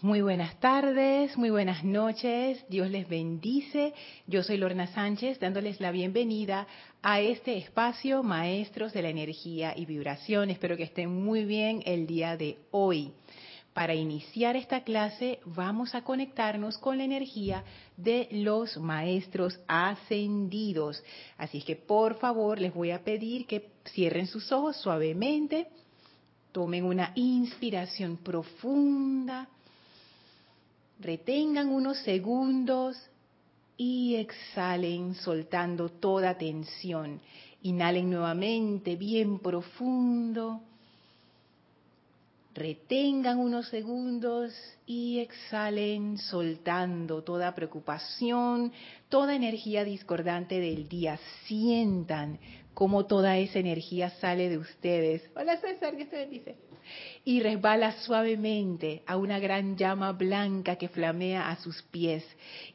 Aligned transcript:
Muy 0.00 0.20
buenas 0.20 0.60
tardes, 0.60 1.36
muy 1.36 1.50
buenas 1.50 1.82
noches, 1.82 2.64
Dios 2.68 2.88
les 2.88 3.08
bendice. 3.08 3.94
Yo 4.28 4.44
soy 4.44 4.56
Lorna 4.56 4.86
Sánchez 4.86 5.40
dándoles 5.40 5.80
la 5.80 5.90
bienvenida 5.90 6.68
a 7.02 7.20
este 7.20 7.58
espacio 7.58 8.22
Maestros 8.22 8.92
de 8.92 9.02
la 9.02 9.08
Energía 9.08 9.74
y 9.76 9.86
Vibración. 9.86 10.50
Espero 10.50 10.76
que 10.76 10.84
estén 10.84 11.10
muy 11.10 11.44
bien 11.44 11.82
el 11.84 12.06
día 12.06 12.36
de 12.36 12.58
hoy. 12.70 13.10
Para 13.74 13.92
iniciar 13.92 14.54
esta 14.54 14.84
clase 14.84 15.40
vamos 15.44 15.96
a 15.96 16.04
conectarnos 16.04 16.78
con 16.78 16.98
la 16.98 17.04
energía 17.04 17.64
de 17.96 18.28
los 18.30 18.76
maestros 18.76 19.58
ascendidos. 19.66 21.02
Así 21.38 21.58
es 21.58 21.64
que 21.64 21.74
por 21.74 22.20
favor 22.20 22.60
les 22.60 22.72
voy 22.72 22.92
a 22.92 23.02
pedir 23.02 23.48
que 23.48 23.72
cierren 23.84 24.28
sus 24.28 24.52
ojos 24.52 24.76
suavemente, 24.76 25.66
tomen 26.52 26.84
una 26.84 27.10
inspiración 27.16 28.16
profunda 28.18 29.48
Retengan 31.00 31.68
unos 31.68 31.98
segundos 31.98 32.96
y 33.76 34.16
exhalen 34.16 35.14
soltando 35.14 35.88
toda 35.88 36.36
tensión. 36.36 37.20
Inhalen 37.62 38.10
nuevamente 38.10 38.96
bien 38.96 39.38
profundo. 39.38 40.60
Retengan 42.52 43.38
unos 43.38 43.68
segundos 43.68 44.52
y 44.84 45.20
exhalen 45.20 46.18
soltando 46.18 47.22
toda 47.22 47.54
preocupación, 47.54 48.72
toda 49.08 49.36
energía 49.36 49.84
discordante 49.84 50.58
del 50.58 50.88
día. 50.88 51.20
Sientan 51.46 52.40
cómo 52.78 53.06
toda 53.06 53.36
esa 53.38 53.58
energía 53.58 54.08
sale 54.20 54.48
de 54.48 54.56
ustedes. 54.56 55.28
Hola 55.34 55.56
César, 55.56 55.96
Dios 55.96 56.10
te 56.10 56.16
bendice 56.16 56.54
y 57.24 57.40
resbala 57.40 57.90
suavemente 58.02 59.02
a 59.04 59.16
una 59.16 59.40
gran 59.40 59.76
llama 59.76 60.12
blanca 60.12 60.76
que 60.76 60.86
flamea 60.86 61.50
a 61.50 61.56
sus 61.56 61.82
pies. 61.82 62.24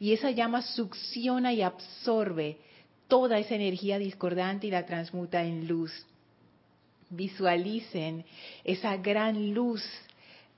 Y 0.02 0.12
esa 0.12 0.32
llama 0.32 0.62
succiona 0.62 1.54
y 1.54 1.62
absorbe 1.62 2.58
toda 3.08 3.40
esa 3.40 3.56
energía 3.56 3.98
discordante 3.98 4.68
y 4.68 4.72
la 4.72 4.86
transmuta 4.86 5.42
en 5.42 5.70
luz. 5.70 6.06
Visualicen 7.10 8.26
esa 8.66 8.98
gran 8.98 9.54
luz 9.54 9.82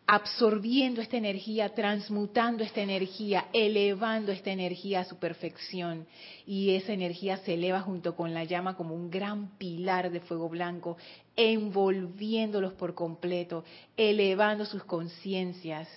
absorbiendo 0.08 1.02
esta 1.02 1.18
energía, 1.18 1.74
transmutando 1.74 2.64
esta 2.64 2.82
energía, 2.82 3.48
elevando 3.54 4.32
esta 4.32 4.52
energía 4.52 5.00
a 5.00 5.06
su 5.06 5.18
perfección. 5.18 6.06
Y 6.46 6.76
esa 6.76 6.94
energía 6.94 7.38
se 7.38 7.56
eleva 7.56 7.82
junto 7.82 8.16
con 8.16 8.34
la 8.34 8.44
llama 8.44 8.76
como 8.76 8.94
un 8.94 9.10
gran 9.10 9.58
pilar 9.58 10.12
de 10.12 10.20
fuego 10.20 10.48
blanco, 10.48 10.98
envolviéndolos 11.36 12.74
por 12.74 12.94
completo, 12.94 13.64
elevando 13.98 14.66
sus 14.66 14.84
conciencias 14.84 15.88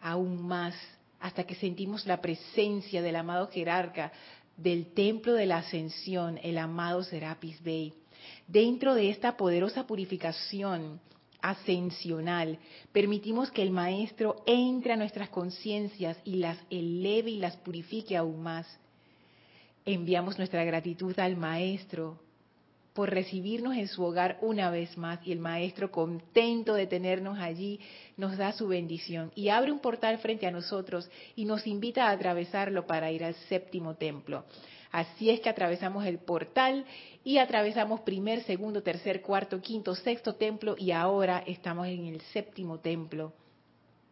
aún 0.00 0.42
más, 0.46 0.74
hasta 1.20 1.44
que 1.44 1.54
sentimos 1.54 2.06
la 2.06 2.20
presencia 2.20 3.00
del 3.02 3.16
amado 3.16 3.48
jerarca 3.48 4.12
del 4.56 4.92
templo 4.92 5.32
de 5.32 5.46
la 5.46 5.58
ascensión, 5.58 6.38
el 6.42 6.58
amado 6.58 7.02
Serapis 7.02 7.62
Bey. 7.62 7.94
Dentro 8.46 8.94
de 8.94 9.10
esta 9.10 9.36
poderosa 9.36 9.86
purificación, 9.86 11.00
ascensional. 11.44 12.58
Permitimos 12.90 13.50
que 13.50 13.62
el 13.62 13.70
Maestro 13.70 14.42
entre 14.46 14.94
a 14.94 14.96
nuestras 14.96 15.28
conciencias 15.28 16.16
y 16.24 16.36
las 16.36 16.58
eleve 16.70 17.32
y 17.32 17.38
las 17.38 17.56
purifique 17.58 18.16
aún 18.16 18.42
más. 18.42 18.66
Enviamos 19.84 20.38
nuestra 20.38 20.64
gratitud 20.64 21.16
al 21.18 21.36
Maestro 21.36 22.18
por 22.94 23.10
recibirnos 23.10 23.76
en 23.76 23.88
su 23.88 24.02
hogar 24.04 24.38
una 24.40 24.70
vez 24.70 24.96
más 24.96 25.18
y 25.26 25.32
el 25.32 25.40
Maestro, 25.40 25.90
contento 25.90 26.74
de 26.74 26.86
tenernos 26.86 27.38
allí, 27.38 27.78
nos 28.16 28.38
da 28.38 28.52
su 28.52 28.68
bendición 28.68 29.30
y 29.34 29.48
abre 29.48 29.70
un 29.70 29.80
portal 29.80 30.18
frente 30.18 30.46
a 30.46 30.50
nosotros 30.50 31.10
y 31.36 31.44
nos 31.44 31.66
invita 31.66 32.06
a 32.06 32.12
atravesarlo 32.12 32.86
para 32.86 33.10
ir 33.10 33.22
al 33.22 33.34
séptimo 33.48 33.96
templo. 33.96 34.44
Así 34.94 35.28
es 35.28 35.40
que 35.40 35.48
atravesamos 35.48 36.06
el 36.06 36.20
portal 36.20 36.84
y 37.24 37.38
atravesamos 37.38 38.02
primer, 38.02 38.44
segundo, 38.44 38.80
tercer, 38.84 39.22
cuarto, 39.22 39.60
quinto, 39.60 39.96
sexto 39.96 40.36
templo 40.36 40.76
y 40.78 40.92
ahora 40.92 41.42
estamos 41.48 41.88
en 41.88 42.06
el 42.06 42.20
séptimo 42.32 42.78
templo 42.78 43.32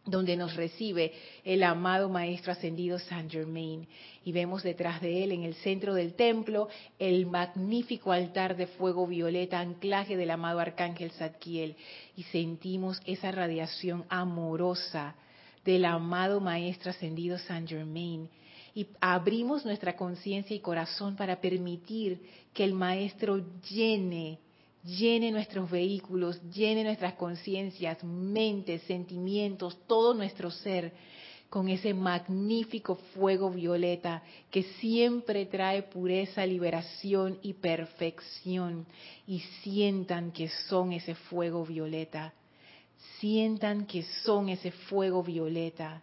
donde 0.05 0.35
nos 0.35 0.57
recibe 0.57 1.13
el 1.45 1.63
amado 1.63 2.09
Maestro 2.09 2.51
Ascendido 2.51 2.99
Saint 2.99 3.31
Germain. 3.31 3.87
Y 4.25 4.33
vemos 4.33 4.61
detrás 4.61 4.99
de 4.99 5.23
él, 5.23 5.31
en 5.31 5.43
el 5.43 5.53
centro 5.53 5.93
del 5.93 6.15
templo, 6.15 6.67
el 6.99 7.27
magnífico 7.27 8.11
altar 8.11 8.57
de 8.57 8.67
fuego 8.67 9.07
violeta, 9.07 9.61
anclaje 9.61 10.17
del 10.17 10.31
amado 10.31 10.59
Arcángel 10.59 11.11
Zadkiel. 11.11 11.77
Y 12.17 12.23
sentimos 12.23 13.01
esa 13.05 13.31
radiación 13.31 14.03
amorosa 14.09 15.15
del 15.63 15.85
amado 15.85 16.41
Maestro 16.41 16.89
Ascendido 16.89 17.37
Saint 17.37 17.69
Germain 17.69 18.27
y 18.75 18.87
abrimos 18.99 19.65
nuestra 19.65 19.95
conciencia 19.95 20.55
y 20.55 20.59
corazón 20.59 21.15
para 21.15 21.39
permitir 21.39 22.19
que 22.53 22.63
el 22.63 22.73
Maestro 22.73 23.43
llene, 23.69 24.39
llene 24.83 25.31
nuestros 25.31 25.69
vehículos, 25.69 26.41
llene 26.51 26.83
nuestras 26.83 27.13
conciencias, 27.13 28.03
mentes, 28.03 28.81
sentimientos, 28.83 29.77
todo 29.87 30.13
nuestro 30.13 30.49
ser 30.49 30.91
con 31.49 31.69
ese 31.69 31.93
magnífico 31.93 32.95
fuego 33.13 33.51
violeta 33.51 34.23
que 34.49 34.63
siempre 34.63 35.45
trae 35.45 35.83
pureza, 35.83 36.43
liberación 36.47 37.37
y 37.43 37.53
perfección. 37.53 38.87
Y 39.27 39.39
sientan 39.61 40.31
que 40.31 40.49
son 40.67 40.93
ese 40.93 41.13
fuego 41.13 41.63
violeta. 41.63 42.33
Sientan 43.19 43.85
que 43.85 44.01
son 44.23 44.49
ese 44.49 44.71
fuego 44.71 45.21
violeta 45.21 46.01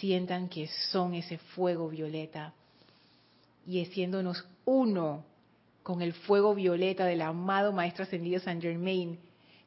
sientan 0.00 0.48
que 0.48 0.66
son 0.90 1.14
ese 1.14 1.38
fuego 1.38 1.88
violeta 1.88 2.54
y 3.66 3.82
haciéndonos 3.82 4.46
uno 4.64 5.24
con 5.82 6.02
el 6.02 6.14
fuego 6.14 6.54
violeta 6.54 7.04
del 7.04 7.22
amado 7.22 7.72
Maestro 7.72 8.04
Ascendido 8.04 8.40
San 8.40 8.60
Germain, 8.60 9.18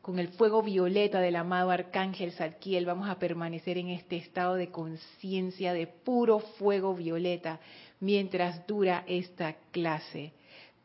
con 0.01 0.19
el 0.19 0.29
fuego 0.29 0.61
violeta 0.61 1.21
del 1.21 1.35
amado 1.35 1.71
Arcángel 1.71 2.33
Salquiel, 2.33 2.85
vamos 2.85 3.07
a 3.09 3.19
permanecer 3.19 3.77
en 3.77 3.89
este 3.89 4.17
estado 4.17 4.55
de 4.55 4.69
conciencia 4.69 5.71
de 5.71 5.87
puro 5.87 6.39
fuego 6.39 6.93
violeta 6.93 7.59
mientras 7.99 8.67
dura 8.67 9.05
esta 9.07 9.53
clase. 9.71 10.33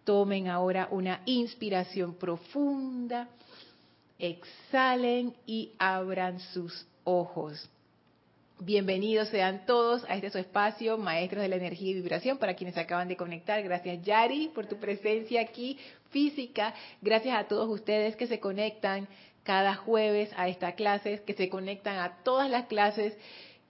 Tomen 0.05 0.49
ahora 0.49 0.89
una 0.91 1.23
inspiración 1.25 2.15
profunda, 2.15 3.29
exhalen 4.19 5.35
y 5.47 5.73
abran 5.79 6.39
sus 6.39 6.87
ojos. 7.05 7.69
Bienvenidos 8.61 9.29
sean 9.29 9.65
todos 9.67 10.03
a 10.09 10.17
este 10.17 10.31
su 10.31 10.39
espacio, 10.39 10.99
Maestros 10.99 11.43
de 11.43 11.49
la 11.49 11.55
Energía 11.55 11.93
y 11.93 11.95
Vibración, 11.95 12.39
para 12.39 12.55
quienes 12.55 12.77
acaban 12.77 13.07
de 13.07 13.17
conectar. 13.17 13.63
Gracias 13.63 14.03
Yari 14.03 14.49
por 14.49 14.67
tu 14.67 14.81
presencia 14.81 15.41
aquí 15.41 15.79
física. 16.11 16.75
Gracias 17.01 17.39
a 17.39 17.47
todos 17.47 17.69
ustedes 17.69 18.17
que 18.17 18.27
se 18.27 18.41
conectan 18.41 19.07
cada 19.45 19.77
jueves 19.77 20.31
a 20.37 20.49
esta 20.49 20.73
clase, 20.73 21.23
que 21.25 21.35
se 21.35 21.49
conectan 21.49 22.01
a 22.01 22.17
todas 22.25 22.51
las 22.51 22.67
clases. 22.67 23.17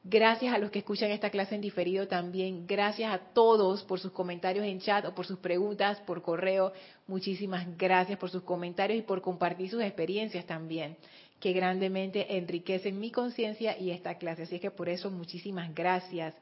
Gracias 0.04 0.54
a 0.54 0.58
los 0.58 0.70
que 0.70 0.78
escuchan 0.78 1.10
esta 1.10 1.28
clase 1.28 1.54
en 1.54 1.60
diferido 1.60 2.08
también. 2.08 2.66
Gracias 2.66 3.12
a 3.12 3.18
todos 3.18 3.84
por 3.84 4.00
sus 4.00 4.12
comentarios 4.12 4.64
en 4.64 4.80
chat 4.80 5.04
o 5.04 5.14
por 5.14 5.26
sus 5.26 5.38
preguntas 5.38 6.00
por 6.06 6.22
correo. 6.22 6.72
Muchísimas 7.06 7.76
gracias 7.76 8.18
por 8.18 8.30
sus 8.30 8.42
comentarios 8.42 9.00
y 9.00 9.02
por 9.02 9.20
compartir 9.20 9.68
sus 9.68 9.82
experiencias 9.82 10.46
también 10.46 10.96
que 11.40 11.52
grandemente 11.52 12.36
enriquecen 12.36 12.98
mi 12.98 13.10
conciencia 13.10 13.78
y 13.78 13.90
esta 13.90 14.16
clase. 14.16 14.42
Así 14.42 14.58
que 14.58 14.70
por 14.70 14.88
eso 14.88 15.10
muchísimas 15.10 15.74
gracias. 15.74 16.34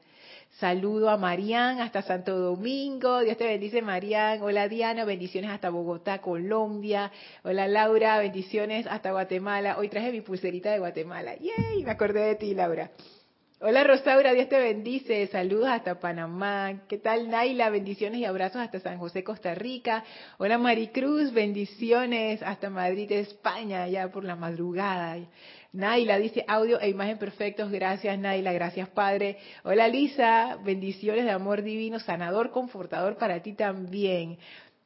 Saludo 0.59 1.09
a 1.09 1.17
Marían 1.17 1.79
hasta 1.81 2.01
Santo 2.01 2.37
Domingo. 2.39 3.19
Dios 3.19 3.37
te 3.37 3.45
bendice, 3.45 3.81
Marían. 3.81 4.41
Hola, 4.41 4.67
Diana. 4.67 5.05
Bendiciones 5.05 5.51
hasta 5.51 5.69
Bogotá, 5.69 6.19
Colombia. 6.19 7.11
Hola, 7.43 7.67
Laura. 7.67 8.17
Bendiciones 8.17 8.87
hasta 8.87 9.11
Guatemala. 9.11 9.77
Hoy 9.77 9.89
traje 9.89 10.11
mi 10.11 10.21
pulserita 10.21 10.71
de 10.71 10.79
Guatemala. 10.79 11.35
¡Yay! 11.35 11.83
Me 11.83 11.91
acordé 11.91 12.21
de 12.21 12.35
ti, 12.35 12.55
Laura. 12.55 12.89
Hola 13.59 13.83
Rosaura, 13.83 14.33
Dios 14.33 14.49
te 14.49 14.59
bendice. 14.59 15.25
Saludos 15.31 15.69
hasta 15.69 15.99
Panamá. 15.99 16.83
¿Qué 16.87 16.99
tal 16.99 17.27
Naila? 17.27 17.71
Bendiciones 17.71 18.19
y 18.19 18.25
abrazos 18.25 18.61
hasta 18.61 18.79
San 18.79 18.99
José, 18.99 19.23
Costa 19.23 19.55
Rica. 19.55 20.03
Hola 20.37 20.59
Maricruz, 20.59 21.33
bendiciones 21.33 22.43
hasta 22.43 22.69
Madrid, 22.69 23.11
España, 23.11 23.87
ya 23.87 24.11
por 24.11 24.25
la 24.25 24.35
madrugada. 24.35 25.17
Naila 25.73 26.19
dice 26.19 26.45
audio 26.47 26.79
e 26.79 26.89
imagen 26.89 27.17
perfectos. 27.17 27.71
Gracias 27.71 28.19
Naila, 28.19 28.53
gracias 28.53 28.89
Padre. 28.89 29.39
Hola 29.63 29.87
Lisa, 29.87 30.59
bendiciones 30.63 31.25
de 31.25 31.31
amor 31.31 31.63
divino, 31.63 31.99
sanador, 31.99 32.51
confortador 32.51 33.17
para 33.17 33.41
ti 33.41 33.53
también. 33.53 34.37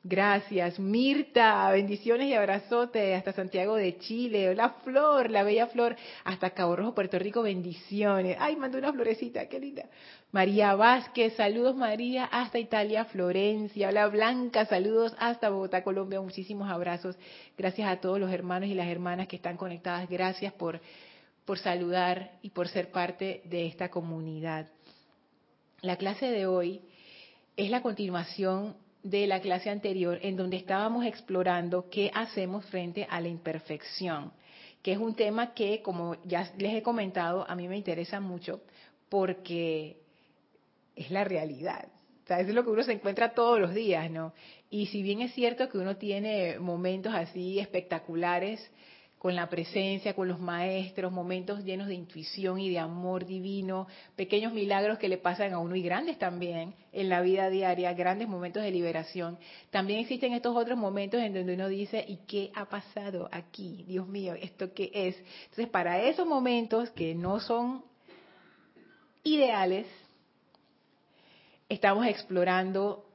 Gracias. 0.03 0.80
Mirta, 0.80 1.69
bendiciones 1.69 2.27
y 2.27 2.33
abrazote 2.33 3.13
hasta 3.13 3.33
Santiago 3.33 3.75
de 3.75 4.00
Chile. 4.00 4.50
Hola 4.50 4.77
Flor, 4.83 5.30
la 5.30 5.44
bella 5.44 5.68
Flor, 5.68 5.95
hasta 6.24 6.50
Cabo 6.50 6.75
Rojo, 6.75 6.95
Puerto 6.95 7.19
Rico, 7.19 7.44
bendiciones. 7.44 8.36
Ay, 8.39 8.56
mandó 8.56 8.80
una 8.80 8.92
florecita, 8.92 9.48
qué 9.48 9.59
linda. 9.59 9.86
María 10.31 10.74
Vázquez, 10.74 11.36
saludos 11.36 11.75
María, 11.75 12.25
hasta 12.25 12.57
Italia, 12.57 13.06
Florencia. 13.06 13.89
Hola 13.89 14.07
Blanca, 14.07 14.65
saludos 14.65 15.13
hasta 15.19 15.50
Bogotá, 15.50 15.83
Colombia, 15.83 16.19
muchísimos 16.19 16.68
abrazos. 16.69 17.15
Gracias 17.56 17.88
a 17.88 17.98
todos 17.98 18.19
los 18.19 18.31
hermanos 18.31 18.69
y 18.69 18.74
las 18.74 18.88
hermanas 18.88 19.27
que 19.27 19.36
están 19.36 19.56
conectadas. 19.56 20.09
Gracias 20.09 20.51
por 20.53 20.81
por 21.45 21.57
saludar 21.59 22.31
y 22.42 22.51
por 22.51 22.68
ser 22.68 22.92
parte 22.92 23.42
de 23.45 23.65
esta 23.65 23.89
comunidad. 23.89 24.68
La 25.81 25.98
clase 25.98 26.27
de 26.27 26.45
hoy 26.45 26.81
es 27.57 27.69
la 27.69 27.81
continuación 27.81 28.75
de 29.03 29.27
la 29.27 29.42
clase 29.42 29.69
anterior 29.69 30.19
en 30.21 30.36
donde 30.36 30.57
estábamos 30.57 31.06
explorando 31.06 31.89
qué 31.89 32.12
hacemos 32.13 32.65
frente 32.65 33.07
a 33.09 33.19
la 33.19 33.27
imperfección, 33.27 34.31
que 34.81 34.94
es 34.94 34.98
un 34.98 35.15
tema 35.15 35.53
que, 35.53 35.81
como 35.81 36.15
ya 36.24 36.51
les 36.57 36.74
he 36.75 36.83
comentado, 36.83 37.45
a 37.50 37.56
mí 37.56 37.68
me 37.68 37.77
interesa 37.77 38.19
mucho 38.19 38.62
porque 39.09 39.98
es 40.95 41.12
la 41.12 41.24
realidad. 41.24 41.88
O 42.24 42.27
sea, 42.27 42.39
es 42.39 42.48
lo 42.48 42.63
que 42.63 42.69
uno 42.69 42.83
se 42.83 42.94
encuentra 42.94 43.33
todos 43.33 43.59
los 43.59 43.74
días, 43.74 44.09
¿no? 44.09 44.33
Y 44.69 44.86
si 44.88 45.01
bien 45.01 45.21
es 45.21 45.33
cierto 45.33 45.68
que 45.68 45.77
uno 45.77 45.98
tiene 45.98 46.59
momentos 46.59 47.13
así 47.13 47.59
espectaculares, 47.59 48.71
con 49.22 49.36
la 49.36 49.50
presencia, 49.50 50.16
con 50.16 50.28
los 50.28 50.40
maestros, 50.40 51.12
momentos 51.12 51.64
llenos 51.64 51.86
de 51.86 51.94
intuición 51.94 52.60
y 52.60 52.72
de 52.72 52.80
amor 52.80 53.24
divino, 53.24 53.86
pequeños 54.16 54.52
milagros 54.52 54.98
que 54.98 55.08
le 55.08 55.20
pasan 55.20 55.54
a 55.54 55.60
uno 55.60 55.76
y 55.76 55.84
grandes 55.84 56.18
también 56.18 56.74
en 56.92 57.08
la 57.08 57.22
vida 57.22 57.52
diaria, 57.52 57.94
grandes 57.94 58.28
momentos 58.28 58.64
de 58.64 58.72
liberación. 58.72 59.38
También 59.70 60.00
existen 60.00 60.34
estos 60.34 60.56
otros 60.56 60.76
momentos 60.76 61.22
en 61.22 61.36
donde 61.36 61.54
uno 61.54 61.68
dice, 61.68 62.04
¿y 62.08 62.18
qué 62.26 62.50
ha 62.56 62.66
pasado 62.66 63.30
aquí? 63.32 63.86
Dios 63.88 64.08
mío, 64.08 64.34
¿esto 64.34 64.74
qué 64.74 64.90
es? 64.92 65.16
Entonces, 65.44 65.68
para 65.68 66.02
esos 66.02 66.26
momentos 66.26 66.90
que 66.90 67.14
no 67.14 67.40
son 67.40 67.86
ideales, 69.24 69.86
estamos 71.70 72.08
explorando 72.08 73.06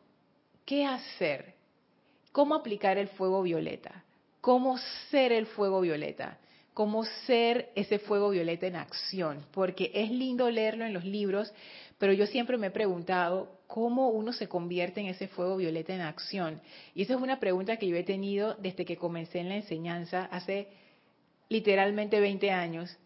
qué 0.64 0.87
hacer, 0.87 1.55
cómo 2.31 2.55
aplicar 2.55 2.97
el 2.97 3.08
fuego 3.08 3.43
violeta 3.43 4.05
cómo 4.46 4.78
ser 5.10 5.32
el 5.32 5.46
fuego 5.46 5.81
violeta, 5.81 6.38
cómo 6.72 7.04
ser 7.26 7.70
ese 7.75 7.98
fuego 7.98 8.31
violeta 8.31 8.69
en 8.69 8.76
acción, 8.76 9.44
porque 9.50 9.90
es 9.93 10.08
lindo 10.08 10.48
leerlo 10.48 10.84
en 10.84 10.94
los 10.94 11.04
libros, 11.04 11.52
pero 11.98 12.12
yo 12.12 12.26
siempre 12.26 12.56
me 12.56 12.69
he 12.69 12.70
preguntado 12.70 13.58
cómo 13.66 14.10
uno 14.10 14.32
se 14.32 14.48
convierte 14.48 15.00
en 15.00 15.08
ese 15.08 15.26
fuego 15.26 15.56
violeta 15.56 15.93
en 15.96 16.02
acción. 16.02 16.60
Y 16.94 17.02
esa 17.02 17.14
es 17.14 17.20
una 17.20 17.40
pregunta 17.40 17.76
que 17.76 17.88
yo 17.88 17.96
he 17.96 18.04
tenido 18.04 18.54
desde 18.54 18.84
que 18.84 18.96
comencé 18.96 19.40
en 19.40 19.48
la 19.48 19.56
enseñanza 19.56 20.28
hace 20.31 20.69
literalmente 21.48 22.20
20 22.20 22.48
años. 22.52 22.96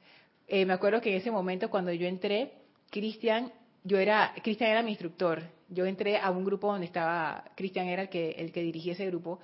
Eh, 0.47 0.67
me 0.67 0.75
acuerdo 0.75 1.01
que 1.01 1.13
en 1.13 1.23
ese 1.23 1.31
momento 1.31 1.71
cuando 1.71 1.91
yo 1.91 2.07
entré, 2.07 2.53
Cristian, 2.91 3.51
yo 3.83 3.99
era, 3.99 4.35
Cristian 4.43 4.73
era 4.73 4.83
mi 4.83 4.91
instructor. 4.91 5.43
Yo 5.71 5.87
entré 5.87 6.19
a 6.19 6.31
un 6.31 6.45
grupo 6.45 6.71
donde 6.71 6.85
estaba, 6.85 7.45
Cristian 7.57 7.87
era 7.87 8.03
el 8.03 8.09
que, 8.11 8.33
el 8.33 8.53
que 8.53 8.61
dirigía 8.61 8.93
ese 8.93 9.07
grupo, 9.07 9.41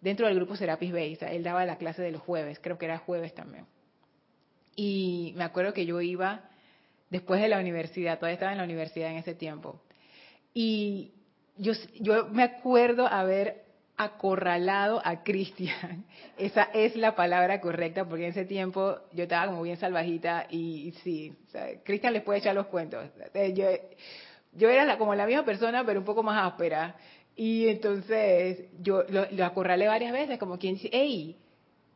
dentro 0.00 0.26
del 0.26 0.36
grupo 0.36 0.56
Serapis 0.56 0.92
Bay. 0.92 1.18
Él 1.20 1.42
daba 1.42 1.64
la 1.64 1.76
clase 1.76 2.02
de 2.02 2.12
los 2.12 2.22
jueves, 2.22 2.58
creo 2.60 2.78
que 2.78 2.86
era 2.86 2.98
jueves 2.98 3.34
también. 3.34 3.66
Y 4.76 5.32
me 5.36 5.44
acuerdo 5.44 5.72
que 5.72 5.86
yo 5.86 6.00
iba 6.00 6.48
después 7.10 7.40
de 7.40 7.48
la 7.48 7.58
universidad, 7.58 8.18
todavía 8.18 8.34
estaba 8.34 8.52
en 8.52 8.58
la 8.58 8.64
universidad 8.64 9.10
en 9.10 9.16
ese 9.16 9.34
tiempo. 9.34 9.80
Y 10.54 11.12
yo, 11.56 11.72
me 12.30 12.42
acuerdo 12.42 13.06
haber 13.06 13.64
acorralado 13.96 15.02
a 15.04 15.24
Cristian. 15.24 16.04
Esa 16.38 16.68
es 16.72 16.94
la 16.94 17.16
palabra 17.16 17.60
correcta, 17.60 18.04
porque 18.04 18.24
en 18.24 18.30
ese 18.30 18.44
tiempo 18.44 18.98
yo 19.12 19.24
estaba 19.24 19.48
como 19.48 19.62
bien 19.62 19.76
salvajita 19.76 20.46
y, 20.48 20.92
sí, 21.02 21.34
Cristian 21.84 22.12
les 22.12 22.22
puede 22.22 22.38
echar 22.38 22.54
los 22.54 22.66
cuentos. 22.66 23.04
Eh, 23.34 23.52
yo 24.52 24.70
era 24.70 24.96
como 24.96 25.14
la 25.14 25.26
misma 25.26 25.44
persona, 25.44 25.84
pero 25.84 26.00
un 26.00 26.06
poco 26.06 26.22
más 26.22 26.46
áspera. 26.46 26.94
Y 27.38 27.68
entonces 27.68 28.64
yo 28.80 29.04
lo, 29.08 29.44
acorralé 29.44 29.86
varias 29.86 30.10
veces, 30.12 30.40
como 30.40 30.58
quien 30.58 30.74
dice, 30.74 30.90
hey, 30.92 31.36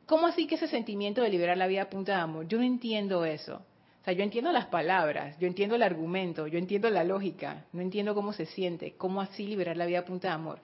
¿cómo 0.06 0.28
así 0.28 0.46
que 0.46 0.54
ese 0.54 0.68
sentimiento 0.68 1.20
de 1.20 1.30
liberar 1.30 1.56
la 1.56 1.66
vida 1.66 1.82
a 1.82 1.90
punta 1.90 2.14
de 2.14 2.20
amor? 2.20 2.46
Yo 2.46 2.58
no 2.58 2.64
entiendo 2.64 3.24
eso. 3.24 3.56
O 3.56 4.04
sea, 4.04 4.14
yo 4.14 4.22
entiendo 4.22 4.52
las 4.52 4.66
palabras, 4.66 5.36
yo 5.40 5.48
entiendo 5.48 5.74
el 5.74 5.82
argumento, 5.82 6.46
yo 6.46 6.60
entiendo 6.60 6.88
la 6.90 7.02
lógica, 7.02 7.66
no 7.72 7.82
entiendo 7.82 8.14
cómo 8.14 8.32
se 8.32 8.46
siente, 8.46 8.94
cómo 8.96 9.20
así 9.20 9.48
liberar 9.48 9.76
la 9.76 9.86
vida 9.86 9.98
a 9.98 10.04
punta 10.04 10.28
de 10.28 10.34
amor. 10.34 10.60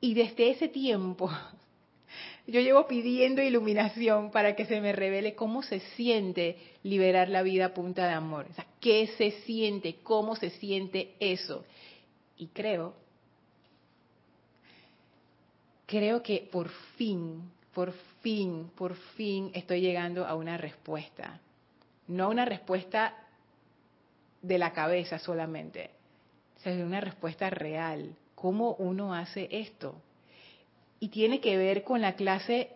Y 0.00 0.14
desde 0.14 0.50
ese 0.50 0.68
tiempo, 0.68 1.28
yo 2.46 2.60
llevo 2.60 2.86
pidiendo 2.86 3.42
iluminación 3.42 4.30
para 4.30 4.54
que 4.54 4.66
se 4.66 4.80
me 4.80 4.92
revele 4.92 5.34
cómo 5.34 5.64
se 5.64 5.80
siente 5.96 6.58
liberar 6.84 7.28
la 7.28 7.42
vida 7.42 7.66
a 7.66 7.74
punta 7.74 8.06
de 8.06 8.14
amor. 8.14 8.46
O 8.50 8.54
sea, 8.54 8.68
qué 8.78 9.08
se 9.18 9.32
siente, 9.42 9.96
cómo 10.04 10.36
se 10.36 10.50
siente 10.50 11.16
eso. 11.18 11.64
Y 12.36 12.46
creo 12.46 12.99
creo 15.90 16.22
que 16.22 16.48
por 16.52 16.68
fin, 16.96 17.50
por 17.74 17.92
fin, 18.22 18.70
por 18.76 18.94
fin 18.94 19.50
estoy 19.54 19.80
llegando 19.80 20.24
a 20.24 20.36
una 20.36 20.56
respuesta. 20.56 21.40
No 22.06 22.28
una 22.30 22.44
respuesta 22.44 23.12
de 24.40 24.56
la 24.56 24.72
cabeza 24.72 25.18
solamente, 25.18 25.90
sino 26.62 26.86
una 26.86 27.00
respuesta 27.00 27.50
real. 27.50 28.14
¿Cómo 28.36 28.74
uno 28.74 29.12
hace 29.12 29.48
esto? 29.50 30.00
Y 31.00 31.08
tiene 31.08 31.40
que 31.40 31.56
ver 31.56 31.82
con 31.82 32.00
la 32.00 32.14
clase 32.14 32.70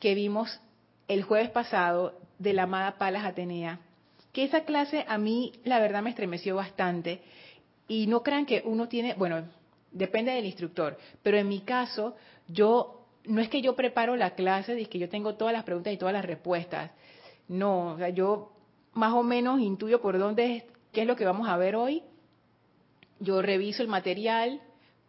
que 0.00 0.16
vimos 0.16 0.60
el 1.06 1.22
jueves 1.22 1.50
pasado 1.50 2.18
de 2.40 2.54
la 2.54 2.64
amada 2.64 2.98
Palas 2.98 3.24
Atenea, 3.24 3.78
que 4.32 4.42
esa 4.42 4.64
clase 4.64 5.04
a 5.06 5.16
mí 5.16 5.52
la 5.62 5.78
verdad 5.78 6.02
me 6.02 6.10
estremeció 6.10 6.56
bastante. 6.56 7.20
Y 7.86 8.08
no 8.08 8.24
crean 8.24 8.46
que 8.46 8.62
uno 8.64 8.88
tiene, 8.88 9.14
bueno, 9.14 9.44
depende 9.92 10.32
del 10.32 10.44
instructor, 10.44 10.98
pero 11.22 11.38
en 11.38 11.48
mi 11.48 11.60
caso 11.60 12.16
yo 12.48 13.06
no 13.24 13.40
es 13.40 13.48
que 13.48 13.60
yo 13.60 13.76
preparo 13.76 14.16
la 14.16 14.34
clase, 14.34 14.80
es 14.80 14.88
que 14.88 14.98
yo 14.98 15.08
tengo 15.08 15.34
todas 15.34 15.52
las 15.52 15.64
preguntas 15.64 15.92
y 15.92 15.98
todas 15.98 16.14
las 16.14 16.24
respuestas. 16.24 16.90
No, 17.46 17.92
o 17.92 17.98
sea, 17.98 18.08
yo 18.08 18.52
más 18.94 19.12
o 19.12 19.22
menos 19.22 19.60
intuyo 19.60 20.00
por 20.00 20.18
dónde 20.18 20.56
es, 20.56 20.64
qué 20.92 21.02
es 21.02 21.06
lo 21.06 21.16
que 21.16 21.24
vamos 21.24 21.48
a 21.48 21.56
ver 21.56 21.76
hoy. 21.76 22.02
Yo 23.20 23.42
reviso 23.42 23.82
el 23.82 23.88
material, 23.88 24.60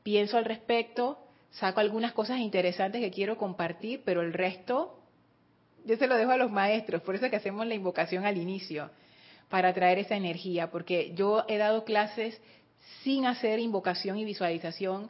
pienso 0.04 0.38
al 0.38 0.46
respecto, 0.46 1.18
saco 1.52 1.80
algunas 1.80 2.14
cosas 2.14 2.40
interesantes 2.40 3.02
que 3.02 3.12
quiero 3.12 3.38
compartir, 3.38 4.02
pero 4.04 4.22
el 4.22 4.34
resto 4.34 5.00
yo 5.86 5.98
se 5.98 6.08
lo 6.08 6.16
dejo 6.16 6.32
a 6.32 6.38
los 6.38 6.52
maestros, 6.52 7.02
por 7.02 7.16
eso 7.16 7.26
es 7.26 7.32
que 7.32 7.38
hacemos 7.38 7.66
la 7.66 7.74
invocación 7.74 8.26
al 8.26 8.38
inicio, 8.38 8.90
para 9.50 9.74
traer 9.74 9.98
esa 9.98 10.16
energía, 10.16 10.70
porque 10.70 11.14
yo 11.16 11.46
he 11.48 11.58
dado 11.58 11.84
clases 11.84 12.40
sin 13.04 13.26
hacer 13.26 13.60
invocación 13.60 14.18
y 14.18 14.26
visualización 14.26 15.10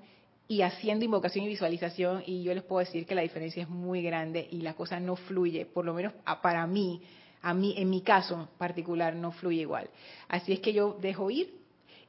y 0.52 0.64
haciendo 0.64 1.06
invocación 1.06 1.46
y 1.46 1.50
visualización 1.50 2.24
y 2.26 2.42
yo 2.42 2.56
les 2.56 2.64
puedo 2.64 2.80
decir 2.80 3.06
que 3.06 3.14
la 3.14 3.22
diferencia 3.22 3.62
es 3.62 3.70
muy 3.70 4.02
grande 4.02 4.48
y 4.50 4.62
la 4.62 4.74
cosa 4.74 5.00
no 5.00 5.16
fluye, 5.16 5.68
por 5.68 5.86
lo 5.86 5.94
menos 5.94 6.12
para 6.42 6.66
mí, 6.66 7.04
a 7.44 7.54
mí 7.54 7.76
en 7.78 7.88
mi 7.88 8.02
caso 8.02 8.50
particular 8.58 9.16
no 9.16 9.32
fluye 9.32 9.62
igual. 9.62 9.92
Así 10.28 10.52
es 10.52 10.60
que 10.60 10.74
yo 10.74 10.98
dejo 11.00 11.30
ir 11.30 11.54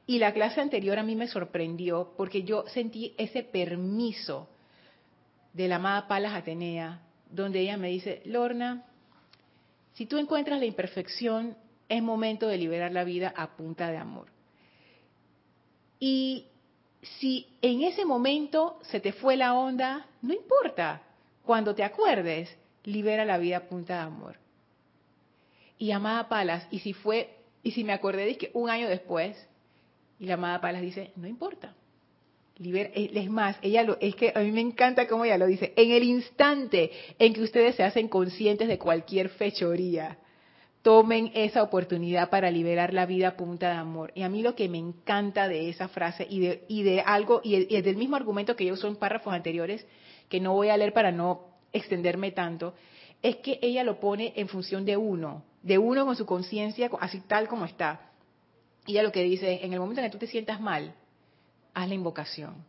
y 0.07 0.17
la 0.17 0.33
clase 0.33 0.59
anterior 0.59 0.97
a 0.97 1.03
mí 1.03 1.15
me 1.15 1.27
sorprendió 1.27 2.15
porque 2.17 2.41
yo 2.41 2.65
sentí 2.67 3.13
ese 3.19 3.43
permiso 3.43 4.49
de 5.53 5.67
la 5.67 5.75
amada 5.75 6.07
Palas 6.07 6.33
Atenea, 6.33 7.03
donde 7.29 7.59
ella 7.59 7.77
me 7.77 7.89
dice, 7.89 8.23
Lorna, 8.25 8.85
si 9.93 10.07
tú 10.07 10.17
encuentras 10.17 10.59
la 10.59 10.65
imperfección, 10.65 11.55
es 11.87 12.01
momento 12.01 12.47
de 12.47 12.57
liberar 12.57 12.91
la 12.91 13.03
vida 13.03 13.31
a 13.37 13.55
punta 13.55 13.91
de 13.91 13.97
amor. 13.97 14.29
Y 15.99 16.47
si 17.01 17.47
en 17.61 17.81
ese 17.81 18.05
momento 18.05 18.79
se 18.83 18.99
te 18.99 19.11
fue 19.11 19.35
la 19.35 19.53
onda, 19.53 20.07
no 20.21 20.33
importa. 20.33 21.01
Cuando 21.43 21.73
te 21.73 21.83
acuerdes, 21.83 22.55
libera 22.83 23.25
la 23.25 23.37
vida 23.37 23.67
punta 23.67 23.95
de 23.95 24.01
amor. 24.01 24.35
Y 25.77 25.91
amada 25.91 26.29
Palas, 26.29 26.67
y 26.69 26.79
si 26.79 26.93
fue, 26.93 27.29
y 27.63 27.71
si 27.71 27.83
me 27.83 27.93
acordé 27.93 28.25
de 28.25 28.37
que 28.37 28.51
un 28.53 28.69
año 28.69 28.87
después, 28.87 29.35
y 30.19 30.25
la 30.25 30.35
amada 30.35 30.61
Palas 30.61 30.81
dice, 30.81 31.11
no 31.15 31.27
importa. 31.27 31.73
Libera, 32.57 32.91
es 32.93 33.29
más, 33.31 33.57
ella 33.63 33.81
lo, 33.81 33.97
es 33.99 34.13
que 34.15 34.31
a 34.35 34.39
mí 34.41 34.51
me 34.51 34.61
encanta 34.61 35.07
cómo 35.07 35.25
ella 35.25 35.39
lo 35.39 35.47
dice, 35.47 35.73
en 35.75 35.91
el 35.91 36.03
instante 36.03 36.91
en 37.17 37.33
que 37.33 37.41
ustedes 37.41 37.75
se 37.75 37.83
hacen 37.83 38.07
conscientes 38.07 38.67
de 38.67 38.77
cualquier 38.77 39.29
fechoría, 39.29 40.19
tomen 40.81 41.31
esa 41.35 41.61
oportunidad 41.61 42.29
para 42.29 42.49
liberar 42.49 42.93
la 42.93 43.05
vida 43.05 43.29
a 43.29 43.37
punta 43.37 43.69
de 43.69 43.75
amor. 43.75 44.11
Y 44.15 44.23
a 44.23 44.29
mí 44.29 44.41
lo 44.41 44.55
que 44.55 44.67
me 44.67 44.79
encanta 44.79 45.47
de 45.47 45.69
esa 45.69 45.87
frase 45.87 46.25
y 46.29 46.39
de, 46.39 46.65
y 46.67 46.83
de 46.83 47.01
algo, 47.01 47.41
y, 47.43 47.81
del 47.81 47.95
mismo 47.95 48.15
argumento 48.15 48.55
que 48.55 48.65
yo 48.65 48.73
uso 48.73 48.87
en 48.87 48.95
párrafos 48.95 49.33
anteriores, 49.33 49.85
que 50.29 50.39
no 50.39 50.53
voy 50.53 50.69
a 50.69 50.77
leer 50.77 50.93
para 50.93 51.11
no 51.11 51.41
extenderme 51.71 52.31
tanto, 52.31 52.73
es 53.21 53.37
que 53.37 53.59
ella 53.61 53.83
lo 53.83 53.99
pone 53.99 54.33
en 54.35 54.47
función 54.47 54.83
de 54.85 54.97
uno, 54.97 55.43
de 55.61 55.77
uno 55.77 56.05
con 56.05 56.15
su 56.15 56.25
conciencia, 56.25 56.89
así 56.99 57.21
tal 57.27 57.47
como 57.47 57.65
está. 57.65 58.11
Y 58.87 58.93
ella 58.93 59.03
lo 59.03 59.11
que 59.11 59.23
dice 59.23 59.53
es, 59.53 59.63
en 59.63 59.73
el 59.73 59.79
momento 59.79 60.01
en 60.01 60.07
que 60.07 60.11
tú 60.11 60.17
te 60.17 60.27
sientas 60.27 60.59
mal, 60.59 60.95
haz 61.75 61.87
la 61.87 61.93
invocación. 61.93 62.65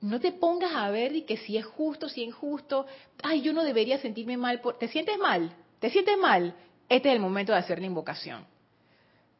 No 0.00 0.18
te 0.18 0.32
pongas 0.32 0.74
a 0.74 0.88
ver 0.90 1.14
y 1.14 1.22
que 1.22 1.36
si 1.36 1.58
es 1.58 1.66
justo, 1.66 2.08
si 2.08 2.22
es 2.22 2.28
injusto, 2.28 2.86
ay, 3.22 3.42
yo 3.42 3.52
no 3.52 3.62
debería 3.62 3.98
sentirme 3.98 4.38
mal. 4.38 4.62
Por... 4.62 4.78
¿Te 4.78 4.88
sientes 4.88 5.18
mal? 5.18 5.54
¿Te 5.78 5.90
sientes 5.90 6.16
mal? 6.16 6.54
Este 6.90 7.08
es 7.08 7.14
el 7.14 7.20
momento 7.20 7.52
de 7.52 7.58
hacer 7.58 7.78
la 7.78 7.86
invocación. 7.86 8.44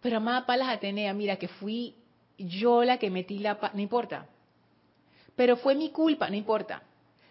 Pero 0.01 0.17
amada 0.17 0.47
Palas 0.47 0.71
Atenea, 0.71 1.13
mira 1.13 1.37
que 1.37 1.49
fui 1.49 1.95
yo 2.39 2.83
la 2.85 2.97
que 2.97 3.11
metí 3.11 3.39
la... 3.39 3.59
no 3.75 3.81
importa. 3.81 4.27
Pero 5.37 5.57
fue 5.57 5.75
mi 5.75 5.91
culpa, 5.91 6.31
no 6.31 6.37
importa. 6.37 6.83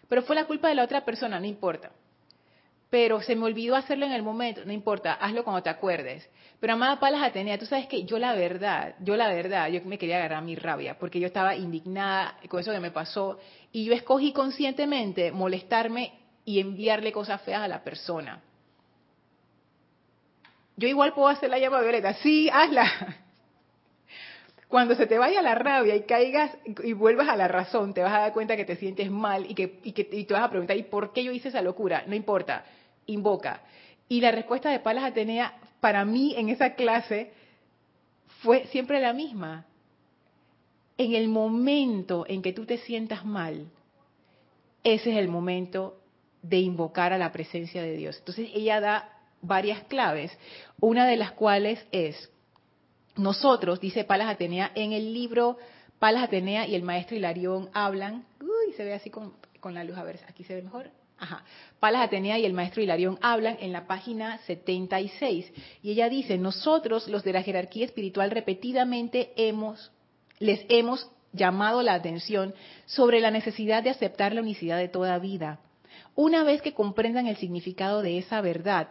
Pero 0.08 0.22
fue 0.22 0.36
la 0.36 0.46
culpa 0.46 0.68
de 0.68 0.76
la 0.76 0.84
otra 0.84 1.04
persona, 1.04 1.40
no 1.40 1.48
importa. 1.48 1.92
pero 2.90 3.22
se 3.22 3.36
me 3.36 3.46
olvidó 3.46 3.76
hacerlo 3.76 4.06
en 4.06 4.14
el 4.14 4.24
momento, 4.24 4.66
no 4.66 4.74
importa, 4.74 5.14
hazlo 5.14 5.44
cuando 5.44 5.62
te 5.62 5.70
acuerdes. 5.70 6.28
Pero 6.60 6.74
amada 6.74 7.00
Palas 7.00 7.22
Atenea, 7.22 7.58
tú 7.58 7.66
sabes 7.66 7.88
que 7.88 8.04
yo 8.04 8.18
la 8.18 8.34
verdad, 8.34 8.96
yo 9.00 9.16
la 9.16 9.30
verdad, 9.30 9.70
yo 9.70 9.82
me 9.86 9.98
quería 9.98 10.18
agarrar 10.18 10.44
mi 10.44 10.56
rabia, 10.56 10.98
porque 10.98 11.20
yo 11.20 11.28
estaba 11.28 11.56
indignada 11.56 12.38
con 12.50 12.60
eso 12.60 12.72
que 12.72 12.80
me 12.80 12.92
pasó, 12.92 13.38
y 13.72 13.86
yo 13.86 13.94
escogí 13.94 14.34
conscientemente 14.34 15.32
molestarme 15.32 16.14
y 16.46 16.60
enviarle 16.60 17.12
cosas 17.12 17.42
feas 17.44 17.62
a 17.62 17.68
la 17.68 17.84
persona. 17.84 18.42
Yo 20.80 20.88
igual 20.88 21.14
puedo 21.14 21.28
hacer 21.28 21.50
la 21.50 21.60
llama 21.60 21.82
violeta, 21.82 22.14
sí, 22.16 22.50
hazla. 22.50 22.90
Cuando 24.70 24.96
se 24.96 25.08
te 25.08 25.18
vaya 25.18 25.42
la 25.42 25.54
rabia 25.56 25.94
y 25.96 26.04
caigas 26.04 26.56
y 26.84 26.94
vuelvas 26.94 27.28
a 27.28 27.36
la 27.36 27.50
razón, 27.50 27.94
te 27.94 28.02
vas 28.02 28.14
a 28.14 28.20
dar 28.20 28.34
cuenta 28.34 28.56
que 28.56 28.64
te 28.64 28.78
sientes 28.78 29.12
mal 29.12 29.46
y 29.50 29.56
que, 29.56 29.80
y 29.84 29.92
que 29.92 30.08
y 30.10 30.24
te 30.24 30.34
vas 30.34 30.44
a 30.44 30.50
preguntar, 30.50 30.78
¿y 30.78 30.84
por 30.84 31.12
qué 31.12 31.26
yo 31.26 31.34
hice 31.34 31.50
esa 31.50 31.62
locura? 31.62 32.04
No 32.08 32.16
importa, 32.16 32.64
invoca. 33.08 33.62
Y 34.08 34.22
la 34.22 34.32
respuesta 34.32 34.70
de 34.70 34.80
Palas 34.80 35.04
Atenea 35.04 35.54
para 35.82 36.06
mí 36.06 36.34
en 36.38 36.48
esa 36.48 36.76
clase 36.76 37.34
fue 38.42 38.68
siempre 38.68 39.02
la 39.02 39.12
misma. 39.12 39.66
En 40.98 41.14
el 41.14 41.28
momento 41.28 42.26
en 42.26 42.42
que 42.42 42.54
tú 42.54 42.66
te 42.66 42.78
sientas 42.78 43.26
mal, 43.26 43.68
ese 44.86 45.12
es 45.12 45.18
el 45.18 45.28
momento 45.28 46.00
de 46.42 46.60
invocar 46.60 47.12
a 47.12 47.18
la 47.18 47.34
presencia 47.34 47.82
de 47.82 47.98
Dios. 47.98 48.18
Entonces 48.20 48.50
ella 48.54 48.80
da 48.80 49.19
varias 49.42 49.84
claves, 49.86 50.32
una 50.80 51.06
de 51.08 51.18
las 51.18 51.32
cuales 51.32 51.86
es, 51.92 52.32
nosotros, 53.16 53.80
dice 53.80 54.04
Palas 54.04 54.30
Atenea, 54.30 54.72
en 54.76 54.94
el 54.94 55.14
libro 55.14 55.58
Palas 56.00 56.24
Atenea 56.24 56.68
y 56.68 56.76
el 56.76 56.84
maestro 56.84 57.18
Hilarión 57.18 57.70
hablan, 57.74 58.26
uy, 58.42 58.74
se 58.74 58.86
ve 58.86 58.94
así 58.94 59.10
con, 59.10 59.34
con 59.60 59.74
la 59.74 59.84
luz, 59.84 59.98
a 59.98 60.04
ver, 60.04 60.20
aquí 60.28 60.44
se 60.44 60.56
ve 60.56 60.62
mejor, 60.62 60.92
Ajá. 61.20 61.44
Palas 61.82 62.04
Atenea 62.04 62.40
y 62.40 62.46
el 62.46 62.54
maestro 62.54 62.82
Hilarión 62.82 63.20
hablan 63.22 63.58
en 63.60 63.74
la 63.74 63.88
página 63.88 64.38
76 64.40 65.52
y 65.84 65.92
ella 65.92 66.08
dice, 66.08 66.38
nosotros 66.38 67.08
los 67.10 67.24
de 67.24 67.34
la 67.34 67.44
jerarquía 67.44 67.86
espiritual 67.86 68.32
repetidamente 68.32 69.34
hemos, 69.36 69.92
les 70.40 70.66
hemos 70.70 71.10
llamado 71.34 71.84
la 71.84 71.94
atención 71.94 72.54
sobre 72.86 73.20
la 73.20 73.32
necesidad 73.32 73.84
de 73.84 73.90
aceptar 73.90 74.34
la 74.34 74.42
unicidad 74.42 74.78
de 74.78 74.88
toda 74.88 75.20
vida. 75.20 75.60
Una 76.16 76.44
vez 76.44 76.62
que 76.62 76.74
comprendan 76.74 77.28
el 77.28 77.38
significado 77.38 78.02
de 78.02 78.18
esa 78.18 78.40
verdad 78.40 78.88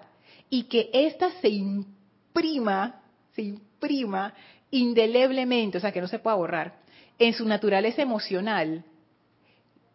y 0.51 0.65
que 0.65 0.91
ésta 0.93 1.31
se 1.41 1.49
imprima, 1.49 3.03
se 3.35 3.43
imprima 3.43 4.35
indeleblemente, 4.71 5.79
o 5.79 5.81
sea, 5.81 5.93
que 5.93 6.01
no 6.01 6.09
se 6.09 6.19
pueda 6.19 6.37
borrar, 6.37 6.81
en 7.19 7.33
su 7.33 7.47
naturaleza 7.47 8.03
emocional, 8.03 8.85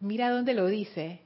mira 0.00 0.30
dónde 0.30 0.54
lo 0.54 0.66
dice, 0.66 1.20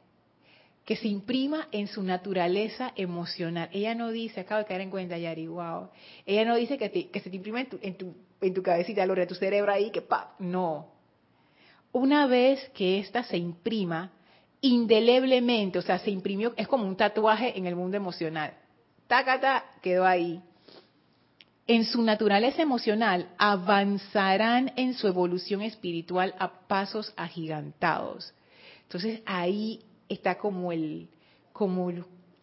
que 0.85 0.97
se 0.97 1.09
imprima 1.09 1.69
en 1.71 1.87
su 1.87 2.03
naturaleza 2.03 2.93
emocional. 2.97 3.69
Ella 3.73 3.95
no 3.95 4.11
dice, 4.11 4.41
acabo 4.41 4.61
de 4.61 4.67
caer 4.67 4.81
en 4.81 4.91
cuenta, 4.91 5.19
Yari, 5.19 5.47
wow. 5.47 5.91
Ella 6.25 6.47
no 6.47 6.57
dice 6.57 6.79
que, 6.79 7.11
que 7.11 7.21
se 7.21 7.29
te 7.29 7.37
imprima 7.37 7.61
en 7.61 7.69
tu, 7.69 7.79
en 7.83 7.95
tu, 7.97 8.15
en 8.41 8.55
tu 8.55 8.63
cabecita, 8.63 9.05
lo 9.05 9.15
de 9.15 9.27
tu 9.27 9.35
cerebro 9.35 9.71
ahí, 9.71 9.91
que 9.91 10.01
pa, 10.01 10.35
no. 10.39 10.93
Una 11.93 12.27
vez 12.27 12.71
que 12.71 13.01
ésta 13.01 13.23
se 13.25 13.37
imprima 13.37 14.13
indeleblemente, 14.61 15.79
o 15.79 15.83
sea, 15.83 15.99
se 15.99 16.11
imprimió, 16.11 16.55
es 16.57 16.67
como 16.67 16.87
un 16.87 16.97
tatuaje 16.97 17.59
en 17.59 17.67
el 17.67 17.77
mundo 17.77 17.97
emocional. 17.97 18.55
Tacata, 19.09 19.65
quedó 19.83 20.07
ahí. 20.07 20.41
En 21.67 21.85
su 21.85 22.03
naturaleza 22.03 22.63
emocional 22.63 23.29
avanzarán 23.39 24.73
en 24.77 24.95
su 24.95 25.07
evolución 25.09 25.63
espiritual 25.63 26.35
a 26.39 26.67
pasos 26.69 27.13
agigantados. 27.17 28.33
Entonces 28.83 29.21
ahí 29.27 29.81
está 30.09 30.39
como 30.39 30.73
el, 30.73 31.09
como 31.53 31.93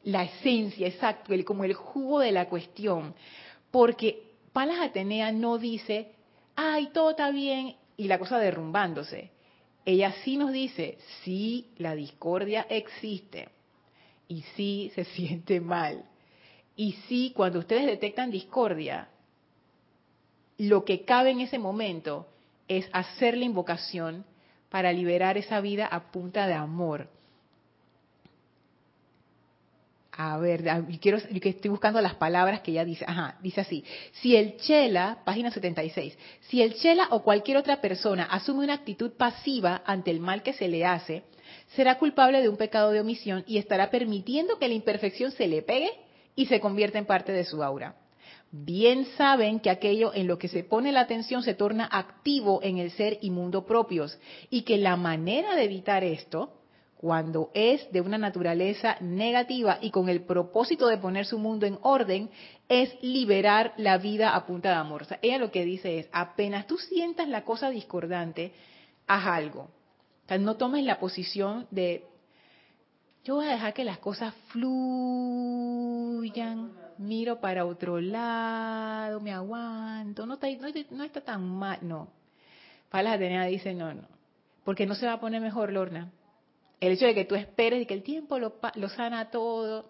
la 0.04 0.24
esencia, 0.24 0.88
exacto, 0.88 1.34
como 1.46 1.64
el 1.64 1.74
jugo 1.74 2.20
de 2.20 2.32
la 2.32 2.50
cuestión. 2.50 3.16
Porque 3.72 4.34
Palas 4.52 4.80
Atenea 4.80 5.32
no 5.32 5.58
dice, 5.58 6.12
ay, 6.56 6.90
todo 6.94 7.12
está 7.12 7.30
bien, 7.32 7.76
y 7.98 8.08
la 8.08 8.20
cosa 8.20 8.40
derrumbándose. 8.40 9.32
Ella 9.86 10.14
sí 10.24 10.38
nos 10.38 10.52
dice, 10.52 10.98
sí, 11.24 11.72
la 11.78 11.96
discordia 11.96 12.66
existe, 12.70 13.50
y 14.28 14.42
sí 14.56 14.92
se 14.96 15.04
siente 15.16 15.62
mal. 15.62 16.06
Y 16.76 16.94
sí, 17.08 17.32
cuando 17.36 17.60
ustedes 17.60 17.86
detectan 17.86 18.32
discordia, 18.32 19.08
lo 20.58 20.84
que 20.86 21.04
cabe 21.06 21.32
en 21.32 21.42
ese 21.42 21.58
momento 21.58 22.28
es 22.68 22.88
hacer 22.92 23.38
la 23.38 23.46
invocación 23.46 24.26
para 24.70 24.92
liberar 24.92 25.38
esa 25.38 25.62
vida 25.62 25.86
a 25.86 26.12
punta 26.12 26.48
de 26.48 26.54
amor. 26.54 27.08
A 30.18 30.38
ver, 30.38 30.64
quiero 31.02 31.18
estoy 31.18 31.70
buscando 31.70 32.00
las 32.00 32.16
palabras 32.16 32.62
que 32.62 32.72
ella 32.72 32.86
dice. 32.86 33.04
Ajá, 33.06 33.38
dice 33.42 33.62
así. 33.62 33.84
Si 34.14 34.36
el 34.36 34.56
chela, 34.58 35.20
página 35.26 35.52
76, 35.52 36.18
si 36.42 36.62
el 36.62 36.76
chela 36.76 37.08
o 37.12 37.22
cualquier 37.22 37.58
otra 37.58 37.82
persona 37.82 38.24
asume 38.24 38.64
una 38.64 38.76
actitud 38.76 39.12
pasiva 39.12 39.82
ante 39.86 40.12
el 40.12 40.22
mal 40.22 40.42
que 40.42 40.54
se 40.54 40.70
le 40.70 40.86
hace, 40.86 41.24
será 41.76 41.98
culpable 41.98 42.42
de 42.42 42.48
un 42.48 42.56
pecado 42.56 42.92
de 42.92 43.02
omisión 43.02 43.44
y 43.46 43.58
estará 43.58 43.90
permitiendo 43.90 44.58
que 44.58 44.70
la 44.70 44.74
imperfección 44.74 45.32
se 45.32 45.48
le 45.48 45.62
pegue 45.62 45.92
y 46.36 46.46
se 46.48 46.60
convierta 46.60 46.98
en 46.98 47.06
parte 47.06 47.32
de 47.32 47.46
su 47.46 47.64
aura. 47.64 47.96
Bien 48.52 49.06
saben 49.18 49.60
que 49.60 49.70
aquello 49.70 50.14
en 50.14 50.28
lo 50.28 50.38
que 50.38 50.48
se 50.48 50.64
pone 50.64 50.92
la 50.92 51.02
atención 51.02 51.44
se 51.44 51.56
torna 51.56 51.90
activo 51.92 52.62
en 52.64 52.78
el 52.78 52.92
ser 52.92 53.18
y 53.22 53.30
mundo 53.30 53.66
propios 53.66 54.18
y 54.50 54.62
que 54.62 54.78
la 54.78 54.96
manera 54.96 55.56
de 55.56 55.64
evitar 55.64 56.04
esto 56.04 56.54
cuando 56.96 57.52
es 57.54 57.92
de 57.92 58.02
una 58.02 58.18
naturaleza 58.18 58.96
negativa 59.02 59.78
y 59.82 59.92
con 59.92 60.10
el 60.10 60.24
propósito 60.24 60.88
de 60.88 60.98
poner 60.98 61.26
su 61.26 61.38
mundo 61.38 61.66
en 61.66 61.78
orden, 61.82 62.30
es 62.70 62.96
liberar 63.02 63.74
la 63.78 63.98
vida 63.98 64.36
a 64.36 64.46
punta 64.46 64.70
de 64.70 64.76
amor. 64.76 65.06
Ella 65.22 65.38
lo 65.38 65.52
que 65.52 65.66
dice 65.66 66.00
es, 66.00 66.10
apenas 66.12 66.66
tú 66.66 66.78
sientas 66.78 67.28
la 67.28 67.44
cosa 67.44 67.70
discordante, 67.70 68.54
haz 69.06 69.28
algo. 69.28 69.64
O 69.64 70.28
sea, 70.28 70.38
no 70.38 70.56
tomes 70.56 70.84
la 70.86 71.00
posición 71.00 71.68
de, 71.70 72.06
yo 73.26 73.36
voy 73.36 73.48
a 73.48 73.52
dejar 73.52 73.74
que 73.74 73.84
las 73.84 73.98
cosas 73.98 74.34
fluyan, 74.48 74.72
miro 76.98 77.42
para 77.42 77.66
otro 77.66 78.00
lado, 78.00 79.20
me 79.20 79.34
aguanto, 79.34 80.26
no 80.26 80.36
está, 80.36 80.48
no, 80.92 81.04
está 81.04 81.20
tan 81.20 81.46
mal, 81.46 81.80
no. 81.82 82.08
Palas 82.90 83.16
Atenea 83.16 83.44
dice, 83.46 83.74
no, 83.74 83.94
no, 83.94 84.08
porque 84.64 84.86
no 84.86 84.96
se 84.96 85.06
va 85.06 85.14
a 85.14 85.20
poner 85.20 85.42
mejor, 85.42 85.74
Lorna 85.74 86.10
el 86.80 86.94
hecho 86.94 87.06
de 87.06 87.16
que 87.16 87.26
tú 87.26 87.36
esperes 87.36 87.82
y 87.82 87.86
que 87.86 87.94
el 87.94 88.04
tiempo 88.04 88.38
lo, 88.40 88.54
sana 88.90 89.30
todo, 89.32 89.86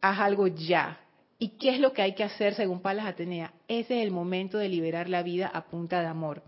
haz 0.00 0.20
algo 0.20 0.46
ya. 0.46 1.00
¿Y 1.38 1.50
qué 1.58 1.70
es 1.70 1.80
lo 1.80 1.92
que 1.92 2.02
hay 2.02 2.14
que 2.14 2.24
hacer 2.24 2.54
según 2.54 2.80
Palas 2.80 3.06
Atenea? 3.06 3.52
Ese 3.68 3.98
es 3.98 4.06
el 4.06 4.10
momento 4.10 4.58
de 4.58 4.68
liberar 4.68 5.08
la 5.08 5.22
vida 5.22 5.48
a 5.48 5.66
punta 5.66 6.00
de 6.00 6.06
amor. 6.06 6.42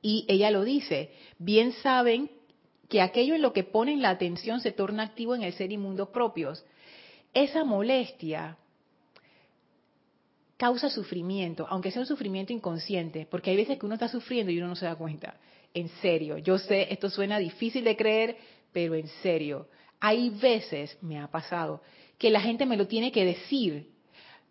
Y 0.00 0.24
ella 0.28 0.50
lo 0.50 0.64
dice, 0.64 1.12
bien 1.38 1.72
saben 1.72 2.30
que 2.92 3.00
aquello 3.00 3.34
en 3.34 3.40
lo 3.40 3.54
que 3.54 3.64
ponen 3.64 4.02
la 4.02 4.10
atención 4.10 4.60
se 4.60 4.70
torna 4.70 5.04
activo 5.04 5.34
en 5.34 5.42
el 5.42 5.54
ser 5.54 5.72
y 5.72 5.78
mundo 5.78 6.12
propios. 6.12 6.62
Esa 7.32 7.64
molestia 7.64 8.58
causa 10.58 10.90
sufrimiento, 10.90 11.66
aunque 11.70 11.90
sea 11.90 12.02
un 12.02 12.06
sufrimiento 12.06 12.52
inconsciente, 12.52 13.26
porque 13.30 13.48
hay 13.48 13.56
veces 13.56 13.78
que 13.78 13.86
uno 13.86 13.94
está 13.94 14.08
sufriendo 14.08 14.52
y 14.52 14.58
uno 14.58 14.68
no 14.68 14.76
se 14.76 14.84
da 14.84 14.94
cuenta 14.94 15.36
en 15.72 15.88
serio. 16.02 16.36
Yo 16.36 16.58
sé, 16.58 16.92
esto 16.92 17.08
suena 17.08 17.38
difícil 17.38 17.82
de 17.82 17.96
creer, 17.96 18.36
pero 18.74 18.94
en 18.94 19.08
serio. 19.22 19.68
Hay 19.98 20.28
veces, 20.28 20.98
me 21.00 21.18
ha 21.18 21.28
pasado, 21.28 21.80
que 22.18 22.28
la 22.28 22.42
gente 22.42 22.66
me 22.66 22.76
lo 22.76 22.86
tiene 22.88 23.10
que 23.10 23.24
decir. 23.24 23.88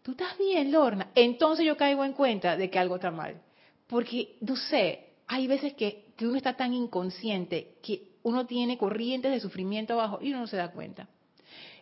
Tú 0.01 0.13
estás 0.13 0.35
bien, 0.39 0.71
Lorna. 0.71 1.11
Entonces 1.13 1.63
yo 1.63 1.77
caigo 1.77 2.03
en 2.03 2.13
cuenta 2.13 2.57
de 2.57 2.71
que 2.71 2.79
algo 2.79 2.95
está 2.95 3.11
mal. 3.11 3.39
Porque, 3.85 4.37
no 4.41 4.55
sé, 4.55 5.09
hay 5.27 5.45
veces 5.45 5.75
que, 5.75 6.05
que 6.17 6.25
uno 6.25 6.37
está 6.37 6.57
tan 6.57 6.73
inconsciente 6.73 7.75
que 7.83 8.10
uno 8.23 8.45
tiene 8.45 8.77
corrientes 8.77 9.31
de 9.31 9.39
sufrimiento 9.39 9.93
abajo 9.93 10.19
y 10.21 10.29
uno 10.29 10.41
no 10.41 10.47
se 10.47 10.57
da 10.57 10.71
cuenta. 10.71 11.07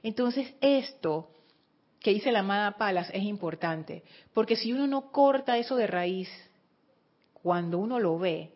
Entonces, 0.03 0.53
esto 0.61 1.29
que 1.99 2.13
dice 2.13 2.31
la 2.31 2.39
amada 2.39 2.77
Palas 2.77 3.09
es 3.13 3.23
importante, 3.23 4.03
porque 4.33 4.55
si 4.55 4.71
uno 4.71 4.87
no 4.87 5.11
corta 5.11 5.57
eso 5.57 5.75
de 5.75 5.87
raíz, 5.87 6.29
cuando 7.33 7.77
uno 7.79 7.99
lo 7.99 8.17
ve, 8.17 8.53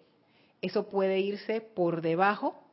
eso 0.62 0.88
puede 0.88 1.20
irse 1.20 1.60
por 1.60 2.02
debajo, 2.02 2.64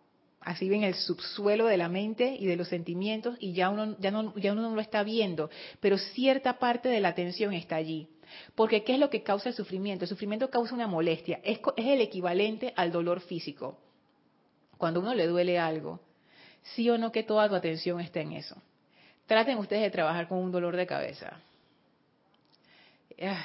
así 0.40 0.68
ven 0.68 0.84
el 0.84 0.94
subsuelo 0.94 1.66
de 1.66 1.76
la 1.76 1.88
mente 1.88 2.36
y 2.38 2.46
de 2.46 2.56
los 2.56 2.68
sentimientos 2.68 3.36
y 3.40 3.52
ya 3.52 3.68
uno, 3.68 3.96
ya 3.98 4.10
no, 4.10 4.34
ya 4.36 4.52
uno 4.52 4.62
no 4.62 4.74
lo 4.74 4.80
está 4.80 5.02
viendo, 5.02 5.50
pero 5.80 5.98
cierta 5.98 6.58
parte 6.58 6.88
de 6.88 7.00
la 7.00 7.08
atención 7.08 7.52
está 7.52 7.76
allí. 7.76 8.08
Porque 8.54 8.84
¿qué 8.84 8.94
es 8.94 9.00
lo 9.00 9.10
que 9.10 9.24
causa 9.24 9.48
el 9.48 9.56
sufrimiento? 9.56 10.04
El 10.04 10.08
sufrimiento 10.08 10.50
causa 10.50 10.74
una 10.74 10.86
molestia, 10.86 11.40
es, 11.42 11.58
es 11.76 11.86
el 11.86 12.00
equivalente 12.00 12.72
al 12.76 12.92
dolor 12.92 13.20
físico. 13.20 13.78
Cuando 14.80 15.00
uno 15.00 15.14
le 15.14 15.26
duele 15.26 15.58
algo, 15.58 16.00
sí 16.62 16.88
o 16.88 16.96
no 16.96 17.12
que 17.12 17.22
toda 17.22 17.50
tu 17.50 17.54
atención 17.54 18.00
esté 18.00 18.22
en 18.22 18.32
eso. 18.32 18.56
Traten 19.26 19.58
ustedes 19.58 19.82
de 19.82 19.90
trabajar 19.90 20.26
con 20.26 20.38
un 20.38 20.50
dolor 20.50 20.74
de 20.74 20.86
cabeza. 20.86 21.38
Ah, 23.20 23.44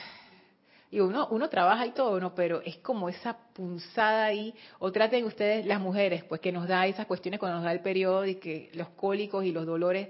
y 0.89 1.01
uno, 1.01 1.27
uno 1.31 1.49
trabaja 1.49 1.85
y 1.85 1.91
todo, 1.91 2.21
¿no? 2.21 2.33
Pero 2.33 2.61
es 2.61 2.77
como 2.77 3.09
esa 3.09 3.37
punzada 3.53 4.23
ahí, 4.23 4.55
o 4.79 4.93
traten 4.93 5.25
ustedes, 5.25 5.65
las 5.65 5.81
mujeres, 5.81 6.23
pues 6.23 6.39
que 6.39 6.53
nos 6.53 6.69
da 6.69 6.87
esas 6.87 7.05
cuestiones 7.05 7.37
cuando 7.37 7.57
nos 7.57 7.65
da 7.65 7.73
el 7.73 7.81
periodo 7.81 8.25
y 8.25 8.35
que 8.35 8.69
los 8.73 8.87
cólicos 8.91 9.43
y 9.43 9.51
los 9.51 9.65
dolores, 9.65 10.07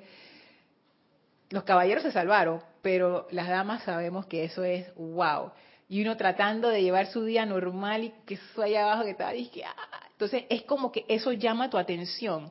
los 1.50 1.64
caballeros 1.64 2.04
se 2.04 2.12
salvaron, 2.12 2.62
pero 2.84 3.28
las 3.32 3.48
damas 3.48 3.82
sabemos 3.82 4.28
que 4.28 4.44
eso 4.44 4.64
es 4.64 4.94
wow. 4.94 5.54
Y 5.90 6.04
uno 6.04 6.18
tratando 6.18 6.70
de 6.70 6.84
llevar 6.84 7.08
su 7.08 7.26
día 7.26 7.48
normal 7.48 8.04
y 8.04 8.14
que 8.28 8.36
eso 8.36 8.62
allá 8.62 8.84
abajo 8.84 9.06
que 9.06 9.10
está, 9.10 9.34
y 9.34 9.48
que, 9.48 9.64
entonces 10.16 10.46
es 10.50 10.64
como 10.64 10.94
que 10.94 11.04
eso 11.10 11.34
llama 11.34 11.70
tu 11.70 11.78
atención. 11.78 12.50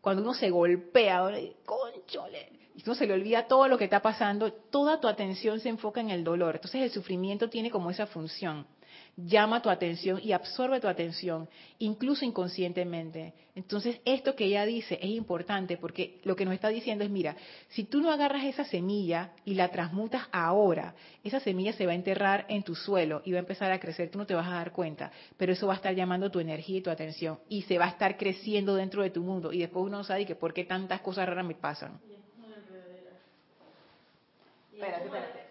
Cuando 0.00 0.22
uno 0.22 0.32
se 0.32 0.48
golpea, 0.50 1.28
conchole, 1.64 2.52
y 2.76 2.82
uno 2.84 2.94
se 2.94 3.06
le 3.06 3.14
olvida 3.14 3.48
todo 3.48 3.66
lo 3.66 3.76
que 3.76 3.84
está 3.84 4.00
pasando, 4.00 4.52
toda 4.52 5.00
tu 5.00 5.08
atención 5.08 5.58
se 5.58 5.70
enfoca 5.70 6.00
en 6.00 6.10
el 6.10 6.22
dolor. 6.22 6.54
Entonces 6.54 6.82
el 6.82 6.90
sufrimiento 6.90 7.50
tiene 7.50 7.70
como 7.70 7.90
esa 7.90 8.06
función. 8.06 8.64
Llama 9.16 9.62
tu 9.62 9.70
atención 9.70 10.20
y 10.22 10.32
absorbe 10.32 10.80
tu 10.80 10.88
atención, 10.88 11.48
incluso 11.78 12.24
inconscientemente. 12.24 13.32
Entonces 13.54 14.00
esto 14.04 14.34
que 14.34 14.46
ella 14.46 14.66
dice 14.66 14.98
es 15.00 15.10
importante 15.10 15.76
porque 15.76 16.18
lo 16.24 16.34
que 16.34 16.44
nos 16.44 16.54
está 16.54 16.68
diciendo 16.68 17.04
es, 17.04 17.10
mira, 17.10 17.36
si 17.68 17.84
tú 17.84 18.00
no 18.00 18.10
agarras 18.10 18.44
esa 18.44 18.64
semilla 18.64 19.30
y 19.44 19.54
la 19.54 19.68
transmutas 19.68 20.26
ahora, 20.32 20.96
esa 21.22 21.38
semilla 21.38 21.72
se 21.74 21.86
va 21.86 21.92
a 21.92 21.94
enterrar 21.94 22.44
en 22.48 22.64
tu 22.64 22.74
suelo 22.74 23.22
y 23.24 23.30
va 23.30 23.38
a 23.38 23.40
empezar 23.40 23.70
a 23.70 23.78
crecer, 23.78 24.10
tú 24.10 24.18
no 24.18 24.26
te 24.26 24.34
vas 24.34 24.48
a 24.48 24.54
dar 24.54 24.72
cuenta, 24.72 25.12
pero 25.36 25.52
eso 25.52 25.68
va 25.68 25.74
a 25.74 25.76
estar 25.76 25.94
llamando 25.94 26.30
tu 26.30 26.40
energía 26.40 26.78
y 26.78 26.82
tu 26.82 26.90
atención 26.90 27.38
y 27.48 27.62
se 27.62 27.78
va 27.78 27.84
a 27.84 27.90
estar 27.90 28.16
creciendo 28.16 28.74
dentro 28.74 29.04
de 29.04 29.10
tu 29.10 29.22
mundo 29.22 29.52
y 29.52 29.58
después 29.60 29.86
uno 29.86 30.02
sabe 30.02 30.26
que 30.26 30.34
por 30.34 30.52
qué 30.52 30.64
tantas 30.64 31.00
cosas 31.02 31.28
raras 31.28 31.46
me 31.46 31.54
pasan. 31.54 32.00
Espérate, 34.72 35.04
espérate, 35.04 35.04
espérate. 35.04 35.43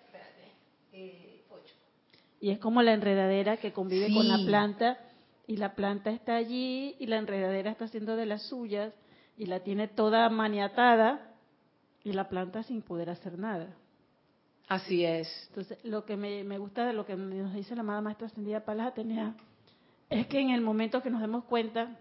Y 2.43 2.49
es 2.49 2.59
como 2.59 2.81
la 2.81 2.91
enredadera 2.91 3.55
que 3.55 3.71
convive 3.71 4.13
con 4.13 4.27
la 4.27 4.37
planta 4.45 4.97
y 5.47 5.55
la 5.55 5.75
planta 5.75 6.09
está 6.09 6.35
allí 6.35 6.93
y 6.99 7.05
la 7.05 7.15
enredadera 7.15 7.71
está 7.71 7.85
haciendo 7.85 8.17
de 8.17 8.25
las 8.25 8.41
suyas 8.49 8.93
y 9.37 9.45
la 9.45 9.61
tiene 9.61 9.87
toda 9.87 10.27
maniatada 10.27 11.33
y 12.03 12.11
la 12.11 12.27
planta 12.27 12.61
sin 12.63 12.81
poder 12.81 13.09
hacer 13.09 13.39
nada. 13.39 13.73
Así 14.67 15.05
es. 15.05 15.29
Entonces, 15.47 15.77
lo 15.85 16.03
que 16.03 16.17
me, 16.17 16.43
me 16.43 16.57
gusta 16.57 16.85
de 16.85 16.91
lo 16.91 17.05
que 17.05 17.15
nos 17.15 17.53
dice 17.53 17.75
la 17.75 17.79
amada 17.79 18.01
maestra 18.01 18.27
ascendida 18.27 18.65
Palas 18.65 18.87
Atenea 18.87 19.35
es 20.09 20.27
que 20.27 20.41
en 20.41 20.49
el 20.49 20.59
momento 20.59 21.01
que 21.01 21.09
nos 21.09 21.21
demos 21.21 21.45
cuenta, 21.45 21.97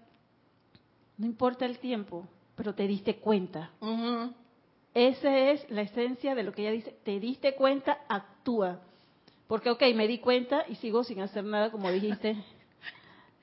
no 1.18 1.24
importa 1.24 1.66
el 1.66 1.78
tiempo, 1.78 2.26
pero 2.56 2.74
te 2.74 2.88
diste 2.88 3.18
cuenta. 3.18 3.70
Esa 4.92 5.38
es 5.38 5.70
la 5.70 5.82
esencia 5.82 6.34
de 6.34 6.42
lo 6.42 6.50
que 6.50 6.62
ella 6.62 6.72
dice. 6.72 6.96
Te 7.04 7.20
diste 7.20 7.54
cuenta, 7.54 8.00
actúa. 8.08 8.80
Porque, 9.52 9.68
ok, 9.68 9.82
me 9.94 10.08
di 10.08 10.16
cuenta 10.16 10.64
y 10.66 10.76
sigo 10.76 11.04
sin 11.04 11.20
hacer 11.20 11.44
nada, 11.44 11.70
como 11.70 11.92
dijiste. 11.92 12.38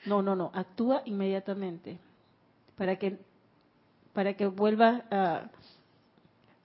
No, 0.07 0.23
no, 0.23 0.35
no. 0.35 0.49
Actúa 0.55 1.03
inmediatamente. 1.05 1.99
Para 2.75 2.95
que, 2.95 3.19
para 4.11 4.33
que 4.33 4.47
vuelvas 4.47 5.03
a. 5.11 5.51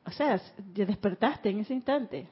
O 0.06 0.10
sea, 0.12 0.40
te 0.72 0.86
despertaste 0.86 1.50
en 1.50 1.58
ese 1.58 1.74
instante. 1.74 2.26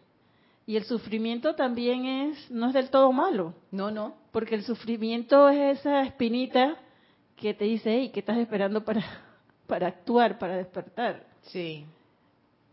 Y 0.64 0.76
el 0.76 0.84
sufrimiento 0.84 1.54
también 1.54 2.06
es, 2.06 2.50
no 2.50 2.68
es 2.68 2.72
del 2.72 2.88
todo 2.88 3.12
malo. 3.12 3.52
No, 3.70 3.90
no. 3.90 4.14
Porque 4.30 4.54
el 4.54 4.64
sufrimiento 4.64 5.50
es 5.50 5.80
esa 5.80 6.04
espinita 6.04 6.78
que 7.36 7.52
te 7.52 7.66
dice, 7.66 7.90
hey, 7.90 8.10
¿qué 8.14 8.20
estás 8.20 8.38
esperando 8.38 8.86
para, 8.86 9.04
para 9.66 9.88
actuar, 9.88 10.38
para 10.38 10.56
despertar? 10.56 11.26
Sí. 11.42 11.84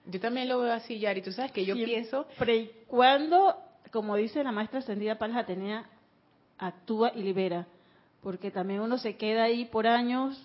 Yo 0.05 0.22
también 0.22 0.48
lo 0.48 0.60
veo 0.60 0.72
así, 0.72 0.98
Yari. 0.98 1.22
Tú 1.24 1.34
sabes 1.34 1.51
que 1.51 1.65
yo 1.65 1.75
pienso... 1.75 2.25
Pero 2.38 2.53
y 2.53 2.72
cuando, 2.88 3.65
como 3.91 4.15
dice 4.15 4.43
la 4.43 4.51
maestra 4.51 4.79
ascendida 4.79 5.17
Palas 5.17 5.38
Atenea, 5.38 5.89
actúa 6.57 7.12
y 7.15 7.24
libera. 7.24 7.67
Porque 8.21 8.51
también 8.51 8.81
uno 8.81 8.98
se 8.98 9.15
queda 9.15 9.43
ahí 9.43 9.65
por 9.65 9.88
años 9.88 10.41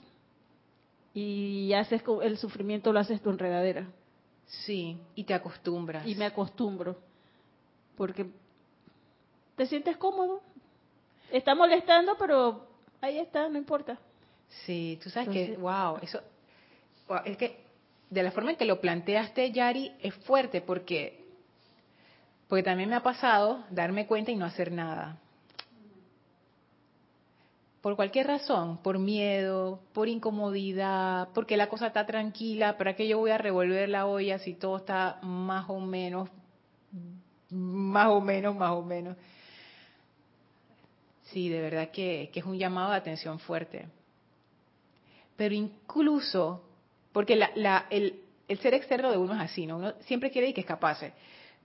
y 1.13 1.73
haces 1.73 2.03
el 2.23 2.39
sufrimiento 2.39 2.93
lo 2.93 3.01
haces 3.01 3.21
tu 3.21 3.31
enredadera. 3.31 3.87
Sí, 4.47 4.99
y 5.15 5.25
te 5.25 5.35
acostumbras. 5.35 6.07
Y 6.07 6.15
me 6.15 6.27
acostumbro. 6.27 6.97
Porque 7.97 8.27
te 9.57 9.67
sientes 9.67 9.97
cómodo. 9.97 10.41
Está 11.31 11.55
molestando, 11.55 12.17
pero 12.19 12.67
ahí 13.01 13.19
está, 13.19 13.49
no 13.49 13.59
importa. 13.59 13.99
Sí, 14.65 14.99
tú 15.03 15.11
sabes 15.11 15.29
que, 15.31 15.57
wow, 15.57 15.99
eso, 16.03 16.21
es 17.25 17.37
que 17.37 17.65
de 18.11 18.23
la 18.23 18.31
forma 18.31 18.53
en 18.53 18.57
que 18.57 18.65
lo 18.65 18.81
planteaste, 18.81 19.51
Yari, 19.51 19.93
es 20.01 20.15
fuerte 20.15 20.61
porque, 20.61 21.24
porque 22.49 22.63
también 22.63 22.89
me 22.89 22.97
ha 22.97 23.03
pasado 23.03 23.65
darme 23.71 24.07
cuenta 24.07 24.31
y 24.31 24.37
no 24.37 24.45
hacer 24.45 24.73
nada. 24.73 25.19
Por 27.81 27.97
cualquier 27.97 28.27
razón, 28.27 28.79
por 28.79 28.99
miedo, 28.99 29.81
por 29.93 30.09
incomodidad, 30.09 31.29
porque 31.35 31.57
la 31.57 31.69
cosa 31.69 31.89
está 31.89 32.07
tranquila, 32.07 32.79
¿para 32.79 32.97
qué 32.97 33.07
yo 33.07 33.19
voy 33.19 33.31
a 33.31 33.37
revolver 33.39 33.89
la 33.91 34.07
olla 34.07 34.39
si 34.39 34.55
todo 34.55 34.79
está 34.79 35.19
más 35.23 35.69
o 35.69 35.81
menos, 35.81 36.31
más 37.51 38.09
o 38.09 38.23
menos, 38.23 38.57
más 38.57 38.71
o 38.71 38.83
menos? 38.83 39.17
Sí, 41.25 41.49
de 41.49 41.61
verdad 41.61 41.91
que, 41.91 42.31
es 42.35 42.45
un 42.45 42.59
llamado 42.59 42.93
de 42.93 42.97
atención 42.97 43.39
fuerte. 43.39 43.87
Pero 45.37 45.55
incluso 45.55 46.63
porque 47.15 47.37
la, 47.37 47.87
el, 47.91 48.21
ser 48.61 48.75
externo 48.75 49.11
de 49.11 49.19
uno 49.19 49.35
es 49.35 49.41
así, 49.41 49.67
¿no? 49.67 49.77
Uno 49.77 49.95
siempre 50.01 50.31
quiere 50.31 50.53
que 50.53 50.63
escapase. 50.63 51.13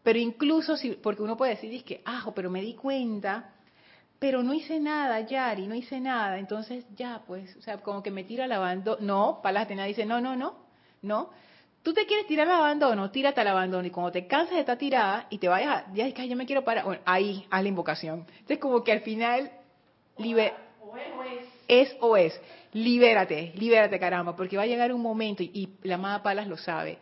Pero 0.04 0.20
incluso, 0.20 0.78
si, 0.78 0.92
porque 0.92 1.22
uno 1.22 1.38
puede 1.38 1.56
decir, 1.56 1.74
es 1.74 1.84
que, 1.84 2.02
ah, 2.06 2.32
pero 2.36 2.50
me 2.50 2.62
di 2.62 2.74
cuenta, 2.74 3.54
pero 4.18 4.44
no 4.44 4.54
hice 4.54 4.80
nada, 4.80 5.22
Yari, 5.22 5.68
no 5.68 5.76
hice 5.76 6.00
nada. 6.00 6.40
Entonces, 6.40 6.86
ya, 6.96 7.22
pues, 7.26 7.56
o 7.58 7.62
sea, 7.62 7.78
como 7.78 8.02
que 8.02 8.12
me 8.12 8.24
tira 8.24 8.46
al 8.46 8.52
abandono. 8.52 8.98
No, 9.02 9.40
Palas 9.42 9.64
Atenea 9.64 9.86
dice, 9.86 10.06
no, 10.06 10.22
no, 10.22 10.36
no, 10.36 10.56
no. 11.02 11.30
Tú 11.84 11.94
te 11.94 12.06
quieres 12.06 12.28
tirar 12.28 12.48
al 12.48 12.56
abandono, 12.56 13.10
tírate 13.12 13.40
al 13.42 13.48
abandono. 13.48 13.88
Y 13.88 13.92
cuando 13.92 14.12
te 14.12 14.28
cansas 14.28 14.56
de 14.56 14.60
estar 14.62 14.78
tirada 14.78 15.28
y 15.30 15.38
te 15.38 15.48
vayas 15.48 15.86
ya 15.94 16.08
es 16.08 16.14
que 16.14 16.28
yo 16.28 16.36
me 16.36 16.46
quiero 16.46 16.64
parar, 16.64 17.02
ahí, 17.06 17.46
haz 17.50 17.64
la 17.64 17.70
invocación. 17.70 18.26
Entonces, 18.30 18.60
como 18.60 18.84
que 18.84 18.92
al 18.92 19.02
final, 19.02 19.52
libre, 20.18 20.54
es 21.68 21.96
o 22.02 22.18
es 22.18 22.40
libérate, 22.74 23.54
libérate 23.56 24.00
caramba, 24.00 24.36
porque 24.36 24.58
va 24.58 24.64
a 24.64 24.68
llegar 24.68 24.94
un 24.94 25.02
momento, 25.02 25.44
y, 25.44 25.70
la 25.84 25.96
amada 25.96 26.24
Palas 26.24 26.48
lo 26.48 26.58
sabe, 26.58 27.00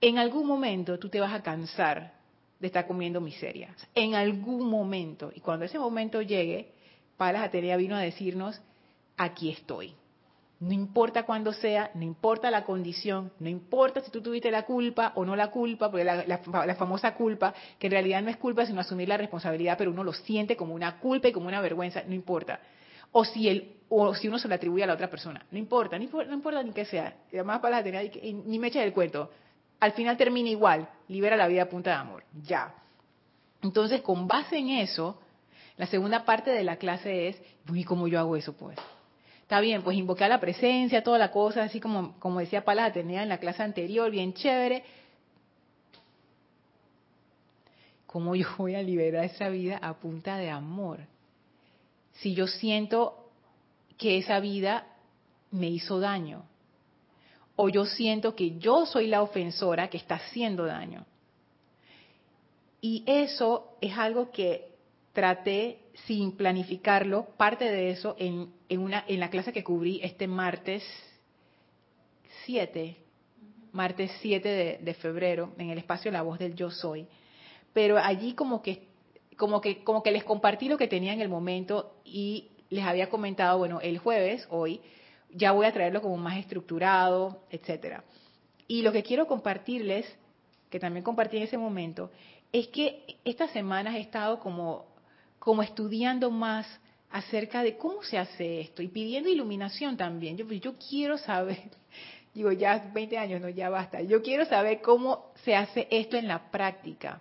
en 0.00 0.18
algún 0.18 0.46
momento 0.46 0.98
tú 0.98 1.08
te 1.08 1.20
vas 1.20 1.32
a 1.32 1.42
cansar 1.42 2.19
de 2.60 2.66
estar 2.66 2.86
comiendo 2.86 3.20
miseria, 3.20 3.74
en 3.94 4.14
algún 4.14 4.68
momento, 4.68 5.32
y 5.34 5.40
cuando 5.40 5.64
ese 5.64 5.78
momento 5.78 6.22
llegue, 6.22 6.72
Palas 7.16 7.42
Atenea 7.42 7.76
vino 7.76 7.96
a 7.96 8.00
decirnos, 8.00 8.60
aquí 9.16 9.50
estoy. 9.50 9.94
No 10.60 10.72
importa 10.74 11.22
cuándo 11.22 11.54
sea, 11.54 11.90
no 11.94 12.04
importa 12.04 12.50
la 12.50 12.64
condición, 12.64 13.32
no 13.38 13.48
importa 13.48 14.02
si 14.02 14.10
tú 14.10 14.20
tuviste 14.20 14.50
la 14.50 14.66
culpa 14.66 15.12
o 15.14 15.24
no 15.24 15.34
la 15.34 15.50
culpa, 15.50 15.90
porque 15.90 16.04
la, 16.04 16.26
la, 16.26 16.74
famosa 16.74 17.14
culpa, 17.14 17.54
que 17.78 17.86
en 17.86 17.92
realidad 17.92 18.22
no 18.22 18.28
es 18.28 18.36
culpa, 18.36 18.66
sino 18.66 18.80
asumir 18.80 19.08
la 19.08 19.16
responsabilidad, 19.16 19.78
pero 19.78 19.90
uno 19.90 20.04
lo 20.04 20.12
siente 20.12 20.56
como 20.56 20.74
una 20.74 20.98
culpa 20.98 21.28
y 21.28 21.32
como 21.32 21.48
una 21.48 21.62
vergüenza, 21.62 22.02
no 22.06 22.14
importa 22.14 22.60
o 23.12 23.24
si 23.24 23.48
el 23.48 23.76
o 23.92 24.14
si 24.14 24.28
uno 24.28 24.38
se 24.38 24.46
lo 24.46 24.54
atribuye 24.54 24.84
a 24.84 24.86
la 24.86 24.94
otra 24.94 25.10
persona. 25.10 25.44
No 25.50 25.58
importa, 25.58 25.98
no 25.98 26.04
importa, 26.04 26.62
ni 26.62 26.72
qué 26.72 26.84
sea. 26.84 27.16
Además 27.32 27.58
para 27.58 27.82
la 27.82 28.02
ni 28.22 28.58
me 28.58 28.68
echa 28.68 28.84
el 28.84 28.92
cuento. 28.92 29.30
Al 29.80 29.92
final 29.92 30.16
termina 30.16 30.50
igual, 30.50 30.88
libera 31.08 31.36
la 31.36 31.48
vida 31.48 31.62
a 31.62 31.68
punta 31.68 31.90
de 31.90 31.96
amor. 31.96 32.24
Ya. 32.42 32.74
Entonces, 33.62 34.02
con 34.02 34.28
base 34.28 34.58
en 34.58 34.68
eso, 34.70 35.18
la 35.76 35.86
segunda 35.86 36.24
parte 36.24 36.50
de 36.50 36.62
la 36.62 36.76
clase 36.76 37.28
es, 37.28 37.42
¿y 37.72 37.84
cómo 37.84 38.06
yo 38.06 38.20
hago 38.20 38.36
eso 38.36 38.52
pues? 38.52 38.78
Está 39.42 39.60
bien, 39.60 39.82
pues 39.82 39.96
invocar 39.96 40.28
la 40.28 40.38
presencia, 40.38 41.02
toda 41.02 41.18
la 41.18 41.32
cosa, 41.32 41.64
así 41.64 41.80
como, 41.80 42.18
como 42.20 42.38
decía 42.38 42.64
Palas 42.64 42.92
tenía 42.92 43.22
en 43.22 43.28
la 43.28 43.38
clase 43.38 43.62
anterior, 43.62 44.10
bien 44.10 44.32
chévere. 44.32 44.84
¿Cómo 48.06 48.36
yo 48.36 48.46
voy 48.58 48.76
a 48.76 48.82
liberar 48.82 49.24
esa 49.24 49.48
vida 49.48 49.78
a 49.82 49.94
punta 49.94 50.36
de 50.36 50.50
amor? 50.50 51.00
si 52.20 52.34
yo 52.34 52.46
siento 52.46 53.30
que 53.96 54.18
esa 54.18 54.40
vida 54.40 54.86
me 55.50 55.68
hizo 55.68 56.00
daño. 56.00 56.44
O 57.62 57.68
yo 57.68 57.84
siento 57.84 58.34
que 58.34 58.58
yo 58.58 58.86
soy 58.86 59.06
la 59.06 59.20
ofensora 59.20 59.90
que 59.90 59.98
está 59.98 60.14
haciendo 60.14 60.64
daño. 60.64 61.04
Y 62.80 63.04
eso 63.06 63.76
es 63.82 63.98
algo 63.98 64.30
que 64.30 64.70
traté 65.12 65.78
sin 66.06 66.32
planificarlo, 66.38 67.26
parte 67.36 67.66
de 67.70 67.90
eso 67.90 68.16
en, 68.18 68.50
una, 68.70 69.04
en 69.06 69.20
la 69.20 69.28
clase 69.28 69.52
que 69.52 69.62
cubrí 69.62 70.00
este 70.02 70.26
martes 70.26 70.82
7, 72.46 72.96
martes 73.72 74.10
7 74.22 74.48
de, 74.48 74.78
de 74.78 74.94
febrero, 74.94 75.52
en 75.58 75.68
el 75.68 75.76
espacio 75.76 76.10
La 76.10 76.22
Voz 76.22 76.38
del 76.38 76.54
Yo 76.54 76.70
Soy. 76.70 77.06
Pero 77.74 77.98
allí 77.98 78.32
como 78.32 78.62
que 78.62 78.88
como 79.36 79.60
que, 79.60 79.84
como 79.84 80.02
que 80.02 80.12
les 80.12 80.24
compartí 80.24 80.66
lo 80.66 80.78
que 80.78 80.88
tenía 80.88 81.12
en 81.12 81.20
el 81.20 81.28
momento 81.28 81.94
y 82.06 82.48
les 82.70 82.84
había 82.84 83.10
comentado, 83.10 83.58
bueno, 83.58 83.82
el 83.82 83.98
jueves, 83.98 84.46
hoy, 84.50 84.80
ya 85.34 85.52
voy 85.52 85.66
a 85.66 85.72
traerlo 85.72 86.02
como 86.02 86.16
más 86.16 86.38
estructurado, 86.38 87.44
etcétera. 87.50 88.04
Y 88.66 88.82
lo 88.82 88.92
que 88.92 89.02
quiero 89.02 89.26
compartirles, 89.26 90.06
que 90.70 90.78
también 90.78 91.04
compartí 91.04 91.36
en 91.36 91.44
ese 91.44 91.58
momento, 91.58 92.10
es 92.52 92.68
que 92.68 93.18
estas 93.24 93.50
semanas 93.50 93.94
he 93.94 94.00
estado 94.00 94.40
como 94.40 94.90
como 95.40 95.62
estudiando 95.62 96.30
más 96.30 96.66
acerca 97.10 97.64
de 97.64 97.76
cómo 97.76 98.04
se 98.04 98.18
hace 98.18 98.60
esto 98.60 98.82
y 98.82 98.88
pidiendo 98.88 99.28
iluminación 99.28 99.96
también. 99.96 100.36
Yo, 100.36 100.46
yo 100.52 100.74
quiero 100.78 101.18
saber, 101.18 101.70
digo 102.34 102.52
ya 102.52 102.90
20 102.94 103.18
años, 103.18 103.40
no, 103.40 103.48
ya 103.48 103.68
basta, 103.68 104.00
yo 104.02 104.22
quiero 104.22 104.44
saber 104.44 104.80
cómo 104.80 105.32
se 105.42 105.56
hace 105.56 105.88
esto 105.90 106.16
en 106.16 106.28
la 106.28 106.52
práctica. 106.52 107.20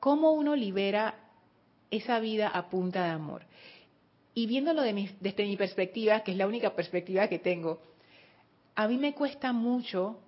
¿Cómo 0.00 0.32
uno 0.32 0.56
libera 0.56 1.14
esa 1.90 2.18
vida 2.18 2.48
a 2.48 2.68
punta 2.68 3.04
de 3.04 3.10
amor? 3.10 3.42
Y 4.36 4.46
viéndolo 4.46 4.82
desde 4.82 5.46
mi 5.46 5.56
perspectiva, 5.56 6.20
que 6.20 6.32
es 6.32 6.36
la 6.36 6.46
única 6.46 6.76
perspectiva 6.76 7.26
que 7.26 7.38
tengo, 7.38 7.80
a 8.74 8.86
mí 8.86 8.98
me 8.98 9.14
cuesta 9.14 9.54
mucho 9.54 10.20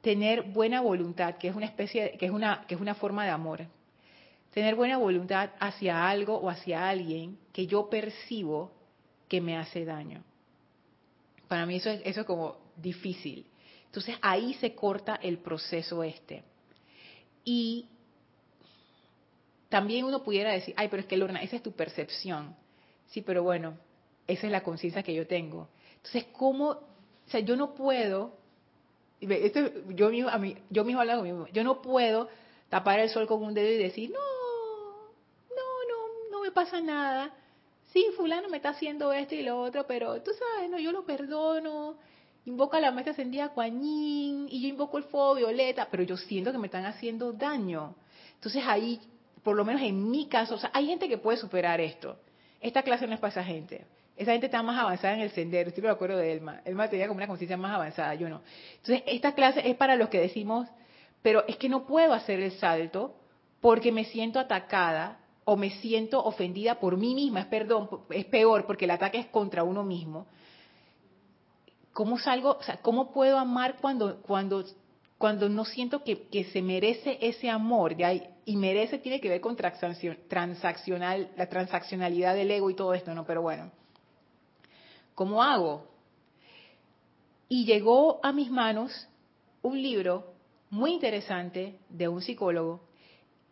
tener 0.00 0.44
buena 0.44 0.80
voluntad, 0.80 1.36
que 1.36 1.48
es 1.48 1.54
una 1.54 1.66
especie, 1.66 2.12
que 2.12 2.24
es 2.24 2.32
una, 2.32 2.64
que 2.66 2.74
es 2.74 2.80
una 2.80 2.94
forma 2.94 3.26
de 3.26 3.30
amor. 3.30 3.66
Tener 4.54 4.74
buena 4.76 4.96
voluntad 4.96 5.50
hacia 5.60 6.08
algo 6.08 6.38
o 6.38 6.48
hacia 6.48 6.88
alguien 6.88 7.38
que 7.52 7.66
yo 7.66 7.90
percibo 7.90 8.72
que 9.28 9.42
me 9.42 9.58
hace 9.58 9.84
daño. 9.84 10.24
Para 11.48 11.66
mí 11.66 11.76
eso 11.76 11.90
es, 11.90 12.00
eso 12.06 12.20
es 12.22 12.26
como 12.26 12.56
difícil. 12.76 13.44
Entonces 13.84 14.16
ahí 14.22 14.54
se 14.54 14.74
corta 14.74 15.16
el 15.16 15.36
proceso 15.36 16.02
este. 16.02 16.44
Y 17.44 17.88
también 19.68 20.06
uno 20.06 20.22
pudiera 20.22 20.50
decir, 20.50 20.72
ay, 20.78 20.88
pero 20.88 21.02
es 21.02 21.06
que 21.06 21.18
Lorna, 21.18 21.42
esa 21.42 21.56
es 21.56 21.62
tu 21.62 21.72
percepción. 21.72 22.56
Sí, 23.08 23.22
pero 23.22 23.42
bueno, 23.42 23.76
esa 24.26 24.46
es 24.46 24.52
la 24.52 24.62
conciencia 24.62 25.02
que 25.02 25.14
yo 25.14 25.26
tengo. 25.26 25.68
Entonces, 25.96 26.26
¿cómo? 26.32 26.68
O 26.70 27.30
sea, 27.30 27.40
yo 27.40 27.56
no 27.56 27.74
puedo, 27.74 28.32
esto, 29.20 29.60
yo 29.88 30.10
mismo, 30.10 30.30
a 30.30 30.38
mí, 30.38 30.56
yo 30.70 30.84
mismo 30.84 31.00
hablo 31.00 31.16
conmigo, 31.16 31.46
yo 31.52 31.64
no 31.64 31.82
puedo 31.82 32.28
tapar 32.68 33.00
el 33.00 33.10
sol 33.10 33.26
con 33.26 33.42
un 33.42 33.54
dedo 33.54 33.70
y 33.70 33.76
decir, 33.76 34.10
no, 34.10 34.18
no, 35.50 35.88
no, 35.88 36.30
no 36.30 36.42
me 36.42 36.50
pasa 36.52 36.80
nada. 36.80 37.34
Sí, 37.92 38.04
fulano 38.16 38.48
me 38.48 38.58
está 38.58 38.70
haciendo 38.70 39.12
esto 39.12 39.34
y 39.34 39.42
lo 39.42 39.60
otro, 39.60 39.86
pero 39.86 40.22
tú 40.22 40.30
sabes, 40.32 40.70
no, 40.70 40.78
yo 40.78 40.92
lo 40.92 41.04
perdono. 41.04 41.96
Invoca 42.44 42.80
la 42.80 42.90
mesa 42.90 43.10
encendida 43.10 43.50
Kuan 43.50 43.80
y 43.82 44.60
yo 44.60 44.68
invoco 44.68 44.98
el 44.98 45.04
fuego 45.04 45.34
violeta, 45.34 45.88
pero 45.90 46.02
yo 46.02 46.16
siento 46.16 46.52
que 46.52 46.58
me 46.58 46.66
están 46.66 46.86
haciendo 46.86 47.32
daño. 47.32 47.94
Entonces 48.34 48.62
ahí, 48.66 49.00
por 49.42 49.56
lo 49.56 49.64
menos 49.64 49.82
en 49.82 50.10
mi 50.10 50.26
caso, 50.28 50.54
o 50.54 50.58
sea, 50.58 50.70
hay 50.72 50.86
gente 50.86 51.08
que 51.08 51.18
puede 51.18 51.36
superar 51.36 51.80
esto. 51.80 52.16
Esta 52.60 52.82
clase 52.82 53.06
no 53.06 53.14
es 53.14 53.20
para 53.20 53.30
esa 53.30 53.44
gente. 53.44 53.84
Esa 54.16 54.32
gente 54.32 54.46
está 54.46 54.62
más 54.62 54.78
avanzada 54.78 55.14
en 55.14 55.20
el 55.20 55.30
sendero. 55.30 55.68
Estoy 55.68 55.84
me 55.84 55.90
acuerdo 55.90 56.16
de 56.16 56.32
Elma. 56.32 56.60
Elma 56.64 56.88
tenía 56.90 57.06
como 57.06 57.18
una 57.18 57.28
conciencia 57.28 57.56
más 57.56 57.72
avanzada, 57.72 58.14
yo 58.14 58.28
no. 58.28 58.42
Entonces, 58.76 59.04
esta 59.06 59.32
clase 59.32 59.68
es 59.68 59.76
para 59.76 59.94
los 59.94 60.08
que 60.08 60.20
decimos, 60.20 60.68
pero 61.22 61.46
es 61.46 61.56
que 61.56 61.68
no 61.68 61.86
puedo 61.86 62.12
hacer 62.12 62.40
el 62.40 62.52
salto 62.52 63.14
porque 63.60 63.92
me 63.92 64.04
siento 64.04 64.40
atacada 64.40 65.18
o 65.44 65.56
me 65.56 65.70
siento 65.70 66.22
ofendida 66.22 66.80
por 66.80 66.96
mí 66.96 67.14
misma. 67.14 67.40
Es 67.40 67.46
perdón, 67.46 67.88
es 68.10 68.24
peor 68.26 68.66
porque 68.66 68.86
el 68.86 68.90
ataque 68.90 69.18
es 69.18 69.26
contra 69.26 69.62
uno 69.62 69.84
mismo. 69.84 70.26
¿Cómo 71.92 72.18
salgo? 72.18 72.58
¿cómo 72.82 73.12
puedo 73.12 73.38
amar 73.38 73.76
cuando 73.80 74.20
cuando 74.22 74.64
cuando 75.16 75.48
no 75.48 75.64
siento 75.64 76.04
que, 76.04 76.28
que 76.28 76.44
se 76.44 76.60
merece 76.60 77.18
ese 77.20 77.50
amor? 77.50 77.96
De 77.96 78.04
ahí, 78.04 78.28
y 78.48 78.56
merece 78.56 78.98
tiene 78.98 79.20
que 79.20 79.28
ver 79.28 79.42
con 79.42 79.56
transaccional, 79.56 81.30
la 81.36 81.50
transaccionalidad 81.50 82.34
del 82.34 82.50
ego 82.50 82.70
y 82.70 82.74
todo 82.74 82.94
esto, 82.94 83.14
¿no? 83.14 83.26
Pero 83.26 83.42
bueno, 83.42 83.70
¿cómo 85.14 85.42
hago? 85.42 85.86
Y 87.50 87.66
llegó 87.66 88.20
a 88.22 88.32
mis 88.32 88.50
manos 88.50 89.06
un 89.60 89.82
libro 89.82 90.32
muy 90.70 90.92
interesante 90.92 91.78
de 91.90 92.08
un 92.08 92.22
psicólogo 92.22 92.88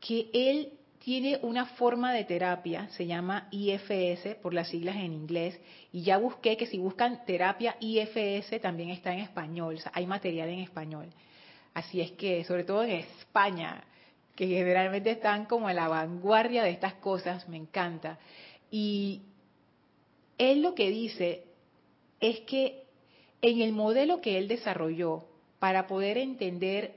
que 0.01 0.31
él 0.33 0.73
tiene 0.99 1.41
una 1.43 1.67
forma 1.67 2.15
de 2.15 2.25
terapia, 2.25 2.89
se 2.89 3.07
llama 3.07 3.49
IFS 3.51 4.37
por 4.41 4.55
las 4.55 4.71
siglas 4.71 4.97
en 4.97 5.13
inglés, 5.13 5.61
y 5.93 6.05
ya 6.05 6.17
busqué 6.17 6.57
que 6.57 6.67
si 6.67 6.79
buscan 6.79 7.23
terapia 7.27 7.77
IFS 7.81 8.63
también 8.63 8.89
está 8.89 9.13
en 9.13 9.19
español, 9.19 9.75
o 9.75 9.79
sea, 9.79 9.93
hay 9.95 10.07
material 10.07 10.49
en 10.49 10.61
español. 10.61 11.13
Así 11.75 12.01
es 12.01 12.13
que, 12.13 12.45
sobre 12.45 12.65
todo 12.65 12.83
en 12.83 12.93
España, 12.93 13.85
que 14.37 14.47
generalmente 14.47 15.11
están 15.11 15.47
como 15.47 15.69
en 15.69 15.77
la 15.77 15.89
vanguardia 15.89 16.63
de 16.63 16.71
estas 16.71 16.95
cosas, 16.95 17.49
me 17.49 17.57
encanta. 17.57 18.19
Y 18.71 19.23
él 20.39 20.63
lo 20.63 20.75
que 20.75 20.91
dice 20.91 21.45
es 22.21 22.41
que 22.41 22.85
en 23.43 23.61
el 23.61 23.73
modelo 23.73 24.21
que 24.21 24.39
él 24.39 24.47
desarrolló 24.47 25.25
para 25.59 25.87
poder 25.87 26.19
entender 26.19 26.95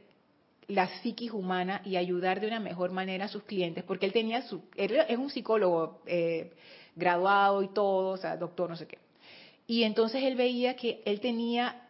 la 0.67 0.88
psiquis 0.99 1.32
humana 1.32 1.82
y 1.84 1.95
ayudar 1.95 2.39
de 2.39 2.47
una 2.47 2.60
mejor 2.60 2.91
manera 2.91 3.25
a 3.25 3.30
sus 3.30 3.43
clientes, 3.43 3.84
porque 3.84 4.06
él 4.06 4.13
tenía 4.13 4.43
su, 4.43 4.62
él 4.75 4.97
es 5.08 5.17
un 5.17 5.30
psicólogo 5.30 6.02
eh, 6.06 6.52
graduado 6.95 7.63
y 7.63 7.69
todo, 7.69 8.12
o 8.12 8.17
sea, 8.17 8.38
doctor, 8.38 8.69
no 8.69 8.75
sé 8.75 8.86
qué. 8.86 8.99
Y 9.65 9.84
entonces 9.84 10.23
él 10.23 10.36
veía 10.36 10.75
que 10.75 11.02
él 11.06 11.19
tenía 11.19 11.88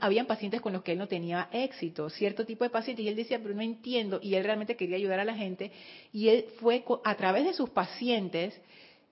habían 0.00 0.26
pacientes 0.26 0.60
con 0.60 0.72
los 0.72 0.82
que 0.82 0.92
él 0.92 0.98
no 0.98 1.08
tenía 1.08 1.48
éxito, 1.52 2.10
cierto 2.10 2.44
tipo 2.44 2.64
de 2.64 2.70
pacientes, 2.70 3.04
y 3.04 3.08
él 3.08 3.16
decía, 3.16 3.38
pero 3.42 3.54
no 3.54 3.62
entiendo, 3.62 4.18
y 4.22 4.34
él 4.34 4.44
realmente 4.44 4.76
quería 4.76 4.96
ayudar 4.96 5.20
a 5.20 5.24
la 5.24 5.34
gente, 5.34 5.70
y 6.12 6.28
él 6.28 6.46
fue 6.60 6.84
a 7.04 7.14
través 7.14 7.44
de 7.44 7.52
sus 7.52 7.70
pacientes 7.70 8.60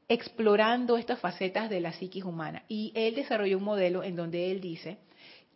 explorando 0.09 0.99
estas 0.99 1.19
facetas 1.19 1.69
de 1.69 1.81
la 1.81 1.93
psiquis 1.93 2.25
humana. 2.25 2.62
Y 2.69 2.93
él 2.95 3.15
desarrolló 3.15 3.59
un 3.59 3.65
modelo 3.65 4.05
en 4.05 4.17
donde 4.17 4.51
él 4.51 4.61
dice 4.61 4.99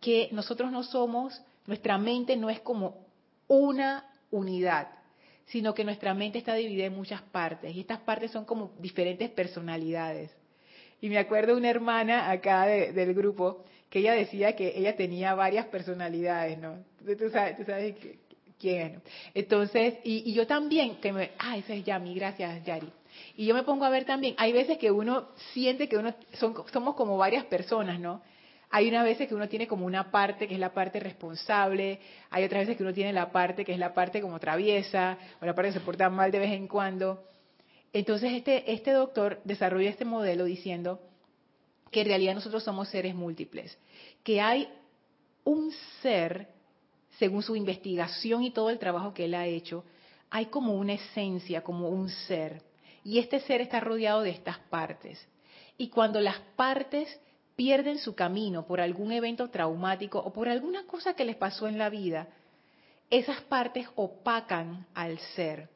que 0.01 0.29
nosotros 0.33 0.73
no 0.73 0.83
somos, 0.83 1.41
nuestra 1.67 1.99
mente 1.99 2.37
no 2.37 2.51
es 2.51 2.61
como 2.61 3.07
una 3.49 4.11
unidad, 4.31 4.89
sino 5.47 5.75
que 5.75 5.85
nuestra 5.85 6.15
mente 6.15 6.39
está 6.39 6.55
dividida 6.55 6.87
en 6.87 6.95
muchas 6.95 7.23
partes, 7.23 7.75
y 7.75 7.81
estas 7.81 8.01
partes 8.01 8.31
son 8.31 8.45
como 8.45 8.73
diferentes 8.79 9.31
personalidades. 9.31 10.31
Y 11.01 11.09
me 11.09 11.19
acuerdo 11.19 11.57
una 11.57 11.71
hermana 11.71 12.31
acá 12.31 12.67
del 12.67 13.15
grupo 13.15 13.65
que 13.91 13.99
ella 13.99 14.15
decía 14.15 14.55
que 14.55 14.73
ella 14.77 14.97
tenía 14.97 15.35
varias 15.35 15.67
personalidades, 15.67 16.59
¿no? 16.59 16.79
Tú 17.05 17.29
sabes, 17.31 17.57
tú 17.57 17.65
sabes 17.65 17.97
quién 18.59 18.95
es. 18.95 19.03
Entonces, 19.35 19.95
y, 20.05 20.33
yo 20.33 20.47
también, 20.47 21.01
que 21.01 21.13
me, 21.13 21.33
ah, 21.39 21.57
esa 21.57 21.75
es 21.75 21.85
Yami, 21.85 22.15
gracias 22.15 22.65
Yari. 22.65 22.91
Y 23.37 23.47
yo 23.47 23.55
me 23.55 23.65
pongo 23.65 23.85
a 23.85 23.91
ver 23.91 24.05
también, 24.05 24.35
hay 24.39 24.53
veces 24.53 24.79
que 24.79 24.93
uno 24.93 25.31
siente 25.53 25.89
que 25.89 25.99
uno, 25.99 26.15
somos 26.33 26.95
como 26.95 27.17
varias 27.17 27.45
personas, 27.47 27.99
¿no? 27.99 28.23
Hay 28.73 28.89
unas 28.89 29.03
veces 29.03 29.27
que 29.27 29.35
uno 29.35 29.49
tiene 29.49 29.67
como 29.67 29.85
una 29.85 30.13
parte 30.13 30.47
que 30.47 30.55
es 30.55 30.61
la 30.61 30.73
parte 30.73 31.01
responsable, 31.01 31.99
hay 32.31 32.45
otras 32.45 32.63
veces 32.63 32.77
que 32.77 32.85
uno 32.85 32.95
tiene 32.95 33.13
la 33.13 33.33
parte 33.33 33.65
que 33.65 33.73
es 33.73 33.79
la 33.81 33.93
parte 33.93 34.21
como 34.21 34.39
traviesa, 34.39 35.19
o 35.41 35.47
la 35.47 35.55
parte 35.57 35.73
que 35.73 35.79
se 35.81 35.85
porta 35.85 36.09
mal 36.09 36.31
de 36.31 36.39
vez 36.39 36.53
en 36.53 36.69
cuando. 36.69 37.25
Entonces 37.93 38.33
este, 38.33 38.73
este 38.73 38.93
doctor 38.93 39.41
desarrolló 39.43 39.89
este 39.89 40.05
modelo 40.05 40.45
diciendo 40.45 41.01
que 41.91 42.03
en 42.03 42.07
realidad 42.07 42.35
nosotros 42.35 42.63
somos 42.63 42.89
seres 42.89 43.15
múltiples, 43.15 43.77
que 44.23 44.41
hay 44.41 44.69
un 45.45 45.73
ser, 46.03 46.49
según 47.19 47.43
su 47.43 47.57
investigación 47.57 48.43
y 48.43 48.51
todo 48.51 48.71
el 48.71 48.79
trabajo 48.79 49.15
que 49.15 49.25
él 49.25 49.35
ha 49.35 49.47
hecho, 49.47 49.85
hay 50.31 50.47
como 50.47 50.75
una 50.75 50.95
esencia, 50.95 51.63
como 51.63 51.89
un 51.89 52.09
ser, 52.09 52.63
y 53.03 53.19
este 53.19 53.41
ser 53.41 53.61
está 53.61 53.81
rodeado 53.81 54.23
de 54.23 54.31
estas 54.31 54.59
partes. 54.59 55.27
Y 55.77 55.89
cuando 55.89 56.21
las 56.21 56.39
partes 56.57 57.21
pierden 57.57 57.99
su 57.99 58.15
camino 58.15 58.67
por 58.67 58.81
algún 58.81 59.13
evento 59.13 59.51
traumático 59.51 60.19
o 60.19 60.33
por 60.33 60.49
alguna 60.49 60.87
cosa 60.87 61.15
que 61.15 61.25
les 61.25 61.37
pasó 61.37 61.67
en 61.67 61.79
la 61.79 61.91
vida, 61.91 62.29
esas 63.09 63.41
partes 63.43 63.89
opacan 63.97 64.87
al 64.95 65.19
ser. 65.35 65.69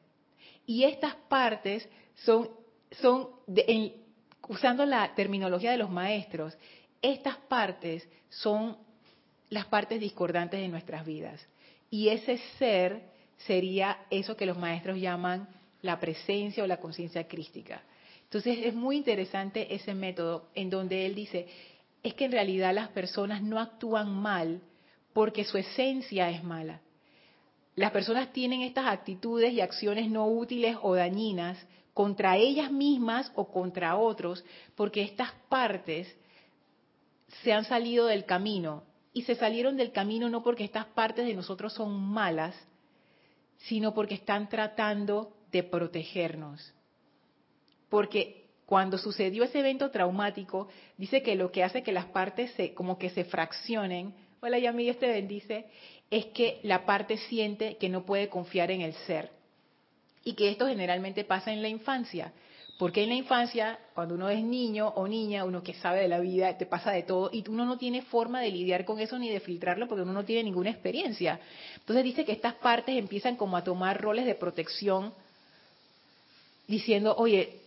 Y 0.65 0.83
estas 0.83 1.15
partes 1.27 1.87
son, 2.15 2.49
son 2.91 3.29
de, 3.45 4.04
usando 4.47 4.85
la 4.85 5.13
terminología 5.15 5.71
de 5.71 5.77
los 5.77 5.89
maestros, 5.89 6.57
estas 7.01 7.37
partes 7.37 8.07
son 8.29 8.77
las 9.49 9.65
partes 9.65 9.99
discordantes 9.99 10.59
de 10.59 10.67
nuestras 10.67 11.05
vidas. 11.05 11.45
Y 11.89 12.09
ese 12.09 12.37
ser 12.57 13.01
sería 13.37 14.05
eso 14.09 14.35
que 14.35 14.45
los 14.45 14.57
maestros 14.57 14.99
llaman 14.99 15.47
la 15.81 15.99
presencia 15.99 16.63
o 16.63 16.67
la 16.67 16.77
conciencia 16.77 17.27
crística. 17.27 17.81
Entonces 18.23 18.59
es 18.63 18.73
muy 18.73 18.97
interesante 18.97 19.73
ese 19.73 19.93
método 19.93 20.49
en 20.55 20.69
donde 20.69 21.05
él 21.05 21.15
dice, 21.15 21.47
es 22.01 22.13
que 22.15 22.25
en 22.25 22.31
realidad 22.31 22.73
las 22.73 22.89
personas 22.89 23.41
no 23.41 23.59
actúan 23.59 24.11
mal 24.13 24.61
porque 25.13 25.43
su 25.43 25.57
esencia 25.57 26.29
es 26.29 26.43
mala. 26.43 26.81
Las 27.75 27.91
personas 27.91 28.31
tienen 28.33 28.61
estas 28.61 28.87
actitudes 28.87 29.53
y 29.53 29.61
acciones 29.61 30.09
no 30.09 30.27
útiles 30.27 30.77
o 30.81 30.95
dañinas 30.95 31.57
contra 31.95 32.35
ellas 32.35 32.73
mismas 32.73 33.31
o 33.35 33.47
contra 33.47 33.95
otros, 33.95 34.43
porque 34.75 35.01
estas 35.01 35.31
partes 35.47 36.13
se 37.41 37.53
han 37.53 37.63
salido 37.63 38.07
del 38.07 38.25
camino. 38.25 38.83
Y 39.13 39.21
se 39.21 39.35
salieron 39.35 39.77
del 39.77 39.93
camino 39.93 40.29
no 40.29 40.43
porque 40.43 40.65
estas 40.65 40.87
partes 40.87 41.25
de 41.25 41.33
nosotros 41.33 41.71
son 41.71 41.97
malas, 41.97 42.53
sino 43.59 43.93
porque 43.93 44.15
están 44.15 44.49
tratando 44.49 45.37
de 45.53 45.63
protegernos. 45.63 46.73
Porque 47.87 48.49
cuando 48.65 48.97
sucedió 48.97 49.45
ese 49.45 49.61
evento 49.61 49.89
traumático, 49.89 50.67
dice 50.97 51.23
que 51.23 51.35
lo 51.35 51.53
que 51.53 51.63
hace 51.63 51.81
que 51.81 51.93
las 51.93 52.07
partes 52.07 52.51
se, 52.55 52.73
como 52.73 52.99
que 52.99 53.09
se 53.09 53.23
fraccionen, 53.23 54.13
hola 54.41 54.59
Yami, 54.59 54.83
Dios 54.83 54.99
te 54.99 55.07
bendice, 55.07 55.67
es 56.11 56.25
que 56.25 56.59
la 56.63 56.85
parte 56.85 57.15
siente 57.15 57.77
que 57.77 57.87
no 57.87 58.05
puede 58.05 58.27
confiar 58.27 58.69
en 58.69 58.81
el 58.81 58.91
ser 59.07 59.34
y 60.25 60.33
que 60.33 60.49
esto 60.49 60.67
generalmente 60.67 61.23
pasa 61.23 61.53
en 61.53 61.61
la 61.61 61.69
infancia. 61.69 62.33
Porque 62.77 63.03
en 63.03 63.09
la 63.09 63.15
infancia, 63.15 63.79
cuando 63.93 64.15
uno 64.15 64.27
es 64.27 64.43
niño 64.43 64.89
o 64.89 65.07
niña, 65.07 65.45
uno 65.45 65.63
que 65.63 65.75
sabe 65.75 66.01
de 66.01 66.09
la 66.09 66.19
vida, 66.19 66.57
te 66.57 66.65
pasa 66.65 66.91
de 66.91 67.03
todo 67.03 67.29
y 67.31 67.47
uno 67.47 67.63
no 67.63 67.77
tiene 67.77 68.01
forma 68.01 68.41
de 68.41 68.51
lidiar 68.51 68.83
con 68.83 68.99
eso 68.99 69.17
ni 69.17 69.29
de 69.29 69.39
filtrarlo 69.39 69.87
porque 69.87 70.01
uno 70.01 70.11
no 70.11 70.25
tiene 70.25 70.43
ninguna 70.43 70.71
experiencia. 70.71 71.39
Entonces 71.77 72.03
dice 72.03 72.25
que 72.25 72.33
estas 72.33 72.55
partes 72.55 72.97
empiezan 72.97 73.37
como 73.37 73.55
a 73.55 73.63
tomar 73.63 74.01
roles 74.01 74.25
de 74.25 74.35
protección, 74.35 75.13
diciendo, 76.67 77.15
oye, 77.17 77.61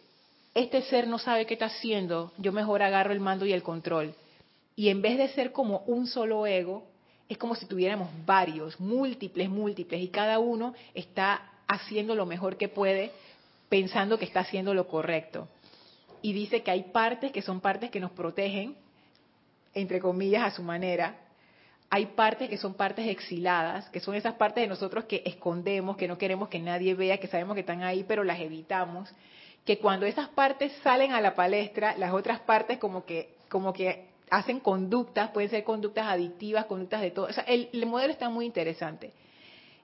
este 0.55 0.83
ser 0.83 1.07
no 1.07 1.19
sabe 1.19 1.47
qué 1.47 1.55
está 1.55 1.67
haciendo, 1.67 2.33
yo 2.37 2.53
mejor 2.53 2.83
agarro 2.83 3.13
el 3.13 3.21
mando 3.21 3.47
y 3.47 3.53
el 3.53 3.63
control. 3.63 4.15
Y 4.77 4.91
en 4.91 5.01
vez 5.01 5.17
de 5.17 5.29
ser 5.29 5.53
como 5.53 5.79
un 5.87 6.07
solo 6.07 6.47
ego, 6.47 6.85
es 7.29 7.39
como 7.39 7.55
si 7.55 7.65
tuviéramos 7.65 8.09
varios, 8.27 8.79
múltiples, 8.79 9.49
múltiples, 9.49 10.03
y 10.03 10.09
cada 10.09 10.39
uno 10.39 10.75
está 10.95 11.51
haciendo 11.69 12.15
lo 12.15 12.27
mejor 12.27 12.57
que 12.57 12.69
puede 12.69 13.13
pensando 13.69 14.19
que 14.19 14.25
está 14.25 14.41
haciendo 14.41 14.75
lo 14.75 14.89
correcto. 14.89 15.49
Y 16.23 16.33
dice 16.33 16.63
que 16.63 16.71
hay 16.71 16.85
partes 16.85 17.31
que 17.31 17.43
son 17.43 17.61
partes 17.61 17.91
que 17.91 18.01
nos 18.01 18.11
protegen, 18.11 18.77
entre 19.75 20.01
comillas, 20.01 20.43
a 20.43 20.51
su 20.51 20.63
manera. 20.63 21.17
Hay 21.91 22.07
partes 22.07 22.49
que 22.51 22.59
son 22.59 22.75
partes 22.75 23.07
exiladas, 23.07 23.89
que 23.91 24.01
son 24.01 24.15
esas 24.15 24.35
partes 24.35 24.63
de 24.63 24.69
nosotros 24.69 25.05
que 25.05 25.23
escondemos, 25.25 25.97
que 25.97 26.09
no 26.09 26.19
queremos 26.19 26.49
que 26.49 26.59
nadie 26.59 26.95
vea, 26.95 27.19
que 27.19 27.29
sabemos 27.29 27.55
que 27.55 27.61
están 27.61 27.83
ahí, 27.83 28.05
pero 28.07 28.25
las 28.25 28.41
evitamos. 28.41 29.11
Que 29.65 29.79
cuando 29.79 30.07
esas 30.07 30.29
partes 30.31 30.73
salen 30.83 31.13
a 31.13 31.21
la 31.21 31.35
palestra, 31.35 31.97
las 31.97 32.13
otras 32.13 32.41
partes 32.41 32.79
como 32.79 33.05
que, 33.05 33.35
como 33.49 33.73
que 33.73 34.09
hacen 34.31 34.61
conductas, 34.61 35.31
pueden 35.31 35.51
ser 35.51 35.65
conductas 35.65 36.07
adictivas, 36.07 36.67
conductas 36.67 37.01
de 37.01 37.11
todo. 37.11 37.27
O 37.27 37.33
sea, 37.33 37.45
el, 37.45 37.69
el 37.73 37.87
modelo 37.87 38.13
está 38.13 38.29
muy 38.29 38.45
interesante. 38.45 39.13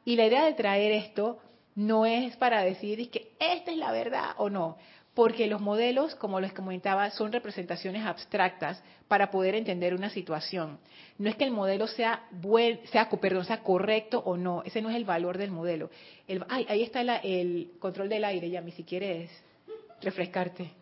Y 0.04 0.16
la 0.16 0.26
idea 0.26 0.44
de 0.44 0.52
traer 0.54 0.92
esto 0.92 1.38
no 1.74 2.06
es 2.06 2.36
para 2.36 2.62
decir 2.62 3.10
que 3.10 3.32
esta 3.38 3.72
es 3.72 3.76
la 3.76 3.92
verdad 3.92 4.30
o 4.36 4.48
no, 4.50 4.76
porque 5.14 5.46
los 5.46 5.60
modelos, 5.60 6.14
como 6.16 6.40
les 6.40 6.52
comentaba, 6.52 7.10
son 7.10 7.32
representaciones 7.32 8.04
abstractas 8.04 8.82
para 9.06 9.30
poder 9.30 9.54
entender 9.54 9.94
una 9.94 10.10
situación. 10.10 10.78
No 11.18 11.30
es 11.30 11.36
que 11.36 11.44
el 11.44 11.52
modelo 11.52 11.86
sea 11.86 12.24
buen, 12.32 12.80
sea, 12.88 13.08
perdón, 13.08 13.44
sea 13.44 13.62
correcto 13.62 14.20
o 14.24 14.36
no, 14.36 14.62
ese 14.64 14.82
no 14.82 14.90
es 14.90 14.96
el 14.96 15.04
valor 15.04 15.38
del 15.38 15.52
modelo. 15.52 15.90
El, 16.26 16.44
ahí 16.48 16.82
está 16.82 17.00
el 17.00 17.70
control 17.78 18.08
del 18.08 18.24
aire, 18.24 18.50
Yami, 18.50 18.72
si 18.72 18.82
quieres 18.82 19.30
refrescarte. 20.02 20.72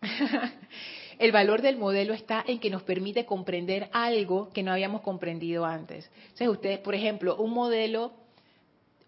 el 1.18 1.32
valor 1.32 1.60
del 1.60 1.76
modelo 1.76 2.14
está 2.14 2.44
en 2.46 2.60
que 2.60 2.70
nos 2.70 2.84
permite 2.84 3.26
comprender 3.26 3.88
algo 3.92 4.50
que 4.50 4.62
no 4.62 4.70
habíamos 4.70 5.00
comprendido 5.00 5.64
antes. 5.64 6.08
Entonces, 6.22 6.48
ustedes, 6.48 6.78
por 6.78 6.94
ejemplo, 6.94 7.36
un 7.36 7.52
modelo 7.52 8.12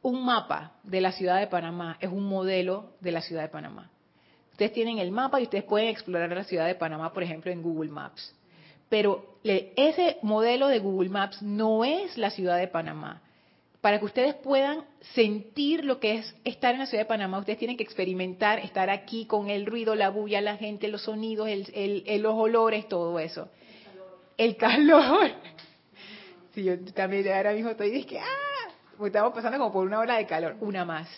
un 0.02 0.24
mapa 0.24 0.72
de 0.82 1.00
la 1.00 1.12
ciudad 1.12 1.38
de 1.38 1.46
Panamá 1.46 1.96
es 2.00 2.10
un 2.10 2.24
modelo 2.24 2.92
de 3.00 3.12
la 3.12 3.20
ciudad 3.20 3.42
de 3.42 3.48
Panamá. 3.48 3.90
Ustedes 4.52 4.72
tienen 4.72 4.98
el 4.98 5.10
mapa 5.10 5.40
y 5.40 5.44
ustedes 5.44 5.64
pueden 5.64 5.88
explorar 5.88 6.30
la 6.30 6.44
ciudad 6.44 6.66
de 6.66 6.74
Panamá, 6.74 7.12
por 7.12 7.22
ejemplo, 7.22 7.50
en 7.50 7.62
Google 7.62 7.90
Maps. 7.90 8.34
Pero 8.88 9.38
ese 9.42 10.18
modelo 10.22 10.68
de 10.68 10.80
Google 10.80 11.08
Maps 11.08 11.40
no 11.42 11.84
es 11.84 12.18
la 12.18 12.30
ciudad 12.30 12.58
de 12.58 12.68
Panamá. 12.68 13.22
Para 13.80 13.98
que 13.98 14.04
ustedes 14.04 14.34
puedan 14.34 14.84
sentir 15.14 15.84
lo 15.84 16.00
que 16.00 16.16
es 16.16 16.34
estar 16.44 16.74
en 16.74 16.80
la 16.80 16.86
ciudad 16.86 17.04
de 17.04 17.08
Panamá, 17.08 17.38
ustedes 17.38 17.58
tienen 17.58 17.78
que 17.78 17.82
experimentar, 17.82 18.58
estar 18.58 18.90
aquí 18.90 19.24
con 19.24 19.48
el 19.48 19.64
ruido, 19.64 19.94
la 19.94 20.10
bulla, 20.10 20.42
la 20.42 20.58
gente, 20.58 20.88
los 20.88 21.02
sonidos, 21.02 21.48
los 21.48 22.34
olores, 22.34 22.88
todo 22.88 23.18
eso. 23.18 23.48
El 24.36 24.56
calor. 24.56 25.30
Sí, 26.52 26.64
yo 26.64 26.76
también 26.94 27.28
ahora 27.28 27.52
mismo 27.52 27.70
estoy 27.70 27.92
diciendo, 27.92 28.26
¡ah! 28.28 28.49
Estamos 29.06 29.32
pasando 29.32 29.58
como 29.58 29.72
por 29.72 29.86
una 29.86 30.00
ola 30.00 30.16
de 30.16 30.26
calor, 30.26 30.56
una 30.60 30.84
más. 30.84 31.08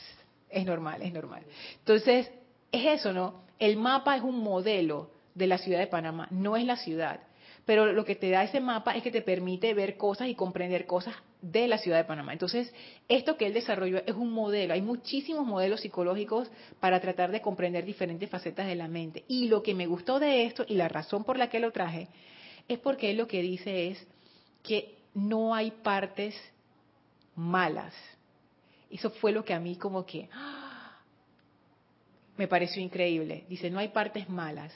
Es 0.48 0.64
normal, 0.66 1.02
es 1.02 1.12
normal. 1.12 1.42
Entonces, 1.78 2.30
es 2.70 3.00
eso, 3.00 3.12
¿no? 3.12 3.42
El 3.58 3.76
mapa 3.76 4.16
es 4.16 4.22
un 4.22 4.42
modelo 4.42 5.10
de 5.34 5.46
la 5.46 5.58
ciudad 5.58 5.78
de 5.78 5.86
Panamá, 5.86 6.28
no 6.30 6.56
es 6.56 6.64
la 6.64 6.76
ciudad. 6.76 7.20
Pero 7.64 7.92
lo 7.92 8.04
que 8.04 8.16
te 8.16 8.30
da 8.30 8.42
ese 8.42 8.60
mapa 8.60 8.96
es 8.96 9.02
que 9.02 9.10
te 9.10 9.22
permite 9.22 9.72
ver 9.72 9.96
cosas 9.96 10.28
y 10.28 10.34
comprender 10.34 10.84
cosas 10.84 11.14
de 11.40 11.68
la 11.68 11.78
ciudad 11.78 11.98
de 11.98 12.04
Panamá. 12.04 12.32
Entonces, 12.32 12.72
esto 13.08 13.36
que 13.36 13.46
él 13.46 13.54
desarrolló 13.54 14.02
es 14.04 14.14
un 14.14 14.32
modelo. 14.32 14.74
Hay 14.74 14.82
muchísimos 14.82 15.46
modelos 15.46 15.80
psicológicos 15.80 16.50
para 16.80 17.00
tratar 17.00 17.30
de 17.30 17.40
comprender 17.40 17.84
diferentes 17.84 18.28
facetas 18.28 18.66
de 18.66 18.74
la 18.74 18.88
mente. 18.88 19.24
Y 19.28 19.46
lo 19.46 19.62
que 19.62 19.74
me 19.74 19.86
gustó 19.86 20.18
de 20.18 20.44
esto 20.44 20.64
y 20.66 20.74
la 20.74 20.88
razón 20.88 21.22
por 21.22 21.38
la 21.38 21.48
que 21.48 21.60
lo 21.60 21.70
traje 21.70 22.08
es 22.66 22.78
porque 22.80 23.10
él 23.10 23.16
lo 23.16 23.28
que 23.28 23.42
dice 23.42 23.88
es 23.88 24.06
que 24.62 24.96
no 25.14 25.54
hay 25.54 25.70
partes 25.70 26.34
malas. 27.34 27.94
Eso 28.90 29.10
fue 29.10 29.32
lo 29.32 29.44
que 29.44 29.54
a 29.54 29.60
mí 29.60 29.76
como 29.76 30.04
que 30.04 30.28
¡ah! 30.32 30.98
me 32.36 32.48
pareció 32.48 32.82
increíble. 32.82 33.44
Dice, 33.48 33.70
no 33.70 33.78
hay 33.78 33.88
partes 33.88 34.28
malas. 34.28 34.72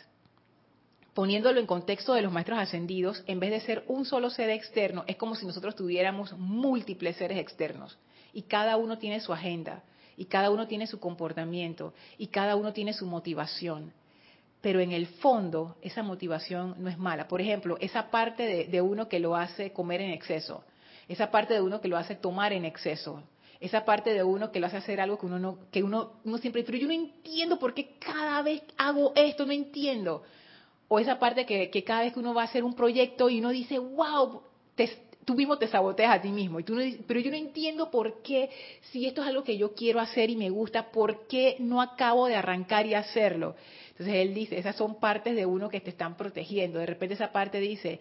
Poniéndolo 1.14 1.60
en 1.60 1.66
contexto 1.66 2.12
de 2.12 2.22
los 2.22 2.32
maestros 2.32 2.58
ascendidos, 2.58 3.24
en 3.26 3.40
vez 3.40 3.50
de 3.50 3.60
ser 3.60 3.84
un 3.88 4.04
solo 4.04 4.28
ser 4.28 4.50
externo, 4.50 5.04
es 5.06 5.16
como 5.16 5.34
si 5.34 5.46
nosotros 5.46 5.74
tuviéramos 5.74 6.36
múltiples 6.36 7.16
seres 7.16 7.38
externos. 7.38 7.98
Y 8.34 8.42
cada 8.42 8.76
uno 8.76 8.98
tiene 8.98 9.20
su 9.20 9.32
agenda, 9.32 9.82
y 10.16 10.26
cada 10.26 10.50
uno 10.50 10.66
tiene 10.66 10.86
su 10.86 11.00
comportamiento, 11.00 11.94
y 12.18 12.26
cada 12.26 12.54
uno 12.56 12.74
tiene 12.74 12.92
su 12.92 13.06
motivación. 13.06 13.92
Pero 14.60 14.80
en 14.80 14.92
el 14.92 15.06
fondo, 15.06 15.76
esa 15.80 16.02
motivación 16.02 16.74
no 16.78 16.90
es 16.90 16.98
mala. 16.98 17.28
Por 17.28 17.40
ejemplo, 17.40 17.78
esa 17.80 18.10
parte 18.10 18.42
de, 18.42 18.64
de 18.66 18.80
uno 18.82 19.08
que 19.08 19.18
lo 19.18 19.36
hace 19.36 19.72
comer 19.72 20.02
en 20.02 20.10
exceso 20.10 20.64
esa 21.08 21.30
parte 21.30 21.54
de 21.54 21.60
uno 21.60 21.80
que 21.80 21.88
lo 21.88 21.96
hace 21.96 22.14
tomar 22.14 22.52
en 22.52 22.64
exceso, 22.64 23.22
esa 23.60 23.84
parte 23.84 24.12
de 24.12 24.22
uno 24.22 24.52
que 24.52 24.60
lo 24.60 24.66
hace 24.66 24.76
hacer 24.76 25.00
algo 25.00 25.18
que 25.18 25.26
uno 25.26 25.38
no, 25.38 25.58
que 25.70 25.82
uno, 25.82 26.12
uno 26.24 26.38
siempre, 26.38 26.62
pero 26.62 26.76
yo 26.76 26.86
no 26.86 26.92
entiendo 26.92 27.58
por 27.58 27.74
qué 27.74 27.96
cada 27.98 28.42
vez 28.42 28.62
hago 28.76 29.12
esto, 29.14 29.46
no 29.46 29.52
entiendo. 29.52 30.22
O 30.88 30.98
esa 30.98 31.18
parte 31.18 31.46
que, 31.46 31.70
que 31.70 31.82
cada 31.82 32.02
vez 32.02 32.12
que 32.12 32.20
uno 32.20 32.34
va 32.34 32.42
a 32.42 32.44
hacer 32.46 32.62
un 32.62 32.74
proyecto 32.74 33.28
y 33.28 33.40
uno 33.40 33.50
dice, 33.50 33.78
wow, 33.78 34.42
tú 35.26 35.34
mismo 35.34 35.58
te 35.58 35.66
saboteas 35.66 36.14
a 36.14 36.22
ti 36.22 36.28
mismo. 36.28 36.60
Y 36.60 36.64
tú 36.64 36.74
no, 36.74 36.82
pero 37.06 37.20
yo 37.20 37.30
no 37.30 37.36
entiendo 37.36 37.90
por 37.90 38.22
qué, 38.22 38.48
si 38.92 39.06
esto 39.06 39.22
es 39.22 39.28
algo 39.28 39.42
que 39.42 39.58
yo 39.58 39.74
quiero 39.74 40.00
hacer 40.00 40.30
y 40.30 40.36
me 40.36 40.48
gusta, 40.50 40.90
¿por 40.90 41.26
qué 41.26 41.56
no 41.58 41.82
acabo 41.82 42.26
de 42.26 42.36
arrancar 42.36 42.86
y 42.86 42.94
hacerlo? 42.94 43.56
Entonces 43.90 44.14
él 44.14 44.34
dice, 44.34 44.58
esas 44.58 44.76
son 44.76 45.00
partes 45.00 45.34
de 45.34 45.44
uno 45.44 45.68
que 45.68 45.80
te 45.80 45.90
están 45.90 46.16
protegiendo. 46.16 46.78
De 46.78 46.86
repente 46.86 47.14
esa 47.14 47.32
parte 47.32 47.58
dice, 47.58 47.98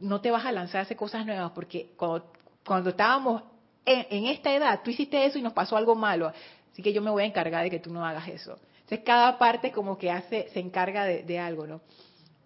no 0.00 0.20
te 0.20 0.30
vas 0.30 0.44
a 0.44 0.52
lanzar 0.52 0.80
a 0.80 0.82
hacer 0.82 0.96
cosas 0.96 1.26
nuevas 1.26 1.52
porque 1.52 1.92
cuando, 1.96 2.32
cuando 2.64 2.90
estábamos 2.90 3.42
en, 3.84 4.26
esta 4.26 4.54
edad, 4.54 4.80
tú 4.84 4.90
hiciste 4.90 5.24
eso 5.24 5.38
y 5.38 5.42
nos 5.42 5.52
pasó 5.52 5.76
algo 5.76 5.94
malo. 5.94 6.32
Así 6.72 6.82
que 6.82 6.92
yo 6.92 7.02
me 7.02 7.10
voy 7.10 7.22
a 7.22 7.26
encargar 7.26 7.64
de 7.64 7.70
que 7.70 7.78
tú 7.78 7.92
no 7.92 8.04
hagas 8.04 8.28
eso. 8.28 8.58
Entonces 8.80 9.00
cada 9.04 9.38
parte 9.38 9.72
como 9.72 9.98
que 9.98 10.10
hace, 10.10 10.48
se 10.50 10.60
encarga 10.60 11.04
de, 11.04 11.38
algo, 11.38 11.66
¿no? 11.66 11.80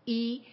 Y 0.05 0.45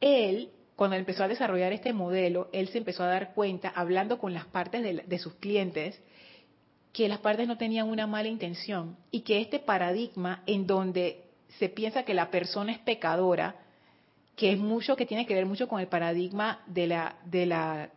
él, 0.00 0.50
cuando 0.76 0.96
empezó 0.96 1.24
a 1.24 1.28
desarrollar 1.28 1.72
este 1.72 1.92
modelo, 1.92 2.48
él 2.52 2.68
se 2.68 2.78
empezó 2.78 3.04
a 3.04 3.08
dar 3.08 3.34
cuenta, 3.34 3.72
hablando 3.74 4.18
con 4.18 4.34
las 4.34 4.46
partes 4.46 4.82
de 5.06 5.18
sus 5.18 5.34
clientes, 5.34 6.00
que 6.92 7.08
las 7.08 7.18
partes 7.18 7.48
no 7.48 7.58
tenían 7.58 7.88
una 7.88 8.06
mala 8.06 8.28
intención 8.28 8.96
y 9.10 9.22
que 9.22 9.40
este 9.40 9.58
paradigma 9.58 10.42
en 10.46 10.66
donde 10.66 11.24
se 11.58 11.68
piensa 11.68 12.04
que 12.04 12.14
la 12.14 12.30
persona 12.30 12.72
es 12.72 12.78
pecadora, 12.78 13.56
que 14.36 14.52
es 14.52 14.58
mucho, 14.58 14.96
que 14.96 15.06
tiene 15.06 15.26
que 15.26 15.34
ver 15.34 15.46
mucho 15.46 15.68
con 15.68 15.80
el 15.80 15.86
paradigma 15.86 16.62
de 16.66 16.86
la, 16.86 17.16
de 17.24 17.46
la, 17.46 17.90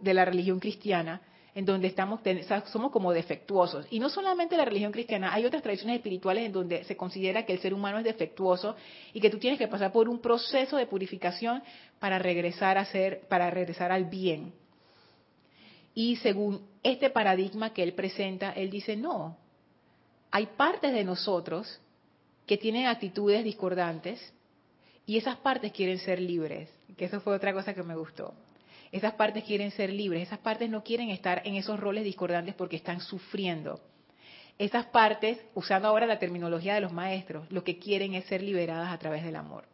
de 0.00 0.14
la 0.14 0.24
religión 0.24 0.60
cristiana, 0.60 1.20
en 1.54 1.64
donde 1.64 1.88
estamos, 1.88 2.20
somos 2.66 2.92
como 2.92 3.12
defectuosos. 3.12 3.86
Y 3.90 3.98
no 3.98 4.10
solamente 4.10 4.58
la 4.58 4.66
religión 4.66 4.92
cristiana, 4.92 5.32
hay 5.32 5.46
otras 5.46 5.62
tradiciones 5.62 5.96
espirituales 5.96 6.44
en 6.44 6.52
donde 6.52 6.84
se 6.84 6.96
considera 6.96 7.46
que 7.46 7.54
el 7.54 7.60
ser 7.60 7.72
humano 7.72 7.98
es 7.98 8.04
defectuoso 8.04 8.76
y 9.14 9.20
que 9.20 9.30
tú 9.30 9.38
tienes 9.38 9.58
que 9.58 9.66
pasar 9.66 9.90
por 9.90 10.08
un 10.08 10.18
proceso 10.18 10.76
de 10.76 10.86
purificación 10.86 11.62
para 11.98 12.18
regresar 12.18 12.76
a 12.76 12.84
ser, 12.84 13.20
para 13.28 13.50
regresar 13.50 13.90
al 13.90 14.04
bien. 14.04 14.52
Y 15.94 16.16
según 16.16 16.60
este 16.82 17.08
paradigma 17.08 17.72
que 17.72 17.82
él 17.82 17.94
presenta, 17.94 18.52
él 18.52 18.68
dice, 18.68 18.94
no, 18.94 19.38
hay 20.30 20.44
partes 20.58 20.92
de 20.92 21.04
nosotros 21.04 21.80
que 22.46 22.58
tienen 22.58 22.84
actitudes 22.84 23.42
discordantes, 23.42 24.20
y 25.06 25.16
esas 25.16 25.36
partes 25.36 25.72
quieren 25.72 25.98
ser 25.98 26.20
libres, 26.20 26.68
que 26.96 27.04
eso 27.04 27.20
fue 27.20 27.34
otra 27.34 27.52
cosa 27.52 27.72
que 27.72 27.82
me 27.84 27.94
gustó. 27.94 28.34
Esas 28.90 29.14
partes 29.14 29.44
quieren 29.44 29.70
ser 29.70 29.92
libres, 29.92 30.22
esas 30.22 30.40
partes 30.40 30.68
no 30.68 30.82
quieren 30.82 31.10
estar 31.10 31.42
en 31.44 31.54
esos 31.54 31.78
roles 31.78 32.04
discordantes 32.04 32.54
porque 32.54 32.76
están 32.76 33.00
sufriendo. 33.00 33.80
Esas 34.58 34.86
partes, 34.86 35.38
usando 35.54 35.88
ahora 35.88 36.06
la 36.06 36.18
terminología 36.18 36.74
de 36.74 36.80
los 36.80 36.92
maestros, 36.92 37.50
lo 37.52 37.62
que 37.62 37.78
quieren 37.78 38.14
es 38.14 38.24
ser 38.24 38.42
liberadas 38.42 38.92
a 38.92 38.98
través 38.98 39.22
del 39.22 39.36
amor. 39.36 39.64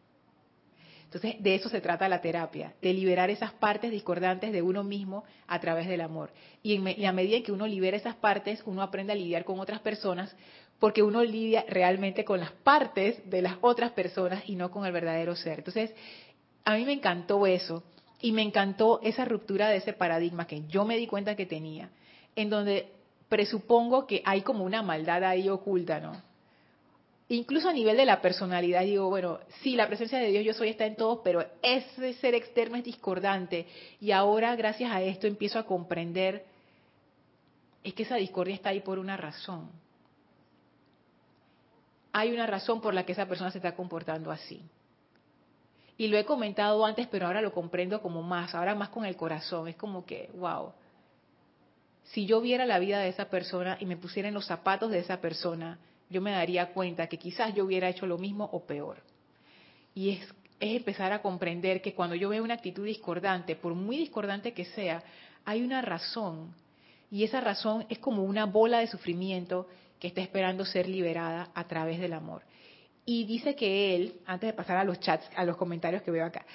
Entonces, 1.13 1.43
de 1.43 1.55
eso 1.55 1.69
se 1.69 1.83
trata 1.83 2.09
la 2.09 2.23
terapia, 2.23 2.73
de 2.81 2.95
liberar 2.95 3.29
esas 3.29 3.53
partes 3.53 3.91
discordantes 3.91 4.51
de 4.51 4.63
uno 4.63 4.83
mismo 4.83 5.25
a 5.47 5.61
través 5.61 5.87
del 5.87 6.01
amor. 6.01 6.31
Y, 6.63 6.75
en, 6.75 7.05
a 7.05 7.13
medida 7.13 7.43
que 7.43 7.53
uno 7.53 7.67
libera 7.67 7.99
esas 7.99 8.15
partes, 8.15 8.63
uno 8.65 8.81
aprende 8.81 9.13
a 9.13 9.17
lidiar 9.17 9.45
con 9.45 9.61
otras 9.61 9.81
personas 9.81 10.35
porque 10.79 11.03
uno 11.03 11.23
lidia 11.23 11.67
realmente 11.69 12.25
con 12.25 12.41
las 12.41 12.53
partes 12.53 13.29
de 13.29 13.43
las 13.43 13.57
otras 13.61 13.93
personas 13.93 14.43
y 14.47 14.57
no 14.57 14.71
con 14.71 14.87
el 14.87 14.93
verdadero 14.93 15.37
ser. 15.37 15.59
Entonces, 15.59 15.95
a 16.65 16.77
mí 16.77 16.87
me 16.87 16.95
encantó 16.95 17.47
eso 17.47 17.83
y 18.23 18.33
me 18.33 18.41
encantó 18.41 18.99
esa 19.03 19.27
ruptura 19.27 19.69
de 19.69 19.77
ese 19.77 19.93
paradigma 19.93 20.47
que 20.47 20.67
yo 20.67 20.87
me 20.87 20.97
di 20.97 21.07
cuenta 21.07 21.37
que 21.37 21.45
tenía, 21.45 21.91
en 22.37 22.49
donde 22.49 22.89
presupongo 23.29 24.07
que 24.07 24.23
hay 24.25 24.41
como 24.41 24.65
una 24.65 24.81
maldad 24.81 25.25
ahí 25.25 25.51
oculta, 25.51 26.01
¿no? 26.01 26.32
Incluso 27.29 27.69
a 27.69 27.73
nivel 27.73 27.97
de 27.97 28.05
la 28.05 28.21
personalidad, 28.21 28.83
digo, 28.83 29.09
bueno, 29.09 29.39
sí, 29.63 29.75
la 29.75 29.87
presencia 29.87 30.19
de 30.19 30.29
Dios 30.29 30.45
yo 30.45 30.53
soy 30.53 30.69
está 30.69 30.85
en 30.85 30.97
todos, 30.97 31.21
pero 31.25 31.45
ese 31.63 32.13
ser 32.15 32.35
externo 32.35 32.77
es 32.77 32.85
discordante. 32.85 33.67
Y 34.01 34.11
ahora, 34.11 34.55
gracias 34.57 34.91
a 34.93 35.01
esto, 35.01 35.27
empiezo 35.27 35.59
a 35.59 35.65
comprender, 35.65 36.45
es 37.83 37.95
que 37.95 38.03
esa 38.03 38.17
discordia 38.17 38.55
está 38.55 38.71
ahí 38.71 38.81
por 38.81 38.99
una 38.99 39.17
razón. 39.17 39.71
Hay 42.13 42.33
una 42.33 42.47
razón 42.47 42.81
por 42.81 42.93
la 42.93 43.05
que 43.07 43.13
esa 43.13 43.27
persona 43.27 43.51
se 43.51 43.59
está 43.59 43.75
comportando 43.75 44.31
así. 44.31 44.61
Y 45.97 46.09
lo 46.09 46.19
he 46.19 46.25
comentado 46.25 46.85
antes, 46.85 47.07
pero 47.07 47.27
ahora 47.27 47.41
lo 47.41 47.53
comprendo 47.53 48.03
como 48.03 48.23
más, 48.23 48.55
ahora 48.55 48.75
más 48.75 48.91
con 48.91 49.05
el 49.05 49.17
corazón. 49.17 49.69
Es 49.69 49.77
como 49.77 50.05
que, 50.05 50.31
wow, 50.35 50.73
si 52.05 52.27
yo 52.27 52.41
viera 52.41 52.67
la 52.67 52.79
vida 52.79 52.99
de 52.99 53.09
esa 53.09 53.27
persona 53.27 53.77
y 53.81 53.87
me 53.87 53.97
pusiera 53.97 54.29
en 54.29 54.35
los 54.35 54.47
zapatos 54.47 54.91
de 54.91 54.99
esa 54.99 55.21
persona, 55.21 55.79
yo 56.13 56.21
me 56.21 56.31
daría 56.31 56.73
cuenta 56.73 57.09
que 57.09 57.19
quizás 57.19 57.55
yo 57.55 57.65
hubiera 57.65 57.89
hecho 57.89 58.07
lo 58.07 58.19
mismo 58.19 58.49
o 58.53 58.65
peor. 58.65 58.99
Y 59.95 60.11
es, 60.11 60.21
es 60.61 60.77
empezar 60.77 61.13
a 61.13 61.23
comprender 61.23 61.83
que 61.83 61.95
cuando 61.95 62.15
yo 62.15 62.29
veo 62.29 62.45
una 62.45 62.55
actitud 62.55 62.85
discordante, 62.85 63.57
por 63.57 63.75
muy 63.75 63.97
discordante 63.97 64.53
que 64.53 64.65
sea, 64.65 65.03
hay 65.45 65.63
una 65.63 65.83
razón. 65.83 66.55
Y 67.11 67.25
esa 67.25 67.41
razón 67.41 67.85
es 67.89 67.99
como 67.99 68.23
una 68.23 68.47
bola 68.47 68.79
de 68.79 68.87
sufrimiento 68.87 69.67
que 69.99 70.09
está 70.09 70.21
esperando 70.21 70.65
ser 70.65 70.89
liberada 70.89 71.51
a 71.55 71.65
través 71.67 72.01
del 72.01 72.13
amor. 72.13 72.43
Y 73.05 73.25
dice 73.25 73.55
que 73.55 73.95
él, 73.95 74.15
antes 74.27 74.49
de 74.49 74.53
pasar 74.53 74.77
a 74.77 74.85
los 74.85 75.01
chats, 75.01 75.29
a 75.35 75.45
los 75.45 75.57
comentarios 75.57 76.03
que 76.03 76.11
veo 76.11 76.25
acá, 76.25 76.47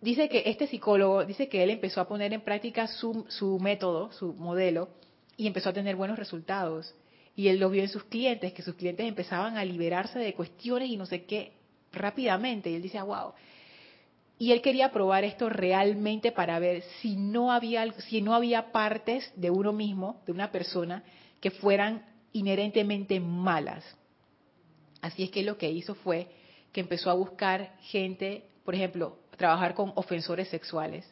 dice 0.00 0.28
que 0.28 0.44
este 0.46 0.66
psicólogo, 0.66 1.24
dice 1.24 1.48
que 1.48 1.62
él 1.62 1.70
empezó 1.70 2.00
a 2.00 2.08
poner 2.08 2.32
en 2.32 2.40
práctica 2.40 2.86
su, 2.86 3.26
su 3.28 3.58
método, 3.58 4.12
su 4.12 4.32
modelo, 4.34 4.88
y 5.36 5.46
empezó 5.46 5.70
a 5.70 5.72
tener 5.72 5.96
buenos 5.96 6.18
resultados. 6.18 6.94
Y 7.38 7.46
él 7.46 7.60
lo 7.60 7.70
vio 7.70 7.82
en 7.82 7.88
sus 7.88 8.02
clientes, 8.02 8.52
que 8.52 8.62
sus 8.62 8.74
clientes 8.74 9.06
empezaban 9.06 9.56
a 9.58 9.64
liberarse 9.64 10.18
de 10.18 10.34
cuestiones 10.34 10.90
y 10.90 10.96
no 10.96 11.06
sé 11.06 11.22
qué 11.22 11.52
rápidamente. 11.92 12.68
Y 12.68 12.74
él 12.74 12.82
dice, 12.82 13.00
wow. 13.00 13.32
Y 14.40 14.50
él 14.50 14.60
quería 14.60 14.90
probar 14.90 15.22
esto 15.22 15.48
realmente 15.48 16.32
para 16.32 16.58
ver 16.58 16.82
si 17.00 17.14
no 17.14 17.52
había 17.52 17.92
si 18.00 18.22
no 18.22 18.34
había 18.34 18.72
partes 18.72 19.32
de 19.36 19.52
uno 19.52 19.72
mismo, 19.72 20.20
de 20.26 20.32
una 20.32 20.50
persona, 20.50 21.04
que 21.40 21.52
fueran 21.52 22.04
inherentemente 22.32 23.20
malas. 23.20 23.84
Así 25.00 25.22
es 25.22 25.30
que 25.30 25.44
lo 25.44 25.58
que 25.58 25.70
hizo 25.70 25.94
fue 25.94 26.26
que 26.72 26.80
empezó 26.80 27.08
a 27.08 27.14
buscar 27.14 27.76
gente, 27.82 28.46
por 28.64 28.74
ejemplo, 28.74 29.16
trabajar 29.36 29.74
con 29.74 29.92
ofensores 29.94 30.48
sexuales, 30.48 31.08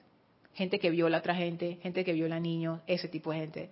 gente 0.54 0.80
que 0.80 0.90
viola 0.90 1.18
a 1.18 1.20
otra 1.20 1.36
gente, 1.36 1.78
gente 1.84 2.04
que 2.04 2.14
viola 2.14 2.34
a 2.34 2.40
niños, 2.40 2.80
ese 2.88 3.06
tipo 3.06 3.30
de 3.30 3.38
gente, 3.38 3.70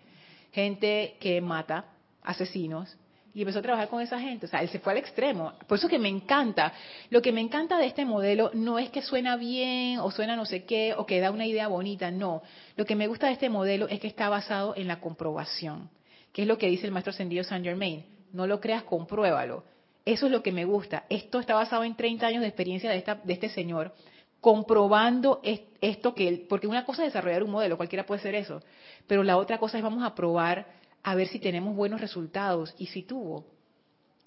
gente 0.52 1.16
que 1.18 1.40
mata, 1.40 1.86
asesinos, 2.24 2.96
y 3.34 3.40
empezó 3.40 3.58
a 3.58 3.62
trabajar 3.62 3.88
con 3.88 4.00
esa 4.00 4.18
gente. 4.20 4.46
O 4.46 4.48
sea, 4.48 4.60
él 4.60 4.68
se 4.68 4.78
fue 4.78 4.92
al 4.92 4.98
extremo. 4.98 5.52
Por 5.66 5.78
eso 5.78 5.88
que 5.88 5.98
me 5.98 6.08
encanta. 6.08 6.72
Lo 7.10 7.20
que 7.20 7.32
me 7.32 7.40
encanta 7.40 7.78
de 7.78 7.86
este 7.86 8.04
modelo 8.04 8.52
no 8.54 8.78
es 8.78 8.90
que 8.90 9.02
suena 9.02 9.36
bien 9.36 9.98
o 9.98 10.12
suena 10.12 10.36
no 10.36 10.46
sé 10.46 10.64
qué 10.64 10.94
o 10.96 11.04
que 11.04 11.18
da 11.18 11.32
una 11.32 11.44
idea 11.44 11.66
bonita, 11.66 12.12
no. 12.12 12.42
Lo 12.76 12.84
que 12.84 12.94
me 12.94 13.08
gusta 13.08 13.26
de 13.26 13.32
este 13.32 13.50
modelo 13.50 13.88
es 13.88 13.98
que 13.98 14.06
está 14.06 14.28
basado 14.28 14.74
en 14.76 14.86
la 14.86 15.00
comprobación, 15.00 15.90
que 16.32 16.42
es 16.42 16.48
lo 16.48 16.58
que 16.58 16.68
dice 16.68 16.86
el 16.86 16.92
maestro 16.92 17.10
ascendido 17.10 17.42
Saint 17.42 17.64
Germain. 17.64 18.06
No 18.32 18.46
lo 18.46 18.60
creas, 18.60 18.84
compruébalo. 18.84 19.64
Eso 20.04 20.26
es 20.26 20.32
lo 20.32 20.42
que 20.42 20.52
me 20.52 20.64
gusta. 20.64 21.04
Esto 21.08 21.40
está 21.40 21.54
basado 21.54 21.82
en 21.82 21.96
30 21.96 22.26
años 22.26 22.42
de 22.42 22.48
experiencia 22.48 22.90
de, 22.90 22.98
esta, 22.98 23.16
de 23.16 23.32
este 23.32 23.48
señor, 23.48 23.94
comprobando 24.40 25.40
esto 25.80 26.14
que 26.14 26.28
él, 26.28 26.46
porque 26.48 26.66
una 26.68 26.84
cosa 26.84 27.02
es 27.02 27.12
desarrollar 27.12 27.42
un 27.42 27.50
modelo, 27.50 27.76
cualquiera 27.78 28.04
puede 28.04 28.20
ser 28.20 28.34
eso, 28.34 28.62
pero 29.06 29.22
la 29.22 29.38
otra 29.38 29.58
cosa 29.58 29.78
es 29.78 29.82
vamos 29.82 30.04
a 30.04 30.14
probar 30.14 30.66
a 31.04 31.14
ver 31.14 31.28
si 31.28 31.38
tenemos 31.38 31.76
buenos 31.76 32.00
resultados, 32.00 32.74
y 32.78 32.86
si 32.86 33.02
tuvo. 33.02 33.44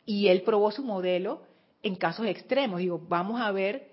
Y 0.05 0.27
él 0.27 0.43
probó 0.43 0.71
su 0.71 0.83
modelo 0.83 1.41
en 1.83 1.95
casos 1.95 2.27
extremos. 2.27 2.79
Digo, 2.79 3.01
vamos 3.09 3.41
a 3.41 3.51
ver 3.51 3.89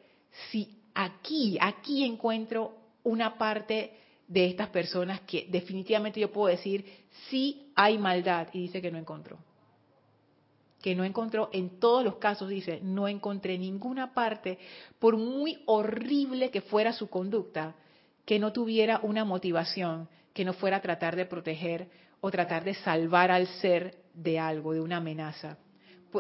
si 0.51 0.79
aquí, 0.95 1.59
aquí 1.61 2.05
encuentro 2.05 2.77
una 3.03 3.37
parte 3.37 3.99
de 4.29 4.47
estas 4.47 4.69
personas 4.69 5.21
que 5.23 5.47
definitivamente 5.51 6.21
yo 6.21 6.31
puedo 6.31 6.49
decir, 6.49 6.85
sí 7.29 7.73
hay 7.75 7.99
maldad, 7.99 8.49
y 8.53 8.61
dice 8.61 8.81
que 8.81 8.93
no 8.93 8.99
encontró 8.99 9.39
que 10.85 10.95
no 10.95 11.03
encontró, 11.03 11.49
en 11.51 11.81
todos 11.81 12.05
los 12.05 12.17
casos 12.17 12.51
dice, 12.51 12.79
no 12.83 13.09
encontré 13.09 13.57
ninguna 13.57 14.13
parte, 14.13 14.59
por 14.99 15.17
muy 15.17 15.63
horrible 15.65 16.51
que 16.51 16.61
fuera 16.61 16.93
su 16.93 17.09
conducta, 17.09 17.75
que 18.27 18.39
no 18.39 18.53
tuviera 18.53 19.01
una 19.03 19.25
motivación, 19.25 20.11
que 20.35 20.45
no 20.45 20.53
fuera 20.53 20.77
a 20.77 20.83
tratar 20.83 21.17
de 21.17 21.25
proteger 21.25 21.89
o 22.25 22.31
tratar 22.31 22.65
de 22.65 22.73
salvar 22.73 23.31
al 23.31 23.47
ser 23.61 23.97
de 24.15 24.39
algo, 24.39 24.73
de 24.73 24.81
una 24.81 24.97
amenaza. 24.97 25.59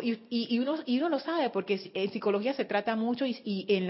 Y, 0.02 0.58
uno, 0.58 0.76
y 0.84 0.98
lo 0.98 1.18
sabe, 1.18 1.48
porque 1.48 1.90
en 1.94 2.10
psicología 2.10 2.52
se 2.52 2.66
trata 2.66 2.94
mucho 2.94 3.24
y, 3.26 3.88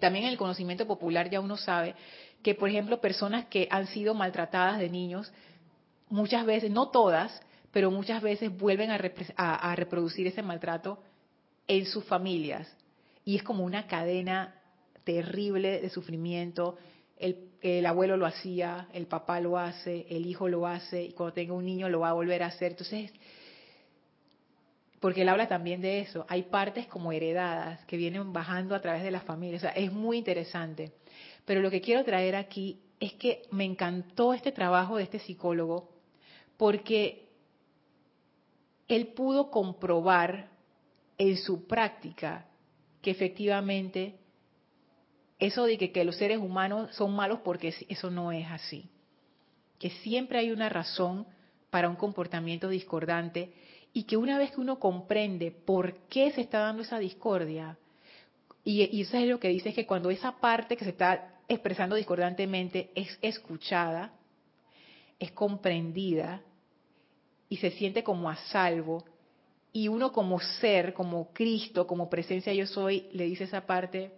también 0.00 0.26
en 0.26 0.30
el 0.30 0.38
conocimiento 0.38 0.86
popular 0.86 1.28
ya 1.28 1.40
uno 1.40 1.56
sabe 1.56 1.96
que, 2.40 2.54
por 2.54 2.68
ejemplo, 2.68 3.00
personas 3.00 3.46
que 3.46 3.66
han 3.68 3.88
sido 3.88 4.14
maltratadas 4.14 4.78
de 4.78 4.88
niños, 4.88 5.32
muchas 6.08 6.46
veces, 6.46 6.70
no 6.70 6.90
todas, 6.90 7.42
pero 7.72 7.90
muchas 7.90 8.22
veces 8.22 8.56
vuelven 8.56 8.92
a, 8.92 9.74
reproducir 9.74 10.28
ese 10.28 10.42
maltrato 10.42 11.02
en 11.66 11.84
sus 11.86 12.04
familias. 12.04 12.72
Y 13.24 13.34
es 13.34 13.42
como 13.42 13.64
una 13.64 13.88
cadena 13.88 14.54
terrible 15.02 15.80
de 15.80 15.90
sufrimiento. 15.90 16.78
El, 17.18 17.55
abuelo 17.86 18.16
lo 18.16 18.26
hacía, 18.26 18.88
el 18.92 19.06
papá 19.06 19.40
lo 19.40 19.58
hace, 19.58 20.06
el 20.08 20.26
hijo 20.26 20.48
lo 20.48 20.66
hace, 20.66 21.02
y 21.02 21.12
cuando 21.12 21.34
tenga 21.34 21.54
un 21.54 21.64
niño 21.64 21.88
lo 21.88 22.00
va 22.00 22.10
a 22.10 22.12
volver 22.12 22.42
a 22.42 22.46
hacer. 22.46 22.72
Entonces, 22.72 23.12
porque 25.00 25.22
él 25.22 25.28
habla 25.28 25.48
también 25.48 25.80
de 25.80 26.00
eso, 26.00 26.24
hay 26.28 26.44
partes 26.44 26.86
como 26.86 27.12
heredadas 27.12 27.84
que 27.86 27.96
vienen 27.96 28.32
bajando 28.32 28.74
a 28.74 28.80
través 28.80 29.02
de 29.02 29.10
las 29.10 29.24
familias. 29.24 29.62
O 29.62 29.66
sea, 29.66 29.72
es 29.72 29.92
muy 29.92 30.18
interesante. 30.18 30.92
Pero 31.44 31.60
lo 31.60 31.70
que 31.70 31.80
quiero 31.80 32.04
traer 32.04 32.36
aquí 32.36 32.80
es 32.98 33.12
que 33.14 33.42
me 33.50 33.64
encantó 33.64 34.32
este 34.32 34.52
trabajo 34.52 34.96
de 34.96 35.04
este 35.04 35.18
psicólogo 35.18 35.90
porque 36.56 37.28
él 38.88 39.08
pudo 39.08 39.50
comprobar 39.50 40.48
en 41.18 41.36
su 41.36 41.66
práctica 41.66 42.46
que 43.02 43.10
efectivamente 43.10 44.18
eso 45.38 45.64
de 45.64 45.76
que, 45.76 46.04
los 46.04 46.16
seres 46.16 46.38
humanos 46.38 46.94
son 46.94 47.14
malos 47.14 47.40
porque 47.44 47.74
eso 47.88 48.10
no 48.10 48.32
es 48.32 48.46
así. 48.50 48.88
Que 49.78 49.90
siempre 49.90 50.38
hay 50.38 50.50
una 50.50 50.68
razón 50.68 51.26
para 51.70 51.88
un 51.88 51.96
comportamiento 51.96 52.68
discordante 52.68 53.52
y 53.92 54.04
que 54.04 54.16
una 54.16 54.38
vez 54.38 54.52
que 54.52 54.60
uno 54.60 54.78
comprende 54.78 55.50
por 55.50 55.94
qué 56.08 56.30
se 56.32 56.40
está 56.42 56.60
dando 56.60 56.82
esa 56.82 56.98
discordia, 56.98 57.78
y, 58.64 58.82
y 58.84 59.02
eso 59.02 59.16
es 59.16 59.28
lo 59.28 59.38
que 59.38 59.48
dice, 59.48 59.70
es 59.70 59.74
que 59.74 59.86
cuando 59.86 60.10
esa 60.10 60.38
parte 60.38 60.76
que 60.76 60.84
se 60.84 60.90
está 60.90 61.40
expresando 61.48 61.96
discordantemente 61.96 62.90
es 62.94 63.18
escuchada, 63.22 64.12
es 65.18 65.32
comprendida, 65.32 66.42
y 67.48 67.58
se 67.58 67.70
siente 67.70 68.02
como 68.02 68.28
a 68.28 68.36
salvo, 68.36 69.04
y 69.72 69.88
uno 69.88 70.12
como 70.12 70.40
ser, 70.40 70.94
como 70.94 71.32
Cristo, 71.32 71.86
como 71.86 72.08
presencia 72.08 72.52
yo 72.52 72.66
soy, 72.66 73.08
le 73.12 73.24
dice 73.24 73.44
esa 73.44 73.66
parte, 73.66 74.12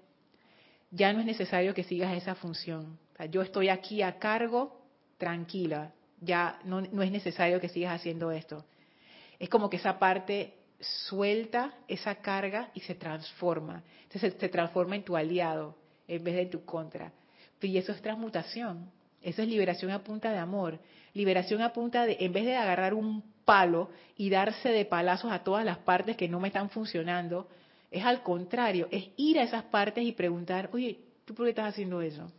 ya 0.91 1.13
no 1.13 1.21
es 1.21 1.27
necesario 1.27 1.75
que 1.75 1.85
sigas 1.85 2.17
esa 2.17 2.35
función. 2.35 2.99
yo 3.31 3.43
estoy 3.43 3.69
aquí 3.69 4.03
a 4.03 4.19
cargo, 4.19 4.81
tranquila, 5.19 5.93
ya 6.21 6.59
no, 6.65 6.81
es 6.81 7.11
necesario 7.11 7.61
que 7.61 7.69
sigas 7.69 7.95
haciendo 7.95 8.31
esto. 8.31 8.65
Es 9.39 9.49
como 9.49 9.71
que 9.71 9.77
esa 9.77 9.99
parte 9.99 10.55
suelta 10.81 11.75
esa 11.89 12.17
carga 12.17 12.71
y 12.75 12.81
se 12.81 12.95
transforma. 12.95 13.83
Entonces 14.05 14.35
se, 14.39 14.49
transforma 14.49 14.97
en 14.97 15.03
tu 15.03 15.17
aliado 15.17 15.77
en 16.07 16.25
vez 16.25 16.35
de 16.35 16.43
en 16.43 16.51
tu 16.51 16.65
contra. 16.65 17.13
Y 17.61 17.77
eso 17.77 17.93
es 17.93 18.01
transmutación. 18.01 18.91
Eso 19.21 19.43
es 19.43 19.49
liberación 19.49 19.91
a 19.91 20.03
punta 20.05 20.31
de 20.31 20.39
amor. 20.39 20.79
Liberación 21.15 21.63
a 21.63 21.73
punta 21.73 22.07
de, 22.07 22.17
en 22.21 22.33
vez 22.33 22.45
de 22.45 22.57
agarrar 22.57 22.95
un 22.95 23.23
palo 23.45 23.91
y 24.17 24.31
darse 24.31 24.69
de 24.71 24.85
palazos 24.85 25.33
a 25.33 25.43
todas 25.43 25.65
las 25.65 25.79
partes 25.79 26.17
que 26.17 26.29
no 26.29 26.39
me 26.39 26.49
están 26.49 26.71
funcionando, 26.71 27.49
es 27.91 28.05
al 28.05 28.23
contrario, 28.23 28.89
es 28.91 29.09
ir 29.17 29.39
a 29.39 29.45
esas 29.45 29.65
partes 29.65 30.05
y 30.05 30.13
preguntar, 30.13 30.71
oye, 30.73 30.99
¿tú 31.25 31.35
por 31.35 31.47
qué 31.47 31.51
estás 31.51 31.71
haciendo 31.71 32.01
eso? 32.03 32.31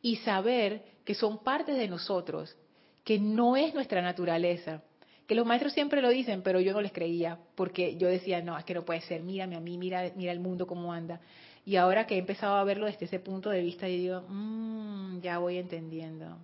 Y 0.00 0.16
saber 0.16 0.82
que 1.04 1.14
son 1.14 1.38
partes 1.38 1.76
de 1.76 1.88
nosotros, 1.88 2.56
que 3.04 3.18
no 3.18 3.56
es 3.56 3.74
nuestra 3.74 4.02
naturaleza. 4.02 4.82
Que 5.26 5.34
los 5.34 5.46
maestros 5.46 5.72
siempre 5.72 6.02
lo 6.02 6.08
dicen, 6.08 6.42
pero 6.42 6.60
yo 6.60 6.72
no 6.72 6.80
les 6.80 6.92
creía, 6.92 7.38
porque 7.54 7.96
yo 7.96 8.08
decía, 8.08 8.42
no, 8.42 8.58
es 8.58 8.64
que 8.64 8.74
no 8.74 8.84
puede 8.84 9.00
ser, 9.02 9.22
mírame 9.22 9.56
a 9.56 9.60
mí, 9.60 9.78
mira, 9.78 10.10
mira 10.16 10.32
el 10.32 10.40
mundo 10.40 10.66
cómo 10.66 10.92
anda. 10.92 11.20
Y 11.64 11.76
ahora 11.76 12.06
que 12.06 12.16
he 12.16 12.18
empezado 12.18 12.56
a 12.56 12.64
verlo 12.64 12.86
desde 12.86 13.04
ese 13.04 13.20
punto 13.20 13.50
de 13.50 13.62
vista, 13.62 13.88
yo 13.88 13.94
digo, 13.94 14.22
mmm, 14.28 15.20
ya 15.20 15.38
voy 15.38 15.58
entendiendo. 15.58 16.36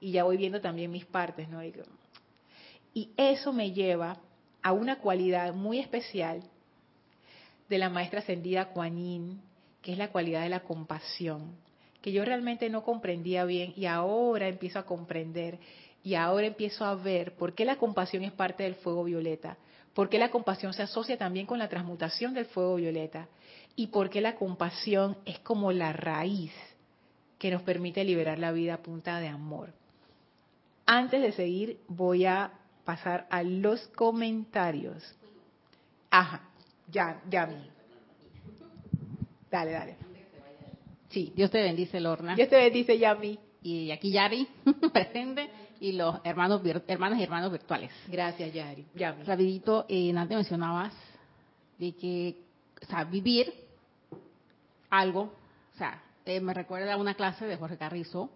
Y 0.00 0.12
ya 0.12 0.24
voy 0.24 0.36
viendo 0.36 0.60
también 0.60 0.90
mis 0.90 1.06
partes, 1.06 1.48
¿no? 1.48 1.64
Y, 1.64 1.72
eso 3.16 3.52
me 3.52 3.72
lleva 3.72 4.18
a 4.62 4.72
una 4.72 4.98
cualidad 4.98 5.54
muy 5.54 5.78
especial 5.78 6.42
de 7.68 7.78
la 7.78 7.90
maestra 7.90 8.20
ascendida 8.20 8.66
Kuan 8.66 8.96
Yin, 8.96 9.40
que 9.82 9.92
es 9.92 9.98
la 9.98 10.10
cualidad 10.10 10.42
de 10.42 10.48
la 10.48 10.60
compasión, 10.60 11.56
que 12.00 12.12
yo 12.12 12.24
realmente 12.24 12.70
no 12.70 12.82
comprendía 12.82 13.44
bien 13.44 13.72
y 13.76 13.86
ahora 13.86 14.48
empiezo 14.48 14.78
a 14.78 14.86
comprender. 14.86 15.58
Y 16.04 16.14
ahora 16.14 16.46
empiezo 16.46 16.84
a 16.84 16.94
ver 16.94 17.34
por 17.34 17.54
qué 17.54 17.64
la 17.64 17.76
compasión 17.76 18.22
es 18.22 18.32
parte 18.32 18.62
del 18.62 18.76
fuego 18.76 19.04
violeta, 19.04 19.58
por 19.94 20.08
qué 20.08 20.18
la 20.18 20.30
compasión 20.30 20.72
se 20.72 20.82
asocia 20.82 21.18
también 21.18 21.44
con 21.44 21.58
la 21.58 21.68
transmutación 21.68 22.34
del 22.34 22.46
fuego 22.46 22.76
violeta 22.76 23.28
y 23.74 23.88
por 23.88 24.08
qué 24.08 24.20
la 24.20 24.36
compasión 24.36 25.18
es 25.24 25.40
como 25.40 25.72
la 25.72 25.92
raíz 25.92 26.52
que 27.38 27.50
nos 27.50 27.62
permite 27.62 28.04
liberar 28.04 28.38
la 28.38 28.52
vida 28.52 28.74
a 28.74 28.82
punta 28.82 29.18
de 29.20 29.28
amor. 29.28 29.72
Antes 30.86 31.20
de 31.20 31.32
seguir, 31.32 31.78
voy 31.88 32.24
a 32.24 32.52
pasar 32.84 33.26
a 33.28 33.42
los 33.42 33.86
comentarios. 33.88 35.02
Ajá, 36.10 36.47
ya, 36.90 37.20
ya. 37.28 37.48
Dale, 39.50 39.70
dale. 39.72 39.96
Sí, 41.08 41.32
Dios 41.34 41.50
te 41.50 41.62
bendice, 41.62 42.00
Lorna. 42.00 42.34
Dios 42.34 42.48
te 42.48 42.56
bendice, 42.56 42.98
Yami. 42.98 43.38
Y 43.62 43.90
aquí 43.90 44.12
Yari, 44.12 44.46
presente, 44.92 45.50
y 45.80 45.92
los 45.92 46.16
hermanos 46.24 46.62
hermanas 46.86 47.18
y 47.18 47.22
hermanos 47.22 47.50
virtuales. 47.50 47.90
Gracias, 48.06 48.52
Yari. 48.52 48.86
Yami. 48.94 49.24
Rapidito, 49.24 49.86
eh, 49.88 50.12
antes 50.16 50.36
mencionabas 50.36 50.92
de 51.78 51.92
que, 51.92 52.42
o 52.82 52.86
sea, 52.86 53.04
vivir 53.04 53.52
algo, 54.90 55.32
o 55.74 55.78
sea, 55.78 56.02
eh, 56.24 56.40
me 56.40 56.54
recuerda 56.54 56.94
a 56.94 56.96
una 56.96 57.14
clase 57.14 57.46
de 57.46 57.56
Jorge 57.56 57.78
Carrizo, 57.78 58.30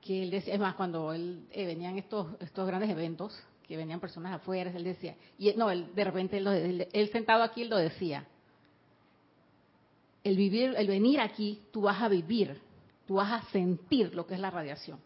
que 0.00 0.22
él 0.22 0.30
decía, 0.30 0.54
es 0.54 0.60
más, 0.60 0.74
cuando 0.74 1.12
él 1.12 1.46
eh, 1.52 1.66
venían 1.66 1.96
estos, 1.96 2.28
estos 2.40 2.66
grandes 2.66 2.90
eventos, 2.90 3.34
que 3.66 3.76
venían 3.76 4.00
personas 4.00 4.34
afuera, 4.34 4.70
él 4.74 4.84
decía, 4.84 5.16
y 5.38 5.52
no, 5.54 5.70
él, 5.70 5.94
de 5.94 6.04
repente 6.04 6.36
él, 6.36 6.86
él, 6.92 7.08
sentado 7.10 7.42
aquí 7.42 7.62
él 7.62 7.70
lo 7.70 7.76
decía, 7.76 8.26
el 10.22 10.36
vivir, 10.36 10.74
el 10.76 10.86
venir 10.86 11.20
aquí, 11.20 11.62
tú 11.72 11.82
vas 11.82 12.00
a 12.00 12.08
vivir, 12.08 12.60
tú 13.06 13.14
vas 13.14 13.32
a 13.32 13.50
sentir 13.50 14.14
lo 14.14 14.26
que 14.26 14.34
es 14.34 14.40
la 14.40 14.50
radiación. 14.50 14.98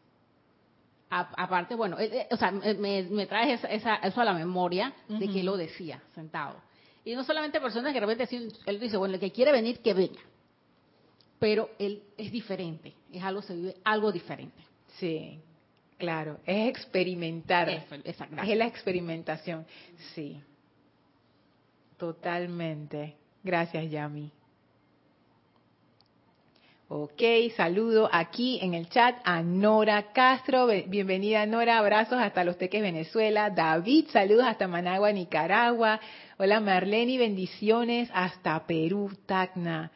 aparte, 1.11 1.75
bueno, 1.75 1.97
o 2.31 2.37
sea, 2.37 2.51
me, 2.51 3.03
me 3.05 3.27
traes 3.27 3.65
esa, 3.69 3.97
eso 3.97 4.21
a 4.21 4.25
la 4.25 4.35
memoria 4.35 4.93
de 5.09 5.29
que 5.29 5.41
él 5.41 5.47
lo 5.47 5.57
decía, 5.57 6.03
sentado. 6.15 6.61
Y 7.05 7.15
no 7.15 7.25
solamente 7.25 7.61
personas 7.61 7.93
que 7.93 8.01
de 8.01 8.07
repente 8.07 8.53
él 8.67 8.81
dice, 8.81 8.97
bueno, 8.97 9.15
el 9.15 9.21
que 9.21 9.33
quiere 9.33 9.53
venir, 9.53 9.81
que 9.81 9.95
venga. 9.95 10.21
Pero 11.39 11.71
él 11.79 12.03
es 12.17 12.31
diferente, 12.33 12.95
es 13.13 13.23
algo, 13.23 13.41
se 13.43 13.55
vive 13.55 13.77
algo 13.85 14.13
diferente. 14.13 14.63
Sí, 14.99 15.41
claro, 15.99 16.39
es 16.47 16.69
experimentar. 16.69 17.69
es 17.69 18.57
la 18.57 18.67
experimentación, 18.67 19.67
sí. 20.15 20.41
Totalmente. 21.99 23.17
Gracias, 23.43 23.91
Yami. 23.91 24.31
Ok, 26.91 27.21
saludo 27.55 28.09
aquí 28.11 28.61
en 28.63 28.73
el 28.73 28.89
chat 28.89 29.17
a 29.23 29.43
Nora 29.43 30.11
Castro. 30.15 30.69
Bienvenida 30.87 31.45
Nora, 31.45 31.77
abrazos 31.77 32.19
hasta 32.19 32.45
Los 32.45 32.57
Teques, 32.57 32.81
Venezuela. 32.81 33.51
David, 33.51 34.07
saludos 34.11 34.47
hasta 34.47 34.67
Managua, 34.67 35.13
Nicaragua. 35.13 36.01
Hola 36.39 36.61
Marlene, 36.61 37.19
bendiciones 37.19 38.09
hasta 38.15 38.67
Perú, 38.67 39.11
Tacna. 39.27 39.93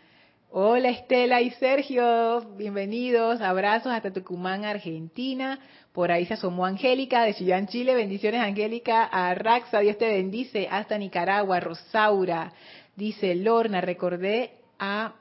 Hola 0.54 0.90
Estela 0.90 1.40
y 1.40 1.50
Sergio, 1.52 2.42
bienvenidos, 2.58 3.40
abrazos 3.40 3.90
hasta 3.90 4.12
Tucumán, 4.12 4.66
Argentina. 4.66 5.58
Por 5.94 6.12
ahí 6.12 6.26
se 6.26 6.34
asomó 6.34 6.66
Angélica 6.66 7.22
de 7.22 7.32
Chillán, 7.32 7.68
Chile. 7.68 7.94
Bendiciones 7.94 8.42
Angélica 8.42 9.04
a 9.04 9.34
Raxa, 9.34 9.78
Dios 9.78 9.96
te 9.96 10.06
bendice. 10.06 10.68
Hasta 10.70 10.98
Nicaragua, 10.98 11.58
Rosaura. 11.58 12.52
Dice 12.96 13.34
Lorna, 13.34 13.80
recordé 13.80 14.50
a... 14.78 15.14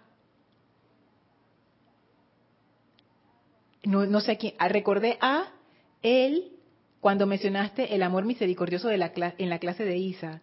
No, 3.84 4.06
no 4.06 4.20
sé 4.20 4.36
quién, 4.36 4.54
recordé 4.60 5.18
a 5.22 5.46
él 6.02 6.52
cuando 7.00 7.26
mencionaste 7.26 7.96
el 7.96 8.04
amor 8.04 8.26
misericordioso 8.26 8.90
de 8.90 8.98
la, 8.98 9.14
en 9.38 9.50
la 9.50 9.60
clase 9.60 9.86
de 9.86 9.96
Isa 9.96 10.42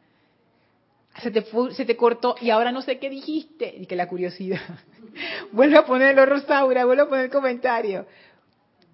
se 1.23 1.31
te, 1.31 1.45
se 1.73 1.85
te 1.85 1.97
cortó 1.97 2.37
y 2.41 2.51
ahora 2.51 2.73
no 2.73 2.83
sé 2.83 2.99
qué 2.99 3.11
dijiste. 3.11 3.75
Y 3.77 3.87
que 3.87 3.97
la 3.97 4.09
curiosidad. 4.09 4.61
vuelve 5.53 5.77
a 5.77 5.85
ponerlo, 5.85 6.27
Rosaura, 6.27 6.85
vuelve 6.85 7.03
a 7.03 7.09
poner 7.09 7.25
el 7.27 7.31
comentario. 7.31 8.07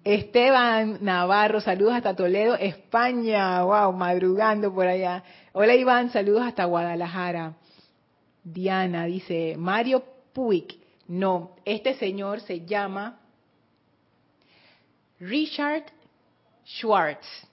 Esteban 0.03 0.99
Navarro, 1.01 1.61
saludos 1.61 1.95
hasta 1.95 2.15
Toledo, 2.15 2.55
España. 2.55 3.63
Wow, 3.63 3.93
madrugando 3.93 4.73
por 4.73 4.87
allá. 4.87 5.23
Hola 5.53 5.73
Iván, 5.75 6.11
saludos 6.11 6.43
hasta 6.43 6.65
Guadalajara. 6.65 7.53
Diana 8.43 9.05
dice, 9.05 9.55
Mario 9.57 10.03
Puig. 10.33 10.79
No, 11.07 11.55
este 11.65 11.95
señor 11.95 12.41
se 12.41 12.65
llama 12.65 13.19
Richard 15.19 15.85
Schwartz 16.65 17.47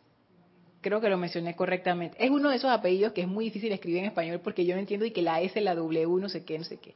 creo 0.82 1.00
que 1.00 1.08
lo 1.08 1.16
mencioné 1.16 1.56
correctamente. 1.56 2.22
Es 2.22 2.30
uno 2.30 2.50
de 2.50 2.56
esos 2.56 2.70
apellidos 2.70 3.12
que 3.12 3.22
es 3.22 3.28
muy 3.28 3.46
difícil 3.46 3.72
escribir 3.72 4.00
en 4.00 4.06
español 4.06 4.40
porque 4.44 4.66
yo 4.66 4.74
no 4.74 4.80
entiendo 4.80 5.06
y 5.06 5.12
que 5.12 5.22
la 5.22 5.40
S, 5.40 5.58
la 5.60 5.74
W, 5.74 6.20
no 6.20 6.28
sé 6.28 6.44
qué, 6.44 6.58
no 6.58 6.64
sé 6.64 6.76
qué. 6.76 6.94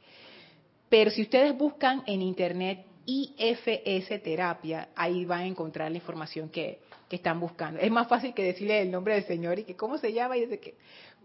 Pero 0.91 1.11
si 1.11 1.23
ustedes 1.23 1.57
buscan 1.57 2.03
en 2.07 2.21
internet 2.21 2.85
IFS 3.07 4.23
terapia, 4.23 4.89
ahí 4.97 5.25
van 5.25 5.41
a 5.41 5.47
encontrar 5.47 5.91
la 5.91 5.97
información 5.97 6.49
que, 6.49 6.81
que 7.09 7.17
están 7.17 7.41
buscando. 7.41 7.81
Es 7.81 7.91
más 7.91 8.09
fácil 8.09 8.35
que 8.35 8.43
decirle 8.43 8.83
el 8.83 8.91
nombre 8.91 9.15
del 9.15 9.25
señor 9.25 9.59
y 9.59 9.65
que 9.65 9.77
cómo 9.77 9.97
se 9.97 10.13
llama 10.13 10.37
y 10.37 10.43
desde 10.43 10.59
qué. 10.59 10.75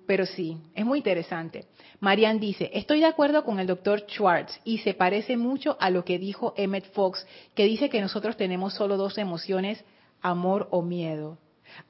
Pero 0.08 0.26
sí, 0.26 0.58
es 0.76 0.86
muy 0.86 1.00
interesante. 1.00 1.66
Marian 2.00 2.40
dice, 2.40 2.70
estoy 2.74 3.00
de 3.00 3.06
acuerdo 3.06 3.44
con 3.44 3.60
el 3.60 3.68
doctor 3.68 4.06
Schwartz 4.08 4.60
y 4.64 4.80
se 4.80 4.94
parece 4.94 5.38
mucho 5.38 5.78
a 5.80 5.90
lo 5.90 6.04
que 6.04 6.20
dijo 6.20 6.54
Emmett 6.58 6.92
Fox, 6.94 7.26
que 7.56 7.66
dice 7.66 7.90
que 7.90 8.02
nosotros 8.02 8.38
tenemos 8.38 8.74
solo 8.74 8.98
dos 8.98 9.18
emociones, 9.18 9.84
amor 10.22 10.68
o 10.72 10.82
miedo. 10.82 11.38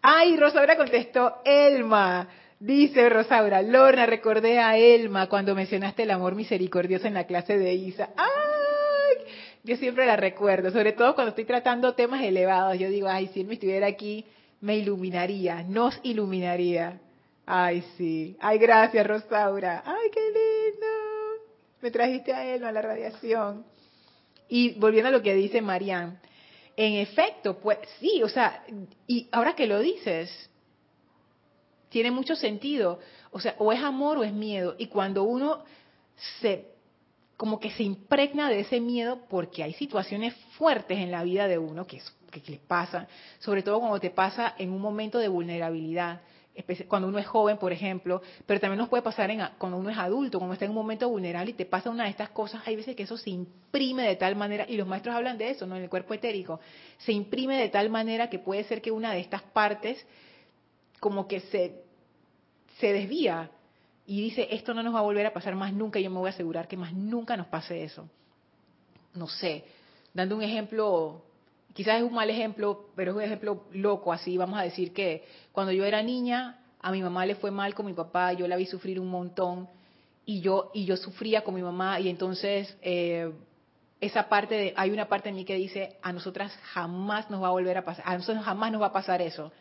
Ay, 0.02 0.38
Rosaura 0.38 0.78
contestó, 0.78 1.42
Elma. 1.46 2.28
Dice 2.60 3.10
Rosaura, 3.10 3.62
Lorna, 3.64 4.06
recordé 4.06 4.60
a 4.60 4.78
Elma 4.78 5.28
cuando 5.28 5.56
mencionaste 5.56 6.04
el 6.04 6.12
amor 6.12 6.36
misericordioso 6.36 7.08
en 7.08 7.16
la 7.16 7.26
clase 7.26 7.58
de 7.58 7.74
Isa. 7.74 8.10
¡Ay! 8.16 9.26
Yo 9.64 9.76
siempre 9.78 10.06
la 10.06 10.16
recuerdo, 10.16 10.70
sobre 10.72 10.94
todo 10.94 11.16
cuando 11.16 11.30
estoy 11.30 11.46
tratando 11.46 11.94
temas 11.94 12.22
elevados. 12.22 12.78
Yo 12.78 12.90
digo, 12.90 13.08
ay, 13.08 13.28
si 13.34 13.42
él 13.42 13.48
me 13.48 13.56
estuviera 13.56 13.88
aquí, 13.88 14.26
me 14.60 14.78
iluminaría, 14.78 15.64
nos 15.64 16.00
iluminaría. 16.04 17.00
Ay, 17.46 17.84
sí. 17.98 18.38
Ay, 18.40 18.60
gracias, 18.60 19.06
Rosaura. 19.06 19.84
Ay, 19.86 20.10
qué 20.12 20.22
lindo. 20.22 20.88
Me 21.82 21.90
trajiste 21.90 22.32
a 22.32 22.46
Elma, 22.46 22.70
a 22.70 22.72
la 22.72 22.82
radiación. 22.82 23.66
Y 24.48 24.80
volviendo 24.80 25.10
a 25.10 25.12
lo 25.12 25.24
que 25.24 25.34
dice 25.34 25.62
Marianne, 25.62 26.18
en 26.76 26.94
efecto, 26.96 27.60
pues 27.60 27.80
sí, 28.00 28.22
o 28.24 28.30
sea, 28.30 28.64
y 29.08 29.28
ahora 29.32 29.56
que 29.56 29.68
lo 29.68 29.80
dices, 29.80 30.50
tiene 31.90 32.10
mucho 32.10 32.36
sentido. 32.36 33.00
O 33.32 33.40
sea, 33.40 33.56
o 33.60 33.72
es 33.72 33.82
amor 33.84 34.18
o 34.18 34.24
es 34.24 34.34
miedo. 34.34 34.76
Y 34.78 34.88
cuando 34.88 35.24
uno 35.24 35.64
se, 36.40 36.70
como 37.38 37.60
que 37.60 37.72
se 37.72 37.84
impregna 37.84 38.50
de 38.50 38.62
ese 38.62 38.80
miedo, 38.80 39.20
porque 39.30 39.64
hay 39.64 39.74
situaciones 39.74 40.34
fuertes 40.58 40.98
en 40.98 41.12
la 41.12 41.24
vida 41.24 41.48
de 41.48 41.58
uno 41.58 41.86
que, 41.86 42.02
que, 42.32 42.42
que 42.42 42.52
le 42.52 42.58
pasan, 42.60 43.08
sobre 43.40 43.62
todo 43.62 43.80
cuando 43.80 44.00
te 44.00 44.10
pasa 44.10 44.56
en 44.58 44.72
un 44.72 44.82
momento 44.82 45.20
de 45.20 45.28
vulnerabilidad 45.28 46.22
cuando 46.88 47.08
uno 47.08 47.18
es 47.18 47.28
joven, 47.28 47.58
por 47.58 47.72
ejemplo, 47.72 48.22
pero 48.46 48.60
también 48.60 48.78
nos 48.78 48.90
puede 48.90 49.04
pasar 49.04 49.32
en, 49.32 49.42
cuando 49.58 49.78
uno 49.78 49.90
es 49.90 49.98
adulto, 49.98 50.38
cuando 50.38 50.54
está 50.54 50.66
en 50.66 50.72
un 50.72 50.76
momento 50.76 51.08
vulnerable 51.10 51.52
y 51.52 51.54
te 51.54 51.66
pasa 51.66 51.90
una 51.90 52.04
de 52.04 52.10
estas 52.10 52.30
cosas, 52.30 52.62
hay 52.66 52.76
veces 52.76 52.96
que 52.96 53.04
eso 53.04 53.18
se 53.18 53.30
imprime 53.30 54.04
de 54.04 54.16
tal 54.18 54.36
manera, 54.36 54.66
y 54.68 54.76
los 54.76 54.88
maestros 54.88 55.16
hablan 55.16 55.38
de 55.38 55.50
eso, 55.50 55.66
¿no? 55.66 55.78
En 55.78 55.84
el 55.84 55.90
cuerpo 55.90 56.14
etérico, 56.14 56.60
se 56.98 57.14
imprime 57.14 57.58
de 57.58 57.70
tal 57.70 57.90
manera 57.90 58.30
que 58.30 58.40
puede 58.40 58.64
ser 58.66 58.82
que 58.82 58.92
una 58.92 59.14
de 59.14 59.22
estas 59.22 59.42
partes 59.42 60.06
como 61.00 61.28
que 61.28 61.40
se, 61.40 61.84
se 62.80 62.94
desvía 62.94 63.50
y 64.06 64.22
dice, 64.22 64.48
esto 64.52 64.74
no 64.74 64.84
nos 64.84 64.94
va 64.94 65.00
a 65.00 65.04
volver 65.04 65.26
a 65.26 65.34
pasar 65.34 65.56
más 65.56 65.74
nunca, 65.74 66.00
y 66.00 66.04
yo 66.04 66.10
me 66.10 66.20
voy 66.20 66.28
a 66.28 66.32
asegurar 66.32 66.68
que 66.68 66.76
más 66.78 66.94
nunca 66.94 67.38
nos 67.38 67.48
pase 67.48 67.84
eso. 67.84 68.10
No 69.14 69.28
sé, 69.28 69.64
dando 70.14 70.36
un 70.36 70.44
ejemplo 70.44 71.24
quizás 71.74 71.98
es 71.98 72.04
un 72.04 72.14
mal 72.14 72.30
ejemplo, 72.30 72.90
pero 72.96 73.12
es 73.12 73.18
un 73.18 73.24
ejemplo 73.24 73.66
loco, 73.72 74.12
así 74.14 74.38
vamos 74.38 74.60
a 74.60 74.64
decir 74.64 74.94
que 74.94 75.24
cuando 75.52 75.72
yo 75.72 75.86
era 75.86 76.02
niña, 76.02 76.60
a 76.82 76.92
mi 76.92 77.02
mamá 77.02 77.26
le 77.26 77.36
fue 77.36 77.52
mal 77.52 77.74
con 77.74 77.86
mi 77.86 77.94
papá, 77.94 78.34
yo 78.34 78.48
la 78.48 78.56
vi 78.56 78.66
sufrir 78.66 79.00
un 79.00 79.10
montón 79.10 79.70
y 80.26 80.42
yo 80.42 80.72
y 80.74 80.86
yo 80.86 80.98
sufría 80.98 81.44
con 81.44 81.56
mi 81.56 81.62
mamá 81.62 82.00
y 82.00 82.10
entonces 82.10 82.76
eh, 82.82 83.32
esa 84.00 84.30
parte 84.30 84.56
de, 84.56 84.74
hay 84.76 84.90
una 84.90 85.08
parte 85.08 85.30
de 85.30 85.36
mí 85.36 85.46
que 85.46 85.56
dice 85.56 85.98
a 86.02 86.12
nosotras 86.12 86.52
jamás 86.64 87.30
nos 87.30 87.42
va 87.42 87.48
a 87.48 87.52
volver 87.52 87.78
a 87.78 87.86
pasar, 87.86 88.04
a 88.08 88.18
nosotros 88.18 88.44
jamás 88.44 88.72
nos 88.72 88.82
va 88.82 88.88
a 88.88 88.94
pasar 88.94 89.22
eso. 89.22 89.52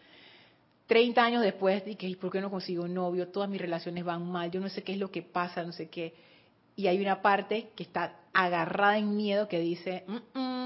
Treinta 0.87 1.23
años 1.23 1.43
después 1.43 1.85
dije, 1.85 2.17
¿por 2.17 2.33
qué 2.33 2.41
no 2.41 2.51
consigo 2.51 2.85
un 2.85 2.95
novio? 2.95 3.29
Todas 3.29 3.49
mis 3.49 3.61
relaciones 3.61 4.03
van 4.03 4.27
mal, 4.29 4.51
yo 4.51 4.59
no 4.61 4.69
sé 4.69 4.83
qué 4.83 4.93
es 4.93 4.99
lo 4.99 5.11
que 5.11 5.23
pasa, 5.23 5.63
no 5.63 5.73
sé 5.73 5.89
qué. 5.89 6.15
Y 6.75 6.89
hay 6.89 7.01
una 7.01 7.23
parte 7.23 7.71
que 7.77 7.85
está 7.85 8.17
agarrada 8.33 8.99
en 8.99 9.17
miedo 9.17 9.47
que 9.47 9.61
dice, 9.61 10.05
mm, 10.09 10.39
mm, 10.39 10.60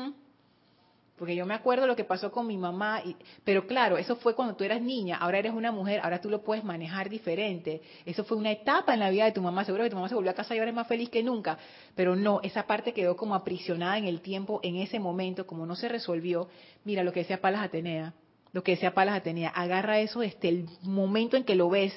porque 1.17 1.37
yo 1.37 1.47
me 1.47 1.55
acuerdo 1.55 1.87
lo 1.87 1.95
que 1.95 2.05
pasó 2.05 2.33
con 2.33 2.47
mi 2.47 2.57
mamá, 2.57 3.01
y, 3.05 3.17
pero 3.45 3.67
claro, 3.67 3.97
eso 3.97 4.17
fue 4.17 4.35
cuando 4.35 4.57
tú 4.57 4.65
eras 4.65 4.83
niña, 4.83 5.17
ahora 5.17 5.39
eres 5.39 5.53
una 5.53 5.71
mujer, 5.71 6.01
ahora 6.03 6.21
tú 6.21 6.29
lo 6.29 6.43
puedes 6.43 6.65
manejar 6.65 7.09
diferente. 7.09 7.83
Eso 8.05 8.25
fue 8.25 8.37
una 8.37 8.51
etapa 8.51 8.95
en 8.95 9.01
la 9.01 9.11
vida 9.11 9.25
de 9.27 9.33
tu 9.33 9.41
mamá, 9.41 9.65
seguro 9.65 9.85
que 9.85 9.91
tu 9.91 9.97
mamá 9.97 10.09
se 10.09 10.17
volvió 10.17 10.33
a 10.33 10.35
casa 10.35 10.55
y 10.55 10.59
ahora 10.59 10.71
es 10.71 10.75
más 10.75 10.89
feliz 10.89 11.11
que 11.11 11.23
nunca, 11.23 11.57
pero 11.95 12.17
no, 12.17 12.41
esa 12.43 12.67
parte 12.67 12.93
quedó 12.93 13.17
como 13.17 13.37
aprisionada 13.37 13.97
en 13.97 14.07
el 14.07 14.21
tiempo, 14.23 14.59
en 14.65 14.77
ese 14.77 14.99
momento, 14.99 15.47
como 15.47 15.67
no 15.67 15.77
se 15.77 15.89
resolvió. 15.89 16.49
Mira 16.85 17.05
lo 17.05 17.13
que 17.13 17.21
decía 17.21 17.41
Palas 17.41 17.63
Atenea, 17.63 18.13
lo 18.53 18.65
que 18.65 18.73
decía 18.73 18.93
Palas 18.93 19.17
Atenea, 19.17 19.51
agarra 19.51 20.01
eso 20.01 20.21
desde 20.21 20.49
el 20.49 20.69
momento 20.83 21.37
en 21.37 21.45
que 21.45 21.55
lo 21.55 21.69
ves, 21.69 21.95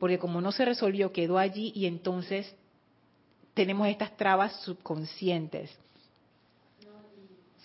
porque 0.00 0.18
como 0.18 0.40
no 0.40 0.50
se 0.50 0.64
resolvió, 0.64 1.12
quedó 1.12 1.38
allí 1.38 1.72
y 1.76 1.86
entonces 1.86 2.52
tenemos 3.54 3.86
estas 3.86 4.16
trabas 4.16 4.60
subconscientes. 4.62 5.70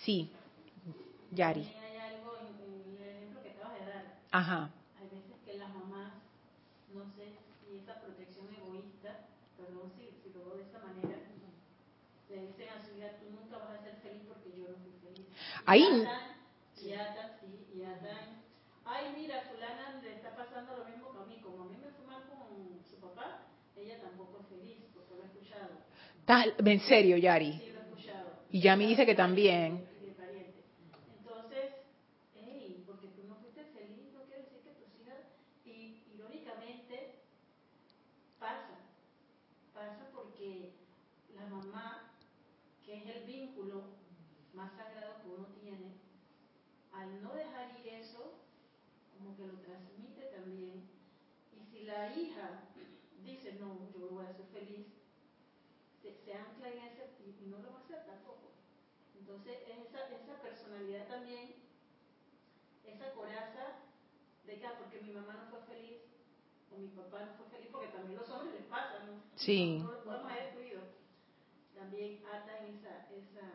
Sí, 0.04 0.30
Yari. 1.32 1.62
Hay 1.62 1.96
algo 1.96 2.36
en, 2.38 2.96
el 3.02 3.08
ejemplo 3.08 3.42
que 3.42 3.50
acabas 3.50 3.78
de 3.80 3.86
dar. 3.86 4.18
Ajá. 4.32 4.70
Hay 4.98 5.08
veces 5.08 5.36
que 5.44 5.54
las 5.58 5.72
mamás, 5.74 6.12
no 6.94 7.04
sé 7.14 7.32
si 7.66 7.78
esa 7.78 8.00
protección 8.00 8.46
egoísta, 8.54 9.26
perdón 9.56 9.92
si, 9.96 10.10
si 10.22 10.32
lo 10.34 10.44
veo 10.46 10.56
de 10.56 10.62
esta 10.62 10.78
manera, 10.80 11.16
le 12.28 12.46
dicen 12.46 12.68
a 12.68 12.84
su 12.84 12.96
hija, 12.96 13.10
tú 13.18 13.26
nunca 13.30 13.58
vas 13.58 13.80
a 13.80 13.82
ser 13.82 13.96
feliz 14.02 14.22
porque 14.28 14.50
yo 14.56 14.68
no 14.70 14.76
fui 14.78 14.92
feliz. 15.02 15.26
Ahí. 15.66 15.82
Y 15.82 16.02
atan, 16.02 16.36
y 16.82 16.92
atan, 16.92 17.30
sí, 17.40 17.66
y 17.74 17.82
atan. 17.82 18.42
Ay, 18.84 19.12
mira, 19.16 19.42
fulana 19.50 20.00
le 20.02 20.14
está 20.14 20.34
pasando 20.36 20.76
lo 20.78 20.84
mismo 20.84 21.12
que 21.12 21.18
a 21.18 21.26
mí. 21.26 21.40
Como 21.42 21.62
a 21.64 21.66
mí 21.66 21.76
me 21.76 21.90
fue 21.90 22.06
mal 22.06 22.22
con 22.28 22.80
su 22.88 22.96
papá, 23.00 23.46
ella 23.76 24.00
tampoco 24.00 24.40
es 24.40 24.46
feliz, 24.46 24.78
porque 24.94 25.14
lo 25.16 25.22
he 25.22 25.26
escuchado. 25.26 25.70
¿Estás- 26.20 26.54
En 26.64 26.80
serio, 26.80 27.16
Yari. 27.16 27.52
Sí, 27.52 27.72
lo 27.72 27.80
he 27.80 27.82
escuchado. 27.82 28.30
Y 28.50 28.60
Yami 28.60 28.86
dice 28.86 29.06
que 29.06 29.14
también. 29.14 29.86
Y 30.00 30.06
de 30.06 30.12
pariente. 30.12 30.62
Entonces, 31.18 31.72
hey, 32.34 32.84
porque 32.86 33.08
tú 33.08 33.24
no 33.28 33.34
fuiste 33.36 33.64
feliz, 33.74 34.12
no 34.14 34.22
quiere 34.24 34.42
decir 34.42 34.60
que 34.62 34.70
tus 34.70 34.94
hijas, 35.00 35.18
y 35.64 36.04
irónicamente, 36.14 37.20
pasa, 38.38 38.78
pasa 39.74 40.08
porque 40.14 40.72
la 41.36 41.46
mamá, 41.46 42.10
que 42.84 42.96
es 42.96 43.06
el 43.16 43.24
vínculo 43.24 43.84
más 44.52 44.72
sagrado 44.76 45.22
que 45.22 45.28
uno 45.28 45.46
tiene, 45.62 45.94
al 46.92 47.22
no 47.22 47.32
dejar 47.34 47.70
ir 47.78 47.88
eso, 47.94 48.34
como 49.16 49.36
que 49.36 49.46
lo 49.46 49.54
transmite 49.60 50.22
también, 50.36 50.82
y 51.56 51.64
si 51.70 51.79
la 51.90 52.14
hija 52.14 52.62
dice, 53.24 53.54
no, 53.60 53.90
yo 53.92 54.08
voy 54.10 54.24
a 54.24 54.32
ser 54.32 54.46
feliz, 54.46 54.86
se, 56.02 56.14
se 56.24 56.34
ancla 56.34 56.68
en 56.68 56.78
ese 56.78 57.10
y, 57.20 57.44
y 57.44 57.46
no 57.48 57.58
lo 57.58 57.72
va 57.72 57.78
a 57.78 57.82
hacer 57.82 58.06
tampoco. 58.06 58.50
Entonces, 59.18 59.58
esa, 59.68 60.08
esa 60.08 60.40
personalidad 60.40 61.06
también, 61.08 61.54
esa 62.84 63.12
coraza 63.12 63.76
de 64.46 64.58
que, 64.58 64.66
ah, 64.66 64.74
porque 64.78 65.02
mi 65.02 65.12
mamá 65.12 65.34
no 65.34 65.50
fue 65.50 65.60
feliz, 65.74 66.00
o 66.72 66.78
mi 66.78 66.88
papá 66.88 67.26
no 67.26 67.34
fue 67.34 67.46
feliz, 67.50 67.68
porque 67.72 67.88
también 67.88 68.18
los 68.18 68.30
hombres 68.30 68.54
les 68.54 68.66
pasa, 68.66 69.04
¿no? 69.06 69.20
Sí. 69.36 69.78
No, 69.78 69.92
lo 69.92 70.04
podemos 70.04 70.30
haber 70.30 70.44
excluido. 70.44 70.80
También 71.74 72.22
atan 72.26 72.64
esa, 72.66 73.08
esa, 73.10 73.46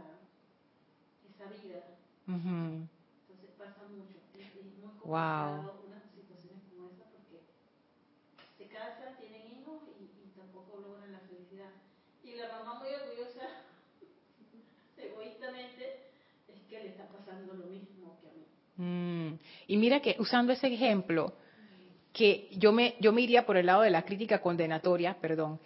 esa 1.24 1.46
vida. 1.50 1.84
Ujú. 2.28 2.88
Entonces 3.28 3.52
pasa 3.58 3.84
mucho. 3.88 4.20
Es, 4.34 4.56
es 4.56 4.78
muy 4.78 4.92
Wow. 5.04 5.72
complicado 5.72 5.76
situaciones 6.16 6.64
como 6.70 6.90
esa 6.90 7.06
porque 7.12 7.44
se 8.58 8.68
casan, 8.68 9.18
tienen 9.18 9.46
hijos 9.52 9.84
y, 10.00 10.04
y 10.04 10.34
tampoco 10.36 10.80
logran 10.80 11.12
la 11.12 11.20
felicidad. 11.20 11.72
Y 12.24 12.25
la 12.38 12.50
mamá 12.50 12.80
muy 12.80 12.90
orgullosa, 12.90 13.48
egoístamente, 14.98 16.00
es 16.48 16.62
que 16.70 16.80
le 16.80 16.90
está 16.90 17.08
pasando 17.08 17.54
lo 17.54 17.66
mismo 17.66 18.18
que 18.22 18.28
a 18.28 18.32
mí. 18.34 18.46
Mm. 18.78 19.40
Y 19.68 19.78
mira 19.78 20.02
que 20.02 20.16
usando 20.20 20.54
ese 20.54 20.68
ejemplo, 20.68 21.34
que 22.14 22.48
yo 22.52 22.72
me, 22.72 22.96
yo 23.00 23.12
me 23.12 23.22
iría 23.22 23.46
por 23.46 23.58
el 23.58 23.66
lado 23.66 23.82
de 23.82 23.90
la 23.90 24.04
crítica 24.04 24.42
condenatoria, 24.42 25.18
perdón, 25.20 25.60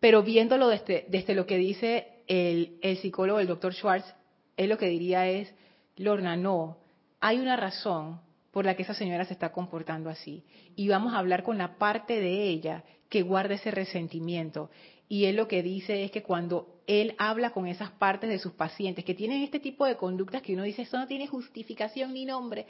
pero 0.00 0.22
viéndolo 0.22 0.68
desde, 0.68 1.06
desde 1.08 1.34
lo 1.34 1.46
que 1.46 1.56
dice 1.56 2.08
el, 2.26 2.78
el 2.82 2.98
psicólogo, 2.98 3.38
el 3.38 3.46
doctor 3.46 3.72
Schwartz, 3.72 4.12
él 4.56 4.68
lo 4.68 4.78
que 4.78 4.88
diría 4.88 5.28
es, 5.28 5.54
Lorna, 5.96 6.36
no, 6.36 6.78
hay 7.20 7.38
una 7.38 7.56
razón 7.56 8.20
por 8.50 8.64
la 8.64 8.74
que 8.74 8.82
esa 8.82 8.94
señora 8.94 9.24
se 9.24 9.32
está 9.32 9.52
comportando 9.52 10.10
así. 10.10 10.44
Y 10.76 10.88
vamos 10.88 11.14
a 11.14 11.18
hablar 11.18 11.42
con 11.42 11.56
la 11.56 11.78
parte 11.78 12.20
de 12.20 12.48
ella 12.48 12.84
que 13.08 13.22
guarda 13.22 13.54
ese 13.54 13.70
resentimiento. 13.70 14.70
Y 15.12 15.26
él 15.26 15.36
lo 15.36 15.46
que 15.46 15.62
dice 15.62 16.04
es 16.04 16.10
que 16.10 16.22
cuando 16.22 16.80
él 16.86 17.14
habla 17.18 17.50
con 17.50 17.66
esas 17.66 17.90
partes 17.90 18.30
de 18.30 18.38
sus 18.38 18.52
pacientes 18.52 19.04
que 19.04 19.12
tienen 19.12 19.42
este 19.42 19.60
tipo 19.60 19.84
de 19.84 19.98
conductas 19.98 20.40
que 20.40 20.54
uno 20.54 20.62
dice, 20.62 20.80
eso 20.80 20.98
no 20.98 21.06
tiene 21.06 21.26
justificación 21.26 22.14
ni 22.14 22.24
nombre, 22.24 22.64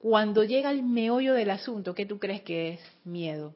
cuando 0.00 0.42
llega 0.42 0.70
al 0.70 0.82
meollo 0.82 1.34
del 1.34 1.50
asunto, 1.50 1.94
¿qué 1.94 2.04
tú 2.04 2.18
crees 2.18 2.42
que 2.42 2.70
es? 2.70 2.80
Miedo, 3.04 3.54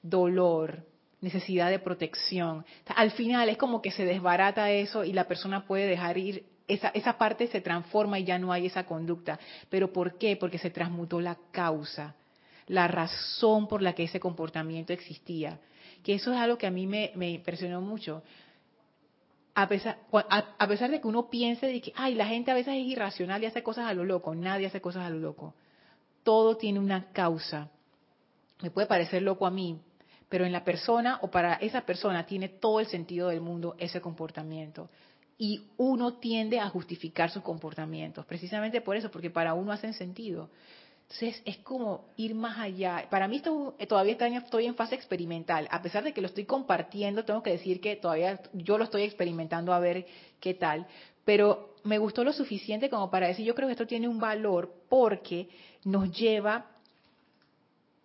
dolor, 0.00 0.86
necesidad 1.20 1.68
de 1.68 1.78
protección. 1.78 2.64
Al 2.86 3.10
final 3.10 3.50
es 3.50 3.58
como 3.58 3.82
que 3.82 3.90
se 3.90 4.06
desbarata 4.06 4.70
eso 4.70 5.04
y 5.04 5.12
la 5.12 5.28
persona 5.28 5.66
puede 5.66 5.86
dejar 5.88 6.16
ir, 6.16 6.46
esa, 6.68 6.88
esa 6.88 7.18
parte 7.18 7.48
se 7.48 7.60
transforma 7.60 8.18
y 8.18 8.24
ya 8.24 8.38
no 8.38 8.50
hay 8.50 8.64
esa 8.64 8.86
conducta. 8.86 9.38
¿Pero 9.68 9.92
por 9.92 10.16
qué? 10.16 10.36
Porque 10.36 10.56
se 10.56 10.70
transmutó 10.70 11.20
la 11.20 11.36
causa, 11.50 12.14
la 12.66 12.88
razón 12.88 13.68
por 13.68 13.82
la 13.82 13.92
que 13.92 14.04
ese 14.04 14.20
comportamiento 14.20 14.94
existía. 14.94 15.60
Que 16.02 16.14
eso 16.14 16.32
es 16.32 16.38
algo 16.38 16.58
que 16.58 16.66
a 16.66 16.70
mí 16.70 16.86
me, 16.86 17.12
impresionó 17.30 17.80
mucho. 17.80 18.22
A 19.54 19.68
pesar, 19.68 19.98
a, 20.12 20.54
a 20.58 20.68
pesar 20.68 20.90
de 20.90 21.00
que 21.00 21.06
uno 21.06 21.28
piense 21.28 21.66
de 21.66 21.80
que, 21.80 21.92
ay, 21.96 22.14
la 22.14 22.26
gente 22.26 22.50
a 22.50 22.54
veces 22.54 22.74
es 22.74 22.86
irracional 22.86 23.42
y 23.42 23.46
hace 23.46 23.62
cosas 23.62 23.86
a 23.86 23.94
lo 23.94 24.04
loco, 24.04 24.34
nadie 24.34 24.66
hace 24.66 24.80
cosas 24.80 25.04
a 25.04 25.10
lo 25.10 25.18
loco. 25.18 25.54
Todo 26.22 26.56
tiene 26.56 26.78
una 26.78 27.10
causa. 27.12 27.70
Me 28.62 28.70
puede 28.70 28.86
parecer 28.86 29.22
loco 29.22 29.46
a 29.46 29.50
mí, 29.50 29.80
pero 30.28 30.44
en 30.44 30.52
la 30.52 30.64
persona 30.64 31.18
o 31.22 31.30
para 31.30 31.54
esa 31.54 31.82
persona 31.82 32.24
tiene 32.24 32.48
todo 32.48 32.80
el 32.80 32.86
sentido 32.86 33.28
del 33.28 33.40
mundo 33.40 33.74
ese 33.78 34.00
comportamiento. 34.00 34.88
Y 35.36 35.64
uno 35.78 36.14
tiende 36.14 36.60
a 36.60 36.68
justificar 36.68 37.30
sus 37.30 37.42
comportamientos, 37.42 38.26
precisamente 38.26 38.80
por 38.80 38.96
eso, 38.96 39.10
porque 39.10 39.30
para 39.30 39.54
uno 39.54 39.72
hacen 39.72 39.94
sentido. 39.94 40.50
Entonces 41.10 41.42
es 41.44 41.58
como 41.58 42.04
ir 42.16 42.36
más 42.36 42.56
allá. 42.58 43.08
Para 43.10 43.26
mí 43.26 43.36
esto 43.36 43.74
todavía 43.88 44.12
está 44.12 44.28
en- 44.28 44.34
estoy 44.34 44.66
en 44.66 44.76
fase 44.76 44.94
experimental. 44.94 45.66
A 45.72 45.82
pesar 45.82 46.04
de 46.04 46.12
que 46.12 46.20
lo 46.20 46.28
estoy 46.28 46.44
compartiendo, 46.44 47.24
tengo 47.24 47.42
que 47.42 47.50
decir 47.50 47.80
que 47.80 47.96
todavía 47.96 48.40
yo 48.52 48.78
lo 48.78 48.84
estoy 48.84 49.02
experimentando 49.02 49.72
a 49.72 49.80
ver 49.80 50.06
qué 50.38 50.54
tal. 50.54 50.86
Pero 51.24 51.74
me 51.82 51.98
gustó 51.98 52.22
lo 52.22 52.32
suficiente 52.32 52.88
como 52.88 53.10
para 53.10 53.26
decir, 53.26 53.44
yo 53.44 53.56
creo 53.56 53.66
que 53.66 53.72
esto 53.72 53.88
tiene 53.88 54.06
un 54.06 54.20
valor 54.20 54.72
porque 54.88 55.48
nos 55.84 56.12
lleva 56.16 56.66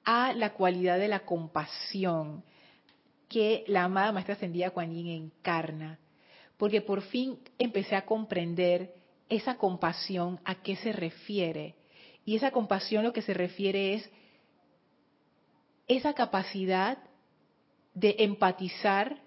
a 0.03 0.33
la 0.33 0.53
cualidad 0.53 0.97
de 0.97 1.07
la 1.07 1.19
compasión 1.19 2.43
que 3.29 3.65
la 3.67 3.83
amada 3.83 4.11
Maestra 4.11 4.33
Ascendida 4.33 4.71
Kuan 4.71 4.91
Yin 4.91 5.07
encarna. 5.09 5.99
Porque 6.57 6.81
por 6.81 7.03
fin 7.03 7.37
empecé 7.59 7.95
a 7.95 8.05
comprender 8.05 8.95
esa 9.29 9.57
compasión 9.57 10.39
a 10.43 10.55
qué 10.55 10.75
se 10.75 10.91
refiere. 10.91 11.75
Y 12.25 12.35
esa 12.35 12.51
compasión 12.51 13.03
lo 13.03 13.13
que 13.13 13.21
se 13.21 13.33
refiere 13.33 13.93
es 13.93 14.09
esa 15.87 16.13
capacidad 16.13 16.97
de 17.93 18.15
empatizar 18.19 19.21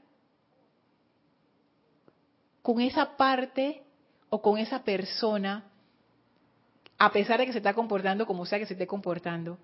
con 2.61 2.81
esa 2.81 3.17
parte 3.17 3.83
o 4.29 4.43
con 4.43 4.59
esa 4.59 4.83
persona, 4.83 5.71
a 6.99 7.13
pesar 7.13 7.39
de 7.39 7.47
que 7.47 7.53
se 7.53 7.59
está 7.59 7.73
comportando 7.73 8.27
como 8.27 8.45
sea 8.45 8.59
que 8.59 8.67
se 8.67 8.75
esté 8.75 8.87
comportando, 8.87 9.59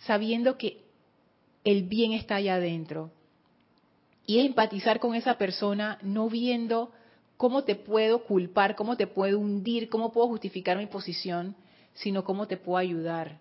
sabiendo 0.00 0.58
que 0.58 0.84
el 1.64 1.84
bien 1.84 2.12
está 2.12 2.36
allá 2.36 2.56
adentro. 2.56 3.10
Y 4.26 4.38
empatizar 4.40 5.00
con 5.00 5.14
esa 5.14 5.38
persona 5.38 5.98
no 6.02 6.28
viendo 6.28 6.92
cómo 7.36 7.64
te 7.64 7.74
puedo 7.74 8.24
culpar, 8.24 8.76
cómo 8.76 8.96
te 8.96 9.06
puedo 9.06 9.38
hundir, 9.38 9.88
cómo 9.88 10.12
puedo 10.12 10.28
justificar 10.28 10.78
mi 10.78 10.86
posición, 10.86 11.56
sino 11.94 12.24
cómo 12.24 12.46
te 12.46 12.56
puedo 12.56 12.78
ayudar 12.78 13.40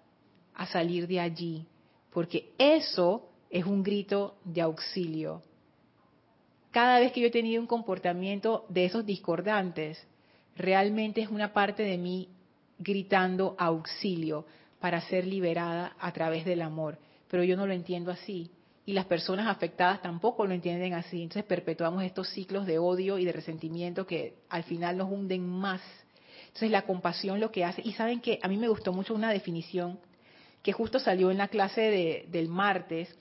a 0.54 0.66
salir 0.68 1.08
de 1.08 1.20
allí. 1.20 1.66
Porque 2.12 2.54
eso 2.58 3.30
es 3.50 3.66
un 3.66 3.84
grito 3.84 4.36
de 4.44 4.62
auxilio. 4.62 5.42
Cada 6.72 7.00
vez 7.00 7.12
que 7.12 7.22
yo 7.22 7.28
he 7.28 7.32
tenido 7.32 7.62
un 7.62 7.68
comportamiento 7.68 8.66
de 8.70 8.86
esos 8.86 9.06
discordantes, 9.06 10.04
realmente 10.56 11.22
es 11.22 11.30
una 11.30 11.54
parte 11.54 11.84
de 11.84 11.98
mí 11.98 12.30
gritando 12.80 13.56
auxilio 13.60 14.46
para 14.80 15.02
ser 15.02 15.26
liberada 15.26 15.96
a 16.00 16.12
través 16.12 16.46
del 16.46 16.62
amor. 16.62 16.98
Pero 17.30 17.44
yo 17.44 17.56
no 17.56 17.68
lo 17.68 17.74
entiendo 17.74 18.12
así. 18.12 18.52
Y 18.86 18.94
las 18.94 19.06
personas 19.06 19.48
afectadas 19.48 20.02
tampoco 20.02 20.46
lo 20.46 20.54
entienden 20.54 20.94
así. 20.94 21.22
Entonces 21.22 21.46
perpetuamos 21.46 22.04
estos 22.04 22.30
ciclos 22.30 22.66
de 22.66 22.80
odio 22.80 23.18
y 23.18 23.26
de 23.26 23.32
resentimiento 23.32 24.06
que 24.06 24.36
al 24.50 24.64
final 24.64 24.98
nos 24.98 25.10
hunden 25.10 25.48
más. 25.48 25.82
Entonces 26.54 26.70
la 26.70 26.84
compasión 26.84 27.40
lo 27.40 27.52
que 27.52 27.66
hace, 27.66 27.82
y 27.84 27.94
saben 27.94 28.22
que 28.22 28.38
a 28.44 28.48
mí 28.48 28.58
me 28.58 28.68
gustó 28.68 28.94
mucho 28.94 29.16
una 29.16 29.32
definición 29.32 30.00
que 30.62 30.72
justo 30.72 31.00
salió 31.00 31.32
en 31.32 31.40
la 31.40 31.48
clase 31.48 31.82
de, 31.82 32.28
del 32.30 32.48
martes, 32.48 33.14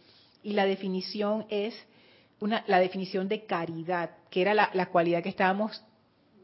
y 0.43 0.53
la 0.53 0.67
definición 0.67 1.47
es 1.49 1.75
una, 2.41 2.63
la 2.67 2.79
definición 2.79 3.29
de 3.29 3.47
caridad, 3.47 4.11
que 4.29 4.43
era 4.43 4.53
la, 4.53 4.87
cualidad 4.87 5.23
que 5.23 5.31
estábamos 5.31 5.83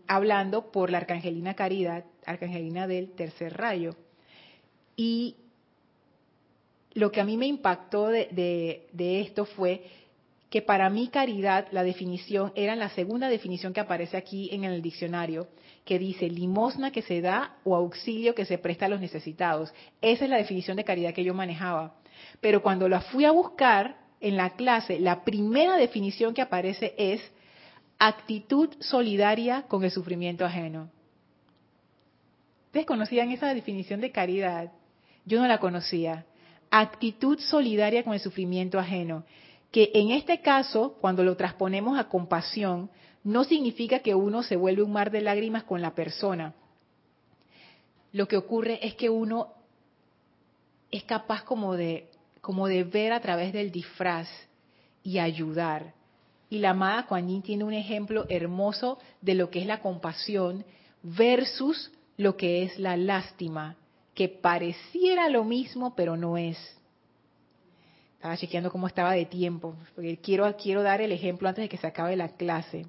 hablando 0.07 0.71
por 0.71 0.91
la 0.91 0.99
arcangelina 0.99 1.55
caridad, 1.55 2.05
arcangelina 2.25 2.87
del 2.87 3.11
tercer 3.11 3.55
rayo. 3.55 3.97
Y 4.97 5.37
lo 6.95 7.13
que 7.13 7.21
a 7.21 7.25
mí 7.25 7.37
me 7.37 7.47
impactó 7.47 8.07
de, 8.09 8.89
esto 8.97 9.45
fue 9.45 9.85
que 10.51 10.63
para 10.63 10.89
mí 10.89 11.09
caridad, 11.09 11.69
la 11.73 11.83
definición 11.83 12.53
era 12.55 12.75
la 12.75 12.89
segunda 12.91 13.29
definición 13.29 13.75
que 13.75 13.81
aparece 13.81 14.17
aquí 14.17 14.49
en 14.53 14.65
el 14.65 14.81
diccionario, 14.81 15.49
que 15.85 15.99
dice 15.99 16.29
limosna 16.29 16.91
que 16.91 17.03
se 17.03 17.21
da 17.21 17.57
o 17.65 17.77
auxilio 17.77 18.35
que 18.35 18.47
se 18.47 18.57
presta 18.57 18.87
a 18.87 18.89
los 18.89 19.01
necesitados. 19.01 19.73
Esa 20.01 20.25
es 20.25 20.31
la 20.31 20.39
definición 20.39 20.77
de 20.77 20.85
caridad 20.85 21.13
que 21.13 21.25
yo 21.25 21.35
manejaba. 21.35 21.97
Pero 22.41 22.63
cuando 22.63 22.89
la 22.89 23.01
fui 23.01 23.25
a 23.27 23.31
buscar 23.31 23.99
en 24.21 24.37
la 24.37 24.51
clase, 24.51 24.99
la 24.99 25.23
primera 25.23 25.77
definición 25.77 26.33
que 26.33 26.43
aparece 26.43 26.95
es 26.97 27.21
actitud 27.99 28.71
solidaria 28.81 29.63
con 29.63 29.85
el 29.85 29.91
sufrimiento 29.91 30.47
ajeno. 30.47 30.91
¿Ustedes 32.67 32.87
conocían 32.87 33.31
esa 33.33 33.53
definición 33.53 34.01
de 34.01 34.13
caridad? 34.13 34.73
Yo 35.27 35.41
no 35.41 35.47
la 35.47 35.59
conocía. 35.59 36.25
Actitud 36.71 37.39
solidaria 37.39 38.03
con 38.03 38.15
el 38.15 38.21
sufrimiento 38.21 38.79
ajeno 38.79 39.25
que 39.71 39.91
en 39.95 40.11
este 40.11 40.41
caso, 40.41 40.97
cuando 41.01 41.23
lo 41.23 41.37
transponemos 41.37 41.99
a 41.99 42.09
compasión, 42.09 42.91
no 43.25 43.45
significa 43.45 43.99
que 43.99 44.15
uno 44.15 44.43
se 44.43 44.57
vuelve 44.57 44.83
un 44.83 44.93
mar 44.93 45.11
de 45.11 45.21
lágrimas 45.21 45.65
con 45.65 45.83
la 45.83 45.95
persona. 45.95 46.55
Lo 48.13 48.27
que 48.27 48.37
ocurre 48.37 48.87
es 48.87 48.95
que 48.95 49.11
uno 49.11 49.53
es 50.91 51.05
capaz 51.05 51.43
como 51.45 51.75
de, 51.75 52.09
como 52.41 52.67
de 52.67 52.85
ver 52.85 53.13
a 53.13 53.21
través 53.21 53.53
del 53.53 53.71
disfraz 53.71 54.29
y 55.03 55.19
ayudar. 55.19 55.93
Y 56.49 56.59
la 56.59 56.71
amada 56.71 57.07
Kuan 57.07 57.43
tiene 57.43 57.65
un 57.65 57.75
ejemplo 57.75 58.25
hermoso 58.31 58.99
de 59.21 59.35
lo 59.35 59.51
que 59.51 59.61
es 59.61 59.67
la 59.67 59.81
compasión 59.81 60.65
versus 61.03 61.93
lo 62.17 62.37
que 62.37 62.63
es 62.63 62.79
la 62.79 62.97
lástima, 62.97 63.77
que 64.15 64.29
pareciera 64.29 65.29
lo 65.29 65.45
mismo, 65.45 65.95
pero 65.95 66.17
no 66.17 66.39
es. 66.39 66.59
Estaba 68.19 68.37
chequeando 68.37 68.73
cómo 68.73 68.89
estaba 68.89 69.13
de 69.13 69.27
tiempo, 69.27 69.77
porque 69.95 70.17
quiero, 70.17 70.53
quiero 70.57 70.83
dar 70.83 71.01
el 71.01 71.13
ejemplo 71.13 71.49
antes 71.49 71.63
de 71.63 71.69
que 71.69 71.77
se 71.77 71.87
acabe 71.87 72.17
la 72.17 72.31
clase. 72.31 72.85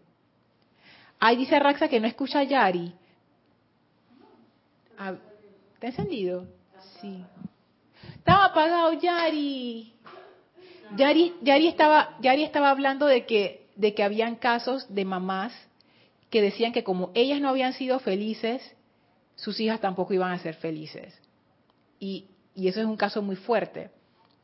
Ay, 1.19 1.37
dice 1.37 1.59
Raxa 1.59 1.87
que 1.87 1.99
no 1.99 2.07
escucha 2.07 2.39
a 2.39 2.43
Yari. 2.45 2.91
Ah, 4.97 5.13
¿Está 5.75 5.85
encendido? 5.85 6.47
Sí. 6.99 7.23
Estaba 8.15 8.45
apagado 8.45 8.93
Yari. 8.93 9.93
Yari, 10.95 11.35
Yari, 11.43 11.67
estaba, 11.67 12.17
Yari 12.21 12.43
estaba 12.43 12.71
hablando 12.71 13.05
de 13.05 13.27
que, 13.27 13.67
de 13.75 13.93
que 13.93 14.01
habían 14.01 14.35
casos 14.35 14.91
de 14.91 15.05
mamás 15.05 15.53
que 16.31 16.41
decían 16.41 16.73
que 16.73 16.83
como 16.83 17.11
ellas 17.13 17.39
no 17.39 17.49
habían 17.49 17.73
sido 17.73 17.99
felices, 17.99 18.63
sus 19.35 19.59
hijas 19.59 19.79
tampoco 19.79 20.15
iban 20.15 20.31
a 20.31 20.39
ser 20.39 20.55
felices. 20.55 21.13
Y, 21.99 22.25
y 22.55 22.67
eso 22.67 22.79
es 22.79 22.87
un 22.87 22.97
caso 22.97 23.21
muy 23.21 23.35
fuerte. 23.35 23.91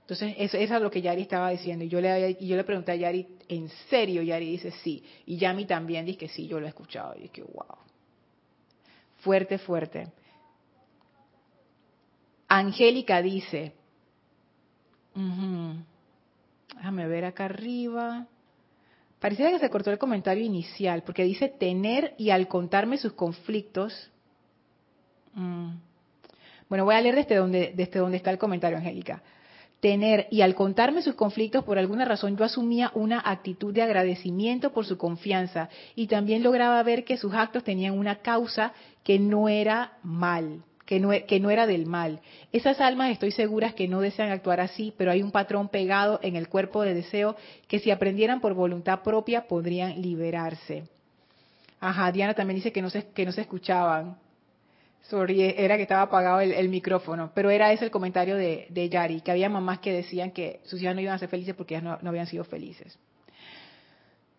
Entonces, 0.06 0.36
eso, 0.38 0.58
es 0.58 0.70
lo 0.70 0.91
que 0.91 1.01
Yari 1.01 1.24
estaba 1.24 1.49
diciendo. 1.49 1.84
Y 1.84 1.89
yo, 1.89 1.99
le, 1.99 2.38
yo 2.39 2.56
le 2.56 2.64
pregunté 2.64 2.91
a 2.91 2.95
Yari, 2.95 3.28
¿en 3.47 3.70
serio? 3.89 4.22
Yari 4.22 4.51
dice, 4.51 4.70
sí. 4.84 5.03
Y 5.26 5.38
Yami 5.38 5.66
también 5.66 6.06
dice 6.06 6.20
que 6.20 6.28
sí, 6.28 6.47
yo 6.47 6.60
lo 6.60 6.68
he 6.68 6.70
escuchado. 6.70 7.16
Y 7.18 7.24
dije, 7.24 7.41
wow. 7.41 7.78
Fuerte, 9.18 9.58
fuerte. 9.58 10.12
Angélica 12.47 13.20
dice, 13.24 13.74
déjame 16.76 17.08
ver 17.08 17.26
acá 17.26 17.45
arriba. 17.45 18.28
Pareciera 19.20 19.49
que 19.49 19.58
se 19.58 19.72
cortó 19.72 19.89
el 19.89 19.97
comentario 19.97 20.45
inicial, 20.45 21.01
porque 21.01 21.24
dice 21.24 21.49
tener 21.49 22.14
y 22.20 22.30
al 22.30 22.47
contarme 22.47 22.99
sus 22.99 23.14
conflictos. 23.14 24.12
Mm. 25.34 25.72
Bueno, 26.70 26.86
voy 26.86 26.93
a 26.93 27.01
leer 27.01 27.16
desde 27.16 27.38
donde, 27.38 27.74
desde 27.76 27.99
donde 27.99 28.18
está 28.18 28.30
el 28.30 28.38
comentario, 28.38 28.78
Angélica 28.78 29.24
tener 29.86 30.25
y 30.31 30.41
al 30.41 30.55
contarme 30.55 31.03
sus 31.03 31.13
conflictos 31.13 31.63
por 31.63 31.77
alguna 31.77 32.05
razón 32.05 32.36
yo 32.36 32.43
asumía 32.43 32.89
una 32.95 33.21
actitud 33.23 33.71
de 33.71 33.83
agradecimiento 33.83 34.73
por 34.73 34.88
su 34.88 34.97
confianza 34.97 35.69
y 35.95 36.07
también 36.07 36.41
lograba 36.41 36.81
ver 36.81 37.03
que 37.03 37.17
sus 37.17 37.36
actos 37.36 37.63
tenían 37.63 37.95
una 37.95 38.15
causa 38.15 38.73
que 39.03 39.19
no 39.19 39.47
era 39.47 39.99
mal, 40.01 40.63
que 40.88 40.99
no, 40.99 41.11
que 41.27 41.39
no 41.39 41.51
era 41.51 41.67
del 41.67 41.86
mal. 41.86 42.19
Esas 42.51 42.81
almas 42.81 43.11
estoy 43.11 43.29
segura 43.29 43.73
que 43.73 43.88
no 43.88 44.01
desean 44.01 44.31
actuar 44.31 44.59
así, 44.59 44.91
pero 44.97 45.11
hay 45.11 45.21
un 45.21 45.29
patrón 45.29 45.69
pegado 45.69 46.19
en 46.23 46.36
el 46.36 46.49
cuerpo 46.49 46.81
de 46.81 46.95
deseo 46.95 47.36
que 47.67 47.77
si 47.77 47.91
aprendieran 47.91 48.41
por 48.41 48.55
voluntad 48.55 49.03
propia 49.03 49.47
podrían 49.47 50.01
liberarse. 50.01 50.86
Ajá, 51.79 52.11
Diana 52.11 52.33
también 52.33 52.55
dice 52.55 52.71
que 52.71 52.81
no 52.81 52.89
se, 52.89 53.05
que 53.09 53.23
no 53.23 53.31
se 53.31 53.41
escuchaban. 53.41 54.17
Sorry, 55.10 55.53
era 55.56 55.78
que 55.78 55.84
estaba 55.84 56.01
apagado 56.01 56.39
el, 56.39 56.70
micrófono, 56.70 57.32
pero 57.36 57.51
era 57.51 57.72
ese 57.72 57.86
el 57.86 57.91
comentario 57.91 58.36
de, 58.36 58.89
Yari, 58.89 59.22
que 59.22 59.32
había 59.32 59.49
mamás 59.49 59.80
que 59.80 59.93
decían 59.93 60.32
que 60.32 60.62
sus 60.64 60.82
hijas 60.82 60.95
no 60.95 61.01
iban 61.01 61.14
a 61.14 61.20
ser 61.20 61.30
felices 61.30 61.53
porque 61.53 61.76
ellas 61.76 62.01
no, 62.01 62.10
habían 62.10 62.26
sido 62.26 62.43
felices. 62.43 62.97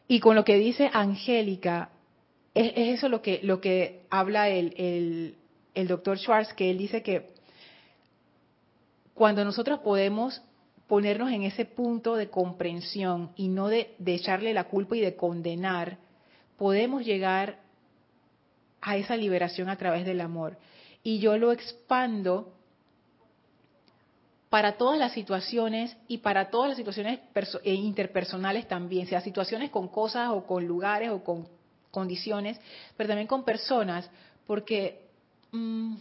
Y 0.09 0.19
con 0.19 0.35
lo 0.35 0.45
que 0.45 0.57
dice 0.57 0.91
Angélica, 0.93 1.91
es, 2.53 2.73
eso 2.75 3.09
lo 3.09 3.23
que, 3.23 3.41
lo 3.45 3.61
que 3.61 4.03
habla 4.11 4.49
el, 4.49 5.37
el 5.75 5.89
doctor 5.89 6.19
Schwartz, 6.19 6.53
que 6.55 6.71
él 6.71 6.79
dice 6.79 7.03
que 7.03 7.31
cuando 9.15 9.45
nosotros 9.45 9.81
podemos 9.81 10.43
ponernos 10.89 11.31
en 11.31 11.43
ese 11.45 11.65
punto 11.65 12.17
de 12.17 12.29
comprensión 12.29 13.31
y 13.37 13.49
no 13.49 13.69
de, 13.69 13.95
de 13.99 14.15
echarle 14.15 14.53
la 14.53 14.65
culpa 14.65 14.97
y 14.97 15.01
de 15.01 15.15
condenar, 15.15 15.99
podemos 16.57 17.05
llegar 17.05 17.66
a 18.87 18.97
esa 18.97 19.17
liberación 19.17 19.69
a 19.69 19.77
través 19.77 20.07
del 20.07 20.21
amor. 20.21 20.57
Y 21.03 21.19
yo 21.19 21.37
lo 21.37 21.51
expando 21.51 22.55
para 24.49 24.77
todas 24.77 24.97
las 24.97 25.11
situaciones 25.11 25.97
y 26.07 26.19
para 26.19 26.51
todas 26.51 26.69
las 26.69 26.77
situaciones 26.77 27.19
eh, 27.65 27.75
interpersonales 27.75 28.69
también, 28.69 29.09
sea 29.09 29.21
situaciones 29.21 29.71
con 29.71 29.89
cosas 29.89 30.31
o 30.31 30.47
con 30.47 30.65
lugares 30.69 31.11
o 31.11 31.25
con 31.25 31.49
condiciones, 31.91 32.61
pero 32.97 33.09
también 33.09 33.27
con 33.27 33.45
personas, 33.45 34.09
porque 34.47 35.09
mm, 35.51 35.97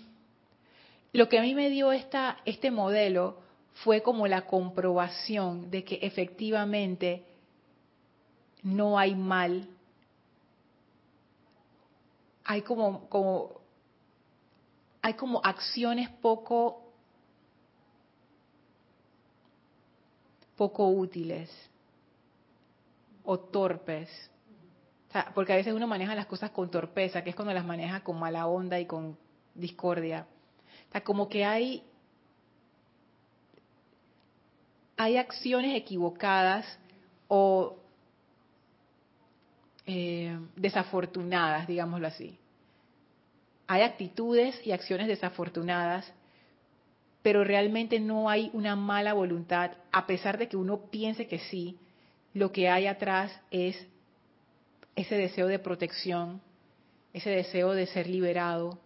lo 1.14 1.28
que 1.28 1.40
a 1.40 1.42
mí 1.42 1.56
me 1.56 1.72
dio 1.72 1.92
este 1.92 2.70
modelo 2.70 3.40
fue 3.84 4.04
como 4.04 4.28
la 4.28 4.46
comprobación 4.46 5.72
de 5.72 5.84
que 5.84 5.96
efectivamente 6.04 7.24
no 8.62 9.00
hay 9.00 9.16
mal 9.16 9.68
hay 12.46 12.62
como, 12.62 13.10
como, 13.10 13.62
hay 15.02 15.16
como 15.16 15.42
acciones 15.44 16.10
poco, 16.22 16.94
poco 20.56 20.88
útiles 20.90 21.50
o 23.24 23.40
torpes. 23.40 24.10
porque 25.34 25.54
a 25.54 25.56
veces 25.56 25.74
uno 25.74 25.88
maneja 25.88 26.14
las 26.14 26.28
cosas 26.28 26.52
con 26.52 26.70
torpeza, 26.70 27.24
que 27.24 27.32
es 27.32 27.36
cuando 27.36 27.54
las 27.54 27.66
maneja 27.66 28.02
con 28.02 28.20
mala 28.20 28.46
onda 28.48 28.80
y 28.80 28.86
con 28.86 29.18
discordia. 29.56 30.28
O 30.94 31.04
como 31.04 31.28
que 31.28 31.44
hay, 31.44 31.84
hay 34.98 35.18
acciones 35.18 35.76
equivocadas 35.76 36.66
o 37.28 37.78
eh, 39.88 40.38
desafortunadas, 40.56 41.68
digámoslo 41.68 42.08
así. 42.08 42.38
Hay 43.68 43.82
actitudes 43.82 44.60
y 44.66 44.72
acciones 44.72 45.08
desafortunadas, 45.08 46.12
pero 47.22 47.44
realmente 47.44 48.00
no 48.00 48.30
hay 48.30 48.50
una 48.54 48.76
mala 48.76 49.14
voluntad, 49.14 49.72
a 49.92 50.06
pesar 50.06 50.38
de 50.38 50.48
que 50.48 50.58
uno 50.58 50.90
piense 50.92 51.28
que 51.28 51.40
sí, 51.40 51.78
lo 52.34 52.52
que 52.52 52.70
hay 52.70 52.86
atrás 52.86 53.32
es 53.50 53.88
ese 54.96 55.16
deseo 55.16 55.48
de 55.48 55.60
protección, 55.60 56.42
ese 57.14 57.30
deseo 57.30 57.72
de 57.72 57.88
ser 57.88 58.08
liberado. 58.08 58.78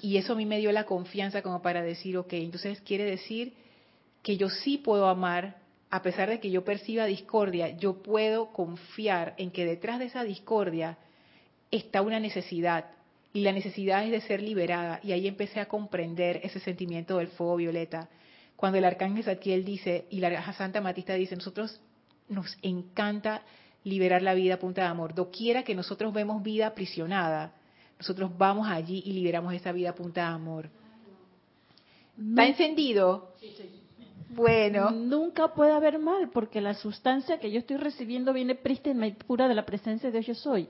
Y 0.00 0.16
eso 0.16 0.32
a 0.32 0.36
mí 0.36 0.46
me 0.46 0.58
dio 0.58 0.72
la 0.72 0.84
confianza 0.84 1.42
como 1.42 1.62
para 1.62 1.82
decir, 1.82 2.18
ok, 2.18 2.32
entonces 2.34 2.80
quiere 2.80 3.04
decir 3.04 3.54
que 4.22 4.36
yo 4.36 4.48
sí 4.50 4.78
puedo 4.78 5.08
amar 5.08 5.61
a 5.92 6.00
pesar 6.00 6.30
de 6.30 6.40
que 6.40 6.50
yo 6.50 6.64
perciba 6.64 7.04
discordia, 7.04 7.76
yo 7.76 8.02
puedo 8.02 8.50
confiar 8.50 9.34
en 9.36 9.50
que 9.50 9.66
detrás 9.66 9.98
de 9.98 10.06
esa 10.06 10.24
discordia 10.24 10.96
está 11.70 12.00
una 12.00 12.18
necesidad 12.18 12.86
y 13.34 13.42
la 13.42 13.52
necesidad 13.52 14.02
es 14.02 14.10
de 14.10 14.22
ser 14.22 14.40
liberada. 14.40 15.00
Y 15.02 15.12
ahí 15.12 15.28
empecé 15.28 15.60
a 15.60 15.68
comprender 15.68 16.40
ese 16.44 16.60
sentimiento 16.60 17.18
del 17.18 17.28
fuego 17.28 17.56
violeta. 17.56 18.08
Cuando 18.56 18.78
el 18.78 18.86
arcángel 18.86 19.22
Satiel 19.22 19.66
dice 19.66 20.06
y 20.08 20.20
la 20.20 20.50
Santa 20.54 20.80
Matista 20.80 21.12
dice, 21.12 21.36
nosotros 21.36 21.78
nos 22.26 22.56
encanta 22.62 23.42
liberar 23.84 24.22
la 24.22 24.32
vida 24.32 24.54
a 24.54 24.58
punta 24.58 24.80
de 24.80 24.88
amor. 24.88 25.14
Doquiera 25.14 25.62
que 25.62 25.74
nosotros 25.74 26.14
vemos 26.14 26.42
vida 26.42 26.68
aprisionada, 26.68 27.52
nosotros 27.98 28.30
vamos 28.38 28.66
allí 28.66 29.02
y 29.04 29.12
liberamos 29.12 29.52
esa 29.52 29.72
vida 29.72 29.90
a 29.90 29.94
punta 29.94 30.22
de 30.22 30.34
amor. 30.34 30.70
¿Está 32.18 32.46
encendido? 32.46 33.34
Sí, 33.38 33.52
sí. 33.54 33.81
Bueno. 34.34 34.90
Nunca 34.90 35.48
puede 35.54 35.72
haber 35.72 35.98
mal, 35.98 36.30
porque 36.30 36.60
la 36.60 36.74
sustancia 36.74 37.38
que 37.38 37.50
yo 37.50 37.58
estoy 37.58 37.76
recibiendo 37.76 38.32
viene 38.32 38.54
prístina 38.54 39.06
y 39.06 39.12
pura 39.12 39.48
de 39.48 39.54
la 39.54 39.66
presencia 39.66 40.10
de 40.10 40.22
Yo 40.22 40.34
Soy. 40.34 40.68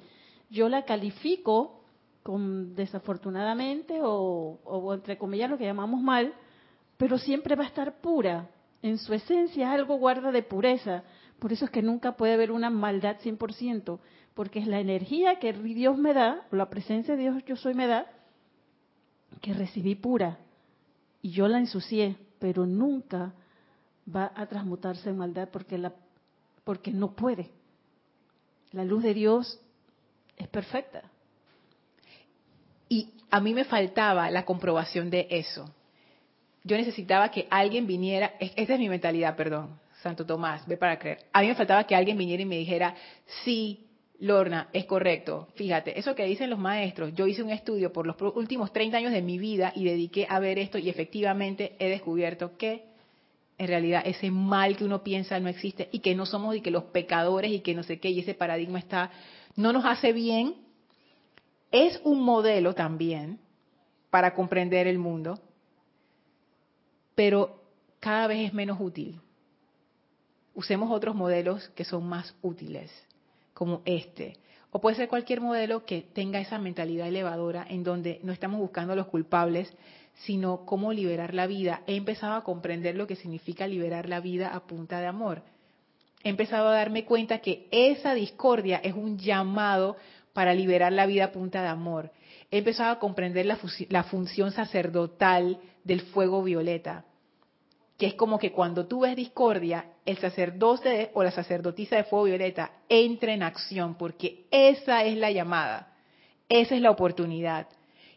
Yo 0.51 0.69
la 0.69 0.85
califico 0.85 1.85
con 2.23 2.75
desafortunadamente 2.75 4.01
o, 4.03 4.61
o 4.65 4.95
entre 4.95 5.17
comillas 5.17 5.51
lo 5.51 5.59
que 5.59 5.65
llamamos 5.65 6.01
mal, 6.01 6.35
pero 6.97 7.19
siempre 7.19 7.57
va 7.57 7.65
a 7.65 7.69
estar 7.69 8.01
pura. 8.01 8.49
En 8.83 8.99
su 8.99 9.15
esencia 9.15 9.73
algo 9.73 9.97
guarda 9.97 10.33
de 10.33 10.43
pureza, 10.43 11.05
Por 11.39 11.53
eso 11.53 11.65
es 11.65 11.73
que 11.73 11.83
nunca 11.83 12.17
puede 12.17 12.35
haber 12.35 12.53
una 12.53 12.71
maldad 12.71 13.17
100%, 13.21 13.99
porque 14.35 14.61
es 14.61 14.69
la 14.69 14.79
energía 14.79 15.41
que 15.41 15.53
Dios 15.53 15.99
me 15.99 16.15
da, 16.15 16.47
o 16.53 16.57
la 16.57 16.71
presencia 16.71 17.17
de 17.17 17.23
Dios 17.23 17.45
yo 17.45 17.57
soy 17.57 17.75
me 17.75 17.89
da, 17.89 18.07
que 19.41 19.53
recibí 19.53 19.97
pura. 19.97 20.39
Y 21.21 21.31
yo 21.31 21.49
la 21.49 21.59
ensucié, 21.59 22.17
pero 22.39 22.65
nunca 22.65 23.35
va 24.07 24.33
a 24.35 24.47
transmutarse 24.47 25.11
en 25.11 25.19
maldad 25.19 25.49
porque, 25.51 25.79
la, 25.79 25.93
porque 26.65 26.91
no 26.91 27.13
puede. 27.13 27.51
La 28.73 28.85
luz 28.85 29.03
de 29.03 29.15
Dios 29.15 29.61
es 30.37 30.49
perfecta. 30.49 31.03
Y 32.89 33.11
a 33.31 33.41
mí 33.41 33.55
me 33.55 33.65
faltaba 33.65 34.31
la 34.31 34.45
comprobación 34.45 35.11
de 35.11 35.27
eso. 35.31 35.73
Yo 36.65 36.77
necesitaba 36.77 37.31
que 37.31 37.47
alguien 37.51 37.87
viniera, 37.87 38.35
esta 38.39 38.75
es 38.75 38.79
mi 38.79 38.89
mentalidad, 38.89 39.35
perdón, 39.37 39.81
Santo 40.03 40.25
Tomás, 40.25 40.67
ve 40.67 40.77
para 40.77 40.99
creer. 40.99 41.19
A 41.33 41.41
mí 41.41 41.49
me 41.49 41.55
faltaba 41.55 41.85
que 41.85 41.95
alguien 41.95 42.17
viniera 42.17 42.43
y 42.43 42.47
me 42.47 42.59
dijera, 42.59 42.95
sí, 43.45 43.87
Lorna, 44.21 44.69
es 44.73 44.85
correcto. 44.85 45.49
Fíjate, 45.55 45.99
eso 45.99 46.15
que 46.15 46.25
dicen 46.25 46.51
los 46.51 46.59
maestros, 46.59 47.13
yo 47.15 47.27
hice 47.27 47.43
un 47.43 47.51
estudio 47.51 47.93
por 47.93 48.07
los 48.07 48.17
últimos 48.37 48.73
30 48.73 48.99
años 48.99 49.13
de 49.13 49.23
mi 49.23 49.39
vida 49.39 49.73
y 49.75 49.85
dediqué 49.85 50.27
a 50.29 50.39
ver 50.39 50.59
esto 50.59 50.79
y 50.79 50.89
efectivamente 50.89 51.75
he 51.81 51.89
descubierto 51.89 52.57
que 52.57 52.92
en 53.59 53.69
realidad 53.69 54.03
ese 54.05 54.31
mal 54.31 54.77
que 54.77 54.85
uno 54.85 55.03
piensa 55.03 55.39
no 55.41 55.49
existe 55.49 55.89
y 55.93 56.01
que 56.01 56.15
no 56.15 56.27
somos 56.27 56.57
y 56.57 56.61
que 56.61 56.71
los 56.71 56.85
pecadores 56.85 57.53
y 57.53 57.61
que 57.61 57.75
no 57.75 57.83
sé 57.83 58.01
qué 58.01 58.11
y 58.11 58.21
ese 58.21 58.35
paradigma 58.35 58.79
está 58.79 59.11
no 59.57 59.73
nos 59.73 59.85
hace 59.85 60.13
bien 60.13 60.55
es 61.73 62.01
un 62.05 62.21
modelo 62.21 62.75
también 62.75 63.41
para 64.11 64.35
comprender 64.35 64.87
el 64.87 64.99
mundo, 64.99 65.41
pero 67.15 67.63
cada 67.99 68.27
vez 68.27 68.49
es 68.49 68.53
menos 68.53 68.79
útil. 68.79 69.21
Usemos 70.55 70.91
otros 70.91 71.15
modelos 71.15 71.71
que 71.71 71.85
son 71.85 72.07
más 72.07 72.37
útiles, 72.43 72.93
como 73.55 73.81
este. 73.87 74.37
O 74.71 74.83
puede 74.83 74.97
ser 74.97 75.09
cualquier 75.09 75.41
modelo 75.41 75.87
que 75.87 76.03
tenga 76.03 76.41
esa 76.41 76.59
mentalidad 76.59 77.09
elevadora 77.09 77.67
en 77.67 77.85
donde 77.85 78.21
no 78.23 78.33
estamos 78.33 78.61
buscando 78.61 78.93
a 78.93 78.97
los 78.97 79.07
culpables, 79.07 79.75
sino 80.15 80.65
cómo 80.65 80.93
liberar 80.93 81.35
la 81.35 81.47
vida. 81.47 81.83
He 81.87 81.97
empezado 81.97 82.35
a 82.35 82.45
comprender 82.45 82.97
lo 82.97 83.07
que 83.07 83.17
significa 83.17 83.67
liberar 83.67 84.09
la 84.09 84.21
vida 84.21 84.49
a 84.49 84.61
punta 84.67 85.01
de 85.01 85.07
amor. 85.07 85.43
He 86.23 86.29
empezado 86.29 86.69
a 86.69 86.75
darme 86.75 87.05
cuenta 87.05 87.39
que 87.39 87.67
esa 87.71 88.15
discordia 88.15 88.81
es 88.83 88.95
un 88.95 89.19
llamado 89.19 89.97
para 90.33 90.55
liberar 90.55 90.93
la 90.93 91.07
vida 91.07 91.25
a 91.25 91.33
punta 91.33 91.63
de 91.63 91.69
amor. 91.69 92.11
He 92.51 92.59
empezado 92.59 92.93
a 92.93 92.99
comprender 92.99 93.47
la, 93.47 94.05
función 94.05 94.53
sacerdotal 94.53 95.59
del 95.85 96.03
fuego 96.03 96.43
violeta, 96.43 97.05
que 97.99 98.07
es 98.07 98.15
como 98.15 98.39
que 98.39 98.53
cuando 98.53 98.87
tú 98.87 99.01
ves 99.01 99.17
discordia, 99.17 99.87
el 100.05 100.19
sacerdote 100.19 101.11
o 101.15 101.23
la 101.23 101.31
sacerdotisa 101.31 101.97
de 101.97 102.05
fuego 102.05 102.25
violeta 102.27 102.73
entra 102.89 103.33
en 103.33 103.43
acción, 103.43 103.97
porque 103.97 104.45
esa 104.51 105.05
es 105.05 105.17
la 105.17 105.31
llamada, 105.31 105.95
esa 106.49 106.75
es 106.75 106.83
la 106.83 106.91
oportunidad. 106.91 107.69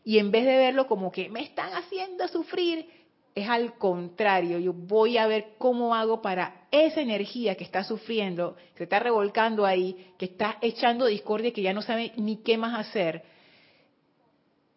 Y 0.06 0.20
en 0.20 0.32
vez 0.32 0.46
de 0.46 0.56
verlo 0.56 0.88
como 0.88 1.12
que 1.12 1.30
me 1.30 1.42
están 1.42 1.74
haciendo 1.74 2.28
sufrir, 2.28 2.88
es 3.34 3.50
al 3.50 3.74
contrario, 3.74 4.60
yo 4.60 4.72
voy 4.72 5.18
a 5.18 5.28
ver 5.28 5.56
cómo 5.58 5.94
hago 5.94 6.22
para 6.22 6.68
esa 6.72 7.02
energía 7.02 7.56
que 7.56 7.66
está 7.66 7.84
sufriendo, 7.84 8.56
que 8.56 8.78
se 8.78 8.84
está 8.86 9.00
revolcando 9.00 9.66
ahí, 9.66 10.14
que 10.18 10.26
está 10.26 10.58
echando 10.62 11.08
discordia, 11.08 11.52
que 11.52 11.62
ya 11.62 11.74
no 11.74 11.82
sabe 11.82 12.14
ni 12.16 12.38
qué 12.38 12.58
más 12.58 12.80
hacer. 12.80 13.24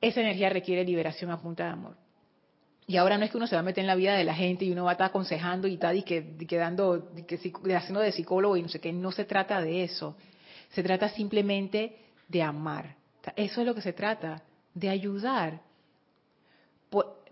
Esa 0.01 0.23
energía 0.23 0.49
requiere 0.49 0.83
liberación 0.83 1.31
a 1.31 1.41
punta 1.41 1.65
de 1.67 1.71
amor. 1.71 1.97
Y 2.89 2.97
ahora 2.97 3.19
no 3.19 3.25
es 3.27 3.31
que 3.31 3.37
uno 3.37 3.47
se 3.47 3.55
va 3.55 3.61
a 3.61 3.65
meter 3.65 3.83
en 3.83 3.87
la 3.87 3.95
vida 3.95 4.17
de 4.17 4.25
la 4.25 4.35
gente 4.35 4.65
y 4.65 4.73
uno 4.73 4.85
va 4.85 4.91
a 4.91 4.95
estar 4.95 5.09
aconsejando 5.09 5.69
y 5.69 5.77
tal, 5.77 5.99
y 5.99 6.03
que, 6.03 6.37
quedando, 6.49 7.13
que, 7.29 7.37
haciendo 7.77 8.01
de 8.01 8.13
psicólogo 8.13 8.57
y 8.57 8.63
no 8.63 8.69
sé 8.69 8.81
qué. 8.81 8.93
No 8.93 9.13
se 9.13 9.27
trata 9.27 9.61
de 9.61 9.85
eso. 9.85 10.17
Se 10.71 10.83
trata 10.83 11.11
simplemente 11.11 11.97
de 12.29 12.43
amar. 12.43 12.97
Eso 13.37 13.61
es 13.61 13.67
lo 13.67 13.75
que 13.75 13.83
se 13.83 13.93
trata, 13.93 14.43
de 14.75 14.89
ayudar. 14.89 15.61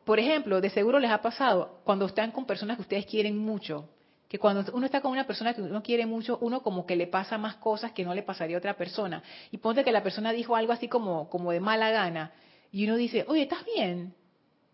Por 0.07 0.21
ejemplo, 0.21 0.61
de 0.61 0.71
seguro 0.71 1.01
les 1.01 1.11
ha 1.11 1.21
pasado 1.21 1.81
cuando 1.83 2.07
están 2.07 2.31
con 2.31 2.47
personas 2.47 2.77
que 2.77 2.83
ustedes 2.83 3.07
quieren 3.07 3.37
mucho, 3.37 3.89
que 4.29 4.39
cuando 4.39 4.65
uno 4.73 4.87
está 4.87 5.01
con 5.01 5.11
una 5.11 5.27
persona 5.27 5.53
que 5.53 5.61
uno 5.61 5.83
quiere 5.83 6.07
mucho, 6.07 6.39
uno 6.41 6.63
como 6.63 6.87
que 6.87 6.95
le 6.95 7.09
pasa 7.09 7.39
más 7.39 7.57
cosas 7.57 7.91
que 7.91 8.05
no 8.05 8.15
le 8.15 8.23
pasaría 8.23 8.57
a 8.57 8.59
otra 8.59 8.77
persona. 8.77 9.21
Y 9.51 9.59
ponte 9.59 9.83
que 9.83 9.91
la 9.91 10.05
persona 10.05 10.31
dijo 10.31 10.55
algo 10.55 10.73
así 10.73 10.87
como, 10.87 11.29
como 11.29 11.51
de 11.51 11.59
mala 11.59 11.91
gana, 11.91 12.31
y 12.71 12.85
uno 12.85 12.95
dice, 12.95 13.25
oye, 13.27 13.43
¿estás 13.43 13.65
bien? 13.65 14.15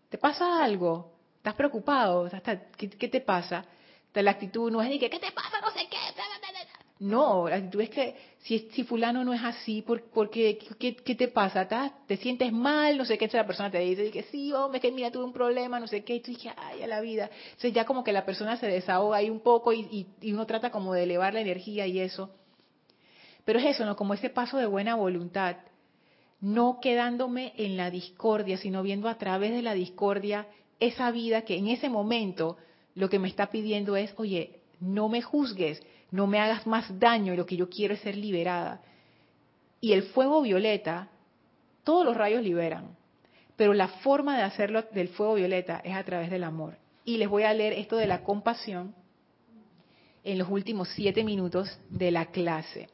¿Te 0.09 0.19
pasa 0.19 0.63
algo? 0.63 1.13
¿Estás 1.37 1.55
preocupado? 1.55 2.29
¿Qué, 2.77 3.07
te 3.07 3.21
pasa? 3.21 3.65
La 4.13 4.29
actitud 4.29 4.71
no 4.71 4.83
es 4.83 4.89
de 4.89 4.99
que, 4.99 5.09
¿qué 5.09 5.19
te 5.19 5.31
pasa? 5.31 5.59
No 5.61 5.71
sé 5.71 5.87
qué. 5.89 5.97
No, 6.99 7.49
la 7.49 7.55
actitud 7.55 7.81
es 7.81 7.89
que 7.89 8.32
si, 8.43 8.59
si 8.73 8.83
fulano 8.83 9.23
no 9.23 9.33
es 9.33 9.41
así, 9.41 9.81
¿por, 9.81 10.03
porque, 10.09 10.59
¿qué, 10.77 11.15
te 11.15 11.27
pasa? 11.29 11.65
¿Te 12.05 12.17
sientes 12.17 12.51
mal? 12.51 12.97
No 12.97 13.05
sé 13.05 13.17
qué, 13.17 13.29
la 13.31 13.47
persona 13.47 13.71
te 13.71 13.79
dice, 13.79 14.11
que 14.11 14.23
sí, 14.23 14.51
hombre, 14.51 14.81
que 14.81 14.91
mira, 14.91 15.11
tuve 15.11 15.23
un 15.23 15.31
problema, 15.31 15.79
no 15.79 15.87
sé 15.87 16.03
qué, 16.03 16.15
y 16.15 16.19
tú 16.19 16.31
dices, 16.31 16.51
ay, 16.57 16.81
a 16.81 16.87
la 16.87 16.99
vida. 16.99 17.29
Entonces 17.45 17.73
ya 17.73 17.85
como 17.85 18.03
que 18.03 18.11
la 18.11 18.25
persona 18.25 18.57
se 18.57 18.67
desahoga 18.67 19.17
ahí 19.17 19.29
un 19.29 19.39
poco 19.39 19.71
y, 19.71 20.07
y, 20.21 20.33
uno 20.33 20.45
trata 20.45 20.71
como 20.71 20.93
de 20.93 21.03
elevar 21.03 21.33
la 21.33 21.39
energía 21.39 21.87
y 21.87 22.01
eso. 22.01 22.31
Pero 23.45 23.59
es 23.59 23.65
eso, 23.65 23.85
¿no? 23.85 23.95
Como 23.95 24.13
ese 24.13 24.29
paso 24.29 24.57
de 24.57 24.65
buena 24.65 24.95
voluntad, 24.95 25.57
no 26.41 26.79
quedándome 26.81 27.53
en 27.55 27.77
la 27.77 27.91
discordia, 27.91 28.57
sino 28.57 28.83
viendo 28.83 29.07
a 29.07 29.17
través 29.17 29.51
de 29.51 29.61
la 29.61 29.73
discordia 29.73 30.47
esa 30.81 31.11
vida 31.11 31.43
que 31.43 31.57
en 31.57 31.69
ese 31.69 31.87
momento 31.87 32.57
lo 32.93 33.09
que 33.09 33.19
me 33.19 33.29
está 33.29 33.49
pidiendo 33.49 33.95
es, 33.95 34.13
oye, 34.17 34.59
no 34.81 35.07
me 35.07 35.21
juzgues, 35.21 35.81
no 36.13 36.27
me 36.27 36.39
hagas 36.39 36.67
más 36.67 36.99
daño 36.99 37.35
lo 37.35 37.47
que 37.47 37.57
yo 37.57 37.67
quiero 37.67 37.95
es 37.95 38.01
ser 38.01 38.15
liberada. 38.15 38.81
Y 39.81 39.93
el 39.93 40.03
fuego 40.03 40.43
violeta, 40.43 41.09
todos 41.83 42.05
los 42.05 42.15
rayos 42.15 42.43
liberan, 42.43 42.95
pero 43.55 43.73
la 43.73 43.87
forma 43.87 44.37
de 44.37 44.43
hacerlo 44.43 44.83
del 44.91 45.07
fuego 45.07 45.33
violeta 45.33 45.81
es 45.83 45.95
a 45.95 46.03
través 46.03 46.29
del 46.29 46.43
amor. 46.43 46.77
Y 47.03 47.17
les 47.17 47.27
voy 47.27 47.43
a 47.43 47.53
leer 47.55 47.73
esto 47.73 47.97
de 47.97 48.05
la 48.05 48.23
compasión 48.23 48.93
en 50.23 50.37
los 50.37 50.49
últimos 50.49 50.87
siete 50.89 51.23
minutos 51.23 51.79
de 51.89 52.11
la 52.11 52.27
clase. 52.27 52.89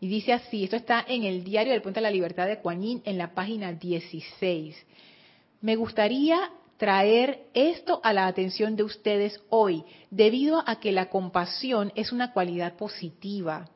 Y 0.00 0.08
dice 0.08 0.32
así, 0.32 0.64
esto 0.64 0.76
está 0.76 1.04
en 1.06 1.24
el 1.24 1.44
diario 1.44 1.74
del 1.74 1.82
Puente 1.82 2.00
de 2.00 2.04
la 2.04 2.10
Libertad 2.10 2.46
de 2.46 2.60
Kuan 2.60 3.02
en 3.04 3.18
la 3.18 3.34
página 3.34 3.74
16. 3.74 4.82
Me 5.60 5.76
gustaría 5.76 6.50
traer 6.82 7.44
esto 7.54 8.00
a 8.02 8.12
la 8.12 8.26
atención 8.26 8.74
de 8.74 8.82
ustedes 8.82 9.40
hoy, 9.50 9.84
debido 10.10 10.64
a 10.66 10.80
que 10.80 10.90
la 10.90 11.10
compasión 11.10 11.92
es 11.94 12.10
una 12.10 12.32
cualidad 12.32 12.74
positiva. 12.74 13.68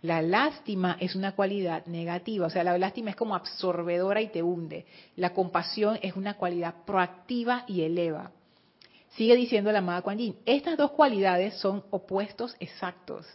La 0.00 0.22
lástima 0.22 0.96
es 1.00 1.16
una 1.16 1.32
cualidad 1.32 1.84
negativa, 1.86 2.46
o 2.46 2.50
sea, 2.50 2.62
la 2.62 2.78
lástima 2.78 3.10
es 3.10 3.16
como 3.16 3.34
absorbedora 3.34 4.20
y 4.20 4.28
te 4.28 4.44
hunde. 4.44 4.86
La 5.16 5.34
compasión 5.34 5.98
es 6.02 6.14
una 6.14 6.34
cualidad 6.34 6.84
proactiva 6.86 7.64
y 7.66 7.82
eleva. 7.82 8.30
Sigue 9.16 9.34
diciendo 9.34 9.72
la 9.72 9.80
amada 9.80 10.02
Kuan 10.02 10.18
Yin, 10.18 10.36
estas 10.46 10.76
dos 10.76 10.92
cualidades 10.92 11.54
son 11.54 11.82
opuestos 11.90 12.54
exactos. 12.60 13.26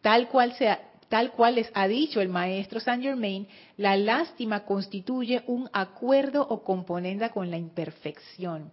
Tal 0.00 0.26
cual 0.26 0.52
sea, 0.54 0.80
Tal 1.12 1.32
cual 1.32 1.56
les 1.56 1.70
ha 1.74 1.88
dicho 1.88 2.22
el 2.22 2.30
maestro 2.30 2.80
Saint 2.80 3.02
Germain, 3.02 3.46
la 3.76 3.98
lástima 3.98 4.64
constituye 4.64 5.42
un 5.46 5.68
acuerdo 5.74 6.40
o 6.40 6.64
componenda 6.64 7.28
con 7.28 7.50
la 7.50 7.58
imperfección. 7.58 8.72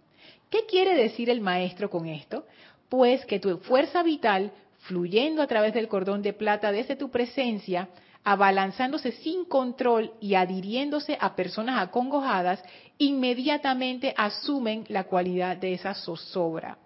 ¿Qué 0.49 0.65
quiere 0.65 0.95
decir 0.95 1.29
el 1.29 1.41
maestro 1.41 1.89
con 1.89 2.05
esto? 2.05 2.45
Pues 2.87 3.25
que 3.25 3.41
tu 3.41 3.57
fuerza 3.57 4.03
vital, 4.03 4.53
fluyendo 4.83 5.41
a 5.41 5.47
través 5.47 5.73
del 5.73 5.89
cordón 5.89 6.21
de 6.21 6.31
plata 6.31 6.71
desde 6.71 6.95
tu 6.95 7.11
presencia, 7.11 7.89
abalanzándose 8.23 9.11
sin 9.11 9.43
control 9.43 10.13
y 10.21 10.35
adhiriéndose 10.35 11.17
a 11.19 11.35
personas 11.35 11.83
acongojadas, 11.83 12.63
inmediatamente 12.99 14.13
asumen 14.15 14.85
la 14.87 15.03
cualidad 15.03 15.57
de 15.57 15.73
esa 15.73 15.93
zozobra. 15.93 16.77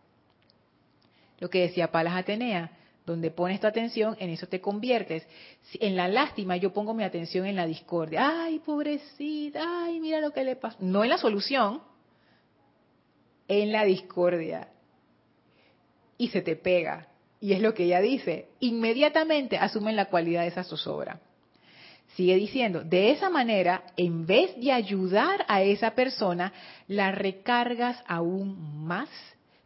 Lo 1.39 1.47
que 1.51 1.61
decía 1.61 1.91
Palas 1.91 2.15
Atenea, 2.15 2.71
donde 3.05 3.31
pones 3.31 3.59
tu 3.59 3.67
atención, 3.67 4.15
en 4.19 4.29
eso 4.29 4.47
te 4.47 4.61
conviertes. 4.61 5.27
En 5.79 5.95
la 5.95 6.07
lástima 6.07 6.57
yo 6.57 6.73
pongo 6.73 6.93
mi 6.93 7.03
atención 7.03 7.45
en 7.45 7.55
la 7.55 7.65
discordia. 7.65 8.43
Ay, 8.43 8.59
pobrecita, 8.59 9.83
ay, 9.85 9.99
mira 9.99 10.21
lo 10.21 10.31
que 10.31 10.43
le 10.43 10.55
pasa. 10.55 10.77
No 10.79 11.03
en 11.03 11.09
la 11.09 11.17
solución, 11.17 11.81
en 13.47 13.71
la 13.71 13.83
discordia. 13.83 14.69
Y 16.17 16.29
se 16.29 16.41
te 16.41 16.55
pega. 16.55 17.07
Y 17.41 17.51
es 17.51 17.59
lo 17.59 17.73
que 17.73 17.83
ella 17.83 17.99
dice. 17.99 18.47
Inmediatamente 18.61 19.57
asumen 19.57 19.97
la 19.97 20.05
cualidad 20.05 20.43
de 20.43 20.47
esa 20.47 20.63
zozobra. 20.63 21.19
Sigue 22.15 22.35
diciendo, 22.35 22.83
de 22.83 23.11
esa 23.11 23.29
manera, 23.29 23.83
en 23.97 24.25
vez 24.25 24.55
de 24.57 24.71
ayudar 24.71 25.43
a 25.47 25.63
esa 25.63 25.91
persona, 25.91 26.53
la 26.87 27.11
recargas 27.11 28.01
aún 28.07 28.85
más 28.85 29.09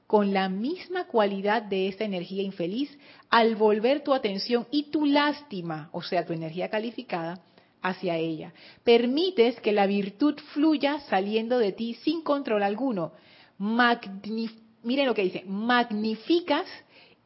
con 0.07 0.33
la 0.33 0.47
misma 0.47 1.05
cualidad 1.05 1.61
de 1.61 1.89
esa 1.89 2.05
energía 2.05 2.41
infeliz 2.41 2.97
al 3.29 3.55
volver 3.55 4.03
tu 4.03 4.13
atención 4.13 4.65
y 4.71 4.83
tu 4.83 5.05
lástima, 5.05 5.89
o 5.91 6.01
sea, 6.01 6.25
tu 6.25 6.33
energía 6.33 6.69
calificada, 6.69 7.41
hacia 7.81 8.15
ella. 8.17 8.53
Permites 8.83 9.59
que 9.59 9.71
la 9.71 9.85
virtud 9.85 10.39
fluya 10.53 10.99
saliendo 11.01 11.59
de 11.59 11.73
ti 11.73 11.93
sin 11.95 12.21
control 12.21 12.63
alguno. 12.63 13.11
miren 13.57 15.05
lo 15.05 15.13
que 15.13 15.23
dice, 15.23 15.43
magnificas 15.45 16.65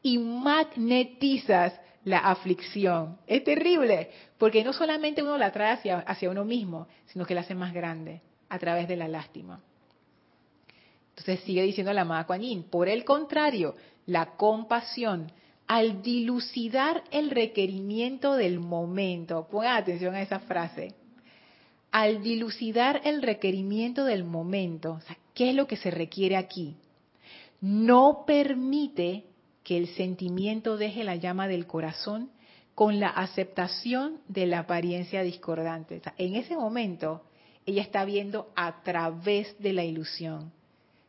y 0.01 0.17
magnetizas 0.17 1.79
la 2.03 2.19
aflicción. 2.19 3.19
Es 3.27 3.43
terrible, 3.43 4.09
porque 4.37 4.63
no 4.63 4.73
solamente 4.73 5.21
uno 5.21 5.37
la 5.37 5.51
trae 5.51 5.73
hacia, 5.73 5.99
hacia 5.99 6.29
uno 6.29 6.43
mismo, 6.45 6.87
sino 7.05 7.25
que 7.25 7.35
la 7.35 7.41
hace 7.41 7.55
más 7.55 7.73
grande 7.73 8.21
a 8.49 8.57
través 8.57 8.87
de 8.87 8.97
la 8.97 9.07
lástima. 9.07 9.61
Entonces 11.21 11.45
sigue 11.45 11.61
diciendo 11.61 11.93
la 11.93 12.01
amada 12.01 12.25
Kuan 12.25 12.63
por 12.63 12.89
el 12.89 13.05
contrario, 13.05 13.75
la 14.07 14.37
compasión, 14.37 15.31
al 15.67 16.01
dilucidar 16.01 17.03
el 17.11 17.29
requerimiento 17.29 18.33
del 18.33 18.59
momento, 18.59 19.47
pongan 19.51 19.77
atención 19.77 20.15
a 20.15 20.23
esa 20.23 20.39
frase, 20.39 20.95
al 21.91 22.23
dilucidar 22.23 23.01
el 23.03 23.21
requerimiento 23.21 24.03
del 24.05 24.23
momento, 24.23 24.99
¿qué 25.35 25.51
es 25.51 25.55
lo 25.55 25.67
que 25.67 25.77
se 25.77 25.91
requiere 25.91 26.37
aquí? 26.37 26.75
No 27.61 28.23
permite 28.25 29.25
que 29.63 29.77
el 29.77 29.89
sentimiento 29.89 30.75
deje 30.75 31.03
la 31.03 31.17
llama 31.17 31.47
del 31.47 31.67
corazón 31.67 32.31
con 32.73 32.99
la 32.99 33.09
aceptación 33.09 34.21
de 34.27 34.47
la 34.47 34.59
apariencia 34.59 35.21
discordante. 35.21 36.01
en 36.17 36.35
ese 36.35 36.55
momento, 36.55 37.21
ella 37.67 37.83
está 37.83 38.05
viendo 38.05 38.51
a 38.55 38.81
través 38.81 39.55
de 39.59 39.73
la 39.73 39.83
ilusión. 39.83 40.51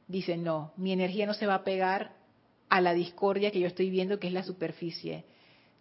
Dice, 0.09 0.37
no, 0.37 0.73
mi 0.77 0.93
energía 0.93 1.27
no 1.27 1.35
se 1.35 1.47
va 1.47 1.57
a 1.57 1.65
pegar 1.65 2.13
a 2.69 2.81
la 2.81 2.95
discordia 2.95 3.51
que 3.51 3.61
yo 3.61 3.67
estoy 3.67 3.91
viendo, 3.91 4.19
que 4.19 4.29
es 4.29 4.33
la 4.33 4.43
superficie. 4.43 5.25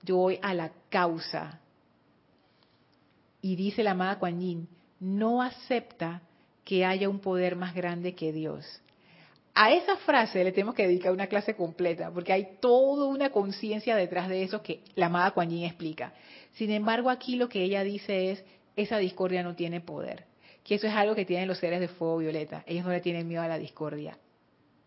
Yo 0.04 0.18
voy 0.18 0.40
a 0.42 0.54
la 0.54 0.72
causa. 0.90 1.60
Y 3.42 3.56
dice 3.56 3.84
la 3.84 3.92
amada 3.92 4.20
Kuan 4.20 4.40
Yin, 4.40 4.68
no 5.00 5.42
acepta 5.42 6.22
que 6.64 6.86
haya 6.86 7.10
un 7.10 7.20
poder 7.20 7.56
más 7.56 7.74
grande 7.74 8.14
que 8.14 8.32
Dios. 8.32 8.66
A 9.54 9.72
esa 9.72 9.98
frase 9.98 10.44
le 10.44 10.52
tenemos 10.52 10.76
que 10.76 10.88
dedicar 10.88 11.12
una 11.12 11.28
clase 11.28 11.56
completa, 11.56 12.12
porque 12.12 12.32
hay 12.32 12.58
toda 12.62 13.06
una 13.08 13.32
conciencia 13.32 13.96
detrás 13.96 14.30
de 14.30 14.44
eso 14.44 14.62
que 14.62 14.82
la 14.96 15.08
amada 15.08 15.32
Kuan 15.32 15.50
Yin 15.50 15.66
explica. 15.66 16.14
Sin 16.54 16.72
embargo, 16.72 17.10
aquí 17.10 17.36
lo 17.36 17.50
que 17.50 17.64
ella 17.64 17.84
dice 17.84 18.32
es, 18.32 18.44
esa 18.76 18.98
discordia 18.98 19.44
no 19.44 19.56
tiene 19.56 19.82
poder. 19.82 20.26
Que 20.64 20.76
eso 20.76 20.88
es 20.88 20.94
algo 20.94 21.16
que 21.16 21.26
tienen 21.26 21.48
los 21.48 21.58
seres 21.58 21.80
de 21.80 21.88
fuego 21.88 22.18
violeta. 22.18 22.64
Ellos 22.68 22.86
no 22.86 22.92
le 22.92 23.02
tienen 23.02 23.28
miedo 23.28 23.42
a 23.42 23.48
la 23.48 23.58
discordia, 23.58 24.18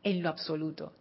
en 0.03 0.23
lo 0.23 0.29
absoluto. 0.29 0.93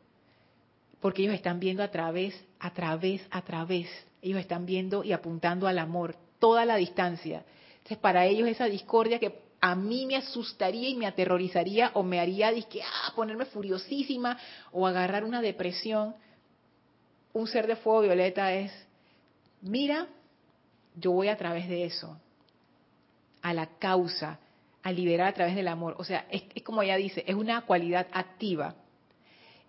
Porque 1.00 1.22
ellos 1.22 1.36
están 1.36 1.60
viendo 1.60 1.84
a 1.84 1.90
través, 1.90 2.34
a 2.60 2.74
través, 2.74 3.22
a 3.30 3.42
través. 3.42 3.90
Ellos 4.22 4.40
están 4.40 4.66
viendo 4.66 5.04
y 5.04 5.12
apuntando 5.12 5.68
al 5.68 5.78
amor, 5.78 6.16
toda 6.40 6.66
la 6.66 6.78
distancia. 6.78 7.44
Entonces, 7.74 7.98
para 7.98 8.26
ellos 8.26 8.48
esa 8.48 8.66
discordia 8.66 9.20
que 9.20 9.44
a 9.66 9.76
mí 9.76 10.06
me 10.06 10.18
asustaría 10.18 10.90
y 10.90 10.96
me 10.96 11.06
aterrorizaría 11.06 11.92
o 11.94 12.04
me 12.04 12.20
haría 12.20 12.50
ah, 12.50 13.14
ponerme 13.16 13.46
furiosísima 13.46 14.38
o 14.74 14.86
agarrar 14.86 15.24
una 15.24 15.42
depresión, 15.42 16.16
un 17.32 17.48
ser 17.48 17.68
de 17.68 17.78
fuego 17.78 18.02
violeta 18.02 18.54
es, 18.54 18.72
mira, 19.62 20.08
yo 20.96 21.12
voy 21.12 21.30
a 21.30 21.38
través 21.38 21.70
de 21.70 21.86
eso, 21.86 22.20
a 23.42 23.54
la 23.54 23.68
causa, 23.80 24.40
a 24.84 24.92
liberar 24.92 25.30
a 25.30 25.34
través 25.34 25.56
del 25.56 25.68
amor. 25.68 25.96
O 25.98 26.04
sea, 26.04 26.28
es, 26.30 26.44
como 26.64 26.82
ella 26.84 26.98
dice, 26.98 27.24
es 27.26 27.36
una 27.36 27.62
cualidad 27.62 28.08
activa. 28.12 28.76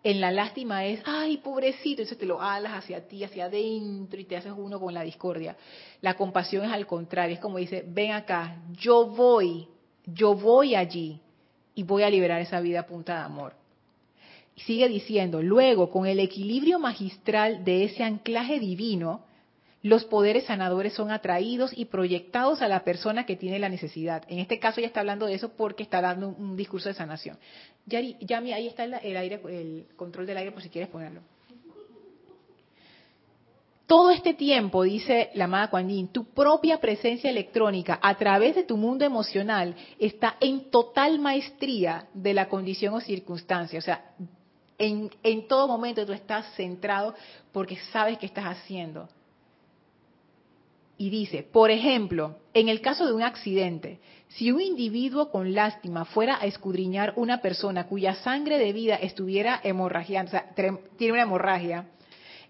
En 0.02 0.20
la 0.20 0.30
lástima 0.30 0.84
es, 0.84 1.00
ay, 1.06 1.38
pobrecito, 1.38 2.02
entonces 2.02 2.18
te 2.18 2.26
lo 2.26 2.42
alas 2.42 2.72
hacia 2.74 3.08
ti, 3.08 3.24
hacia 3.24 3.46
adentro 3.46 4.20
y 4.20 4.24
te 4.24 4.36
haces 4.36 4.52
uno 4.54 4.78
con 4.78 4.92
la 4.92 5.02
discordia. 5.02 5.56
La 6.02 6.14
compasión 6.14 6.66
es 6.66 6.72
al 6.72 6.86
contrario, 6.86 7.34
es 7.34 7.40
como 7.40 7.56
dice, 7.56 7.84
ven 7.86 8.12
acá, 8.12 8.58
yo 8.72 9.06
voy 9.06 9.66
yo 10.06 10.34
voy 10.34 10.74
allí 10.74 11.20
y 11.74 11.82
voy 11.82 12.02
a 12.02 12.10
liberar 12.10 12.40
esa 12.40 12.60
vida 12.60 12.80
a 12.80 12.86
punta 12.86 13.14
de 13.14 13.24
amor. 13.24 13.54
Y 14.54 14.60
sigue 14.60 14.88
diciendo, 14.88 15.42
luego, 15.42 15.90
con 15.90 16.06
el 16.06 16.20
equilibrio 16.20 16.78
magistral 16.78 17.64
de 17.64 17.84
ese 17.84 18.04
anclaje 18.04 18.60
divino, 18.60 19.24
los 19.84 20.06
poderes 20.06 20.44
sanadores 20.44 20.94
son 20.94 21.10
atraídos 21.10 21.70
y 21.76 21.84
proyectados 21.84 22.62
a 22.62 22.68
la 22.68 22.84
persona 22.84 23.26
que 23.26 23.36
tiene 23.36 23.58
la 23.58 23.68
necesidad. 23.68 24.24
En 24.28 24.38
este 24.38 24.58
caso 24.58 24.80
ya 24.80 24.86
está 24.86 25.00
hablando 25.00 25.26
de 25.26 25.34
eso 25.34 25.50
porque 25.50 25.82
está 25.82 26.00
dando 26.00 26.28
un, 26.28 26.56
discurso 26.56 26.88
de 26.88 26.94
sanación. 26.94 27.36
Yami, 27.84 28.54
ahí 28.54 28.66
está 28.66 28.84
el, 28.84 28.94
aire, 28.94 29.42
el 29.46 29.86
control 29.94 30.24
del 30.24 30.38
aire 30.38 30.52
por 30.52 30.62
si 30.62 30.70
quieres 30.70 30.88
ponerlo. 30.88 31.20
Todo 33.86 34.10
este 34.10 34.32
tiempo, 34.32 34.84
dice 34.84 35.28
la 35.34 35.44
amada 35.44 35.68
Kuan 35.68 36.08
tu 36.08 36.24
propia 36.32 36.80
presencia 36.80 37.28
electrónica 37.28 37.98
a 38.00 38.14
través 38.14 38.54
de 38.54 38.64
tu 38.64 38.78
mundo 38.78 39.04
emocional 39.04 39.74
está 39.98 40.38
en 40.40 40.70
total 40.70 41.18
maestría 41.18 42.06
de 42.14 42.32
la 42.32 42.48
condición 42.48 42.94
o 42.94 43.02
circunstancia. 43.02 43.80
O 43.80 43.82
sea, 43.82 44.14
en, 44.78 45.10
en 45.22 45.46
todo 45.46 45.68
momento 45.68 46.06
tú 46.06 46.14
estás 46.14 46.46
centrado 46.54 47.14
porque 47.52 47.76
sabes 47.92 48.16
qué 48.16 48.24
estás 48.24 48.46
haciendo. 48.46 49.10
Y 50.96 51.10
dice, 51.10 51.42
por 51.42 51.70
ejemplo, 51.70 52.38
en 52.52 52.68
el 52.68 52.80
caso 52.80 53.06
de 53.06 53.12
un 53.12 53.22
accidente, 53.22 53.98
si 54.28 54.52
un 54.52 54.60
individuo 54.60 55.30
con 55.30 55.52
lástima 55.52 56.04
fuera 56.04 56.38
a 56.40 56.46
escudriñar 56.46 57.14
una 57.16 57.40
persona 57.40 57.86
cuya 57.86 58.14
sangre 58.14 58.58
de 58.58 58.72
vida 58.72 58.94
estuviera 58.96 59.60
hemorragiando, 59.62 60.28
o 60.28 60.32
sea, 60.32 60.54
tiene 60.96 61.12
una 61.12 61.22
hemorragia, 61.22 61.88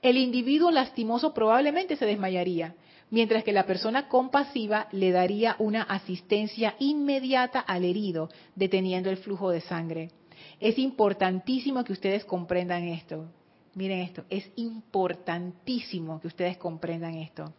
el 0.02 0.18
individuo 0.18 0.70
lastimoso 0.70 1.32
probablemente 1.32 1.96
se 1.96 2.04
desmayaría, 2.04 2.74
mientras 3.10 3.44
que 3.44 3.52
la 3.52 3.64
persona 3.64 4.08
compasiva 4.08 4.88
le 4.92 5.10
daría 5.10 5.56
una 5.58 5.82
asistencia 5.82 6.74
inmediata 6.78 7.60
al 7.60 7.84
herido, 7.84 8.28
deteniendo 8.54 9.08
el 9.08 9.16
flujo 9.16 9.50
de 9.50 9.62
sangre. 9.62 10.10
Es 10.60 10.78
importantísimo 10.78 11.84
que 11.84 11.94
ustedes 11.94 12.24
comprendan 12.26 12.84
esto. 12.84 13.30
Miren 13.74 14.00
esto, 14.00 14.24
es 14.28 14.50
importantísimo 14.56 16.20
que 16.20 16.28
ustedes 16.28 16.58
comprendan 16.58 17.14
esto. 17.14 17.54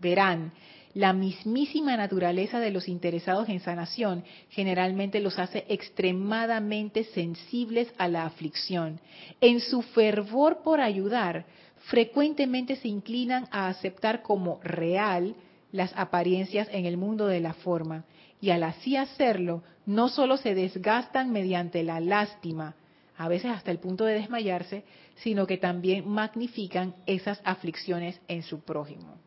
Verán, 0.00 0.52
la 0.94 1.12
mismísima 1.12 1.96
naturaleza 1.96 2.58
de 2.58 2.72
los 2.72 2.88
interesados 2.88 3.48
en 3.48 3.60
sanación 3.60 4.24
generalmente 4.48 5.20
los 5.20 5.38
hace 5.38 5.64
extremadamente 5.68 7.04
sensibles 7.04 7.92
a 7.96 8.08
la 8.08 8.24
aflicción. 8.24 9.00
En 9.40 9.60
su 9.60 9.82
fervor 9.82 10.62
por 10.64 10.80
ayudar, 10.80 11.44
frecuentemente 11.84 12.74
se 12.76 12.88
inclinan 12.88 13.46
a 13.52 13.68
aceptar 13.68 14.22
como 14.22 14.58
real 14.64 15.36
las 15.70 15.92
apariencias 15.96 16.66
en 16.72 16.86
el 16.86 16.96
mundo 16.96 17.28
de 17.28 17.40
la 17.40 17.54
forma 17.54 18.04
y 18.40 18.50
al 18.50 18.64
así 18.64 18.96
hacerlo 18.96 19.62
no 19.86 20.08
solo 20.08 20.38
se 20.38 20.54
desgastan 20.54 21.30
mediante 21.30 21.84
la 21.84 22.00
lástima, 22.00 22.74
a 23.16 23.28
veces 23.28 23.50
hasta 23.52 23.70
el 23.70 23.78
punto 23.78 24.04
de 24.04 24.14
desmayarse, 24.14 24.84
sino 25.16 25.46
que 25.46 25.58
también 25.58 26.08
magnifican 26.08 26.94
esas 27.06 27.40
aflicciones 27.44 28.20
en 28.28 28.42
su 28.42 28.60
prójimo. 28.60 29.18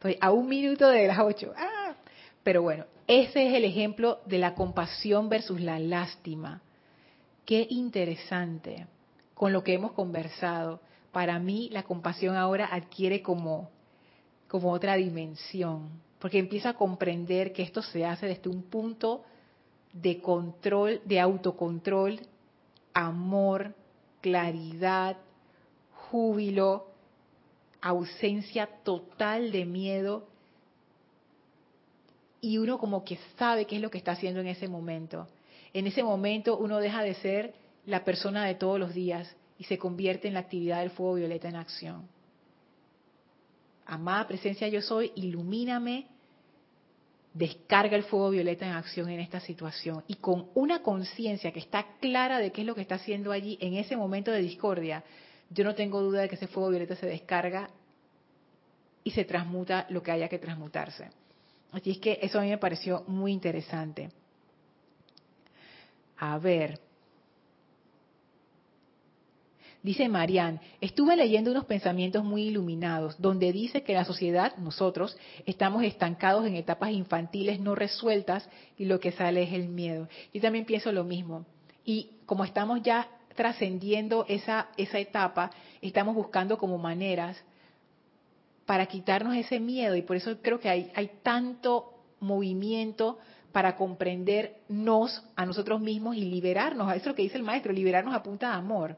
Estoy 0.00 0.16
a 0.18 0.32
un 0.32 0.48
minuto 0.48 0.88
de 0.88 1.06
las 1.06 1.18
ocho. 1.18 1.52
¡Ah! 1.58 1.94
Pero 2.42 2.62
bueno, 2.62 2.86
ese 3.06 3.46
es 3.46 3.52
el 3.52 3.66
ejemplo 3.66 4.20
de 4.24 4.38
la 4.38 4.54
compasión 4.54 5.28
versus 5.28 5.60
la 5.60 5.78
lástima. 5.78 6.62
Qué 7.44 7.66
interesante 7.68 8.86
con 9.34 9.52
lo 9.52 9.62
que 9.62 9.74
hemos 9.74 9.92
conversado. 9.92 10.80
Para 11.12 11.38
mí 11.38 11.68
la 11.70 11.82
compasión 11.82 12.36
ahora 12.36 12.70
adquiere 12.72 13.20
como, 13.20 13.68
como 14.48 14.72
otra 14.72 14.94
dimensión, 14.94 15.90
porque 16.18 16.38
empiezo 16.38 16.70
a 16.70 16.78
comprender 16.78 17.52
que 17.52 17.62
esto 17.62 17.82
se 17.82 18.06
hace 18.06 18.24
desde 18.24 18.48
un 18.48 18.62
punto 18.62 19.22
de 19.92 20.22
control, 20.22 21.02
de 21.04 21.20
autocontrol, 21.20 22.20
amor, 22.94 23.74
claridad, 24.22 25.18
júbilo, 25.92 26.89
ausencia 27.80 28.66
total 28.84 29.52
de 29.52 29.64
miedo 29.64 30.26
y 32.40 32.58
uno 32.58 32.78
como 32.78 33.04
que 33.04 33.18
sabe 33.38 33.66
qué 33.66 33.76
es 33.76 33.82
lo 33.82 33.90
que 33.90 33.98
está 33.98 34.12
haciendo 34.12 34.40
en 34.40 34.46
ese 34.46 34.68
momento 34.68 35.26
en 35.72 35.86
ese 35.86 36.02
momento 36.02 36.56
uno 36.58 36.78
deja 36.78 37.02
de 37.02 37.14
ser 37.14 37.54
la 37.86 38.04
persona 38.04 38.44
de 38.44 38.54
todos 38.54 38.78
los 38.78 38.94
días 38.94 39.34
y 39.58 39.64
se 39.64 39.78
convierte 39.78 40.28
en 40.28 40.34
la 40.34 40.40
actividad 40.40 40.80
del 40.80 40.90
fuego 40.90 41.14
violeta 41.14 41.48
en 41.48 41.56
acción. 41.56 42.08
Amada 43.86 44.26
presencia 44.26 44.68
yo 44.68 44.80
soy, 44.82 45.12
ilumíname, 45.16 46.06
descarga 47.34 47.96
el 47.96 48.04
fuego 48.04 48.30
violeta 48.30 48.66
en 48.66 48.72
acción 48.72 49.08
en 49.08 49.20
esta 49.20 49.40
situación 49.40 50.04
y 50.08 50.16
con 50.16 50.48
una 50.54 50.82
conciencia 50.82 51.52
que 51.52 51.60
está 51.60 51.86
clara 52.00 52.38
de 52.38 52.50
qué 52.52 52.62
es 52.62 52.66
lo 52.66 52.74
que 52.74 52.80
está 52.80 52.96
haciendo 52.96 53.32
allí 53.32 53.58
en 53.60 53.74
ese 53.74 53.96
momento 53.96 54.30
de 54.30 54.42
discordia, 54.42 55.04
yo 55.50 55.64
no 55.64 55.74
tengo 55.74 56.00
duda 56.00 56.22
de 56.22 56.28
que 56.28 56.36
ese 56.36 56.46
fuego 56.46 56.70
violeta 56.70 56.96
se 56.96 57.06
descarga 57.06 57.70
y 59.02 59.10
se 59.10 59.24
transmuta 59.24 59.86
lo 59.90 60.02
que 60.02 60.12
haya 60.12 60.28
que 60.28 60.38
transmutarse. 60.38 61.10
Así 61.72 61.90
es 61.90 61.98
que 61.98 62.18
eso 62.22 62.38
a 62.38 62.42
mí 62.42 62.48
me 62.48 62.58
pareció 62.58 63.04
muy 63.06 63.32
interesante. 63.32 64.10
A 66.18 66.38
ver. 66.38 66.78
Dice 69.82 70.08
Marian, 70.08 70.60
estuve 70.80 71.16
leyendo 71.16 71.50
unos 71.50 71.64
pensamientos 71.64 72.22
muy 72.22 72.42
iluminados, 72.42 73.18
donde 73.18 73.50
dice 73.50 73.82
que 73.82 73.94
la 73.94 74.04
sociedad, 74.04 74.54
nosotros, 74.58 75.16
estamos 75.46 75.82
estancados 75.84 76.46
en 76.46 76.54
etapas 76.54 76.90
infantiles 76.90 77.60
no 77.60 77.74
resueltas 77.74 78.46
y 78.76 78.84
lo 78.84 79.00
que 79.00 79.12
sale 79.12 79.42
es 79.44 79.54
el 79.54 79.68
miedo. 79.68 80.06
Yo 80.34 80.42
también 80.42 80.66
pienso 80.66 80.92
lo 80.92 81.02
mismo. 81.02 81.46
Y 81.84 82.10
como 82.26 82.44
estamos 82.44 82.82
ya 82.82 83.08
trascendiendo 83.34 84.24
esa, 84.28 84.68
esa 84.76 84.98
etapa, 84.98 85.50
estamos 85.80 86.14
buscando 86.14 86.58
como 86.58 86.78
maneras 86.78 87.42
para 88.66 88.86
quitarnos 88.86 89.34
ese 89.36 89.60
miedo 89.60 89.96
y 89.96 90.02
por 90.02 90.16
eso 90.16 90.36
creo 90.42 90.60
que 90.60 90.68
hay, 90.68 90.92
hay 90.94 91.10
tanto 91.22 91.94
movimiento 92.20 93.18
para 93.52 93.76
comprendernos 93.76 95.24
a 95.34 95.44
nosotros 95.44 95.80
mismos 95.80 96.16
y 96.16 96.22
liberarnos, 96.22 96.88
eso 96.90 97.00
es 97.00 97.06
lo 97.06 97.14
que 97.14 97.22
dice 97.22 97.36
el 97.36 97.42
maestro, 97.42 97.72
liberarnos 97.72 98.14
a 98.14 98.22
punta 98.22 98.50
de 98.50 98.54
amor. 98.54 98.96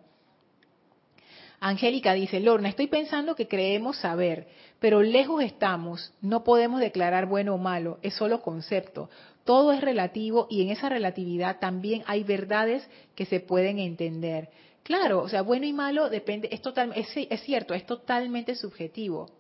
Angélica 1.61 2.13
dice, 2.13 2.41
Lorna, 2.41 2.69
estoy 2.69 2.89
pensando 2.89 3.37
que 3.37 3.47
creemos 3.47 3.97
saber, 3.99 4.49
pero 4.81 5.01
lejos 5.01 5.45
estamos, 5.45 6.13
no 6.21 6.43
podemos 6.43 6.81
declarar 6.81 7.27
bueno 7.27 7.55
o 7.55 7.59
malo, 7.59 7.99
es 8.03 8.15
solo 8.15 8.43
concepto. 8.43 9.09
Todo 9.45 9.73
es 9.73 9.81
relativo 9.81 10.47
y 10.51 10.63
en 10.63 10.71
esa 10.71 10.89
relatividad 10.89 11.59
también 11.59 12.03
hay 12.07 12.23
verdades 12.23 12.89
que 13.15 13.27
se 13.27 13.41
pueden 13.41 13.79
entender. 13.79 14.51
Claro, 14.83 15.21
o 15.23 15.29
sea, 15.29 15.43
bueno 15.43 15.67
y 15.67 15.73
malo 15.73 16.09
depende, 16.09 16.49
es, 16.53 16.63
total, 16.63 16.93
es, 16.95 17.09
es 17.17 17.41
cierto, 17.43 17.75
es 17.75 17.87
totalmente 17.87 18.55
subjetivo. 18.55 19.31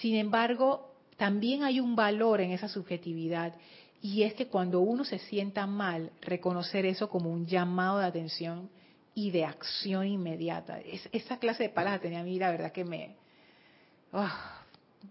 Sin 0.00 0.16
embargo, 0.16 0.92
también 1.16 1.62
hay 1.62 1.80
un 1.80 1.94
valor 1.94 2.40
en 2.40 2.52
esa 2.52 2.68
subjetividad 2.68 3.54
y 4.00 4.24
es 4.24 4.34
que 4.34 4.48
cuando 4.48 4.80
uno 4.80 5.04
se 5.04 5.18
sienta 5.18 5.66
mal, 5.66 6.10
reconocer 6.20 6.86
eso 6.86 7.08
como 7.08 7.30
un 7.30 7.46
llamado 7.46 7.98
de 7.98 8.06
atención 8.06 8.68
y 9.14 9.30
de 9.30 9.44
acción 9.44 10.06
inmediata. 10.06 10.80
esa 11.12 11.38
clase 11.38 11.64
de 11.64 11.68
palabras 11.68 12.02
tenía 12.02 12.20
a 12.20 12.24
mí, 12.24 12.38
la 12.38 12.50
verdad 12.50 12.72
que 12.72 12.84
me, 12.84 13.14
ah, 14.12 14.62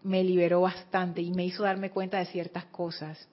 me 0.03 0.23
liberó 0.23 0.61
bastante 0.61 1.21
y 1.21 1.31
me 1.31 1.45
hizo 1.45 1.63
darme 1.63 1.91
cuenta 1.91 2.17
de 2.17 2.25
ciertas 2.25 2.65
cosas. 2.65 3.27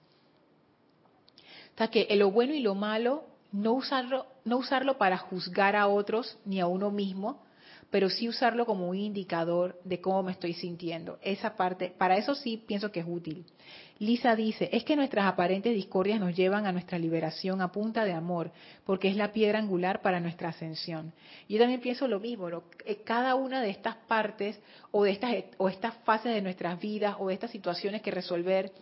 Sea 1.79 1.87
que 1.87 2.13
lo 2.17 2.29
bueno 2.29 2.53
y 2.53 2.59
lo 2.59 2.75
malo, 2.75 3.23
no 3.53 3.71
usarlo, 3.71 4.25
no 4.43 4.57
usarlo 4.57 4.97
para 4.97 5.17
juzgar 5.17 5.77
a 5.77 5.87
otros 5.87 6.37
ni 6.43 6.59
a 6.59 6.67
uno 6.67 6.91
mismo, 6.91 7.41
pero 7.89 8.09
sí 8.09 8.27
usarlo 8.27 8.65
como 8.65 8.89
un 8.89 8.97
indicador 8.97 9.79
de 9.85 10.01
cómo 10.01 10.21
me 10.21 10.33
estoy 10.33 10.53
sintiendo. 10.53 11.19
Esa 11.21 11.55
parte, 11.55 11.93
para 11.97 12.17
eso 12.17 12.35
sí 12.35 12.57
pienso 12.57 12.91
que 12.91 12.99
es 12.99 13.05
útil. 13.07 13.45
Lisa 13.97 14.35
dice, 14.35 14.67
es 14.73 14.83
que 14.83 14.97
nuestras 14.97 15.25
aparentes 15.25 15.73
discordias 15.73 16.19
nos 16.19 16.35
llevan 16.35 16.65
a 16.65 16.73
nuestra 16.73 16.99
liberación 16.99 17.61
a 17.61 17.71
punta 17.71 18.03
de 18.03 18.11
amor, 18.11 18.51
porque 18.85 19.07
es 19.07 19.15
la 19.15 19.31
piedra 19.31 19.59
angular 19.59 20.01
para 20.01 20.19
nuestra 20.19 20.49
ascensión. 20.49 21.13
Yo 21.47 21.59
también 21.59 21.79
pienso 21.79 22.09
lo 22.09 22.19
mismo, 22.19 22.49
eh, 22.83 22.97
cada 23.05 23.35
una 23.35 23.61
de 23.61 23.69
estas 23.69 23.95
partes 23.95 24.59
o 24.91 25.05
de 25.05 25.11
estas, 25.11 25.33
o 25.57 25.69
estas 25.69 25.95
fases 26.03 26.33
de 26.33 26.41
nuestras 26.41 26.77
vidas 26.77 27.15
o 27.19 27.29
de 27.29 27.35
estas 27.35 27.51
situaciones 27.51 28.01
que 28.01 28.11
resolver, 28.11 28.73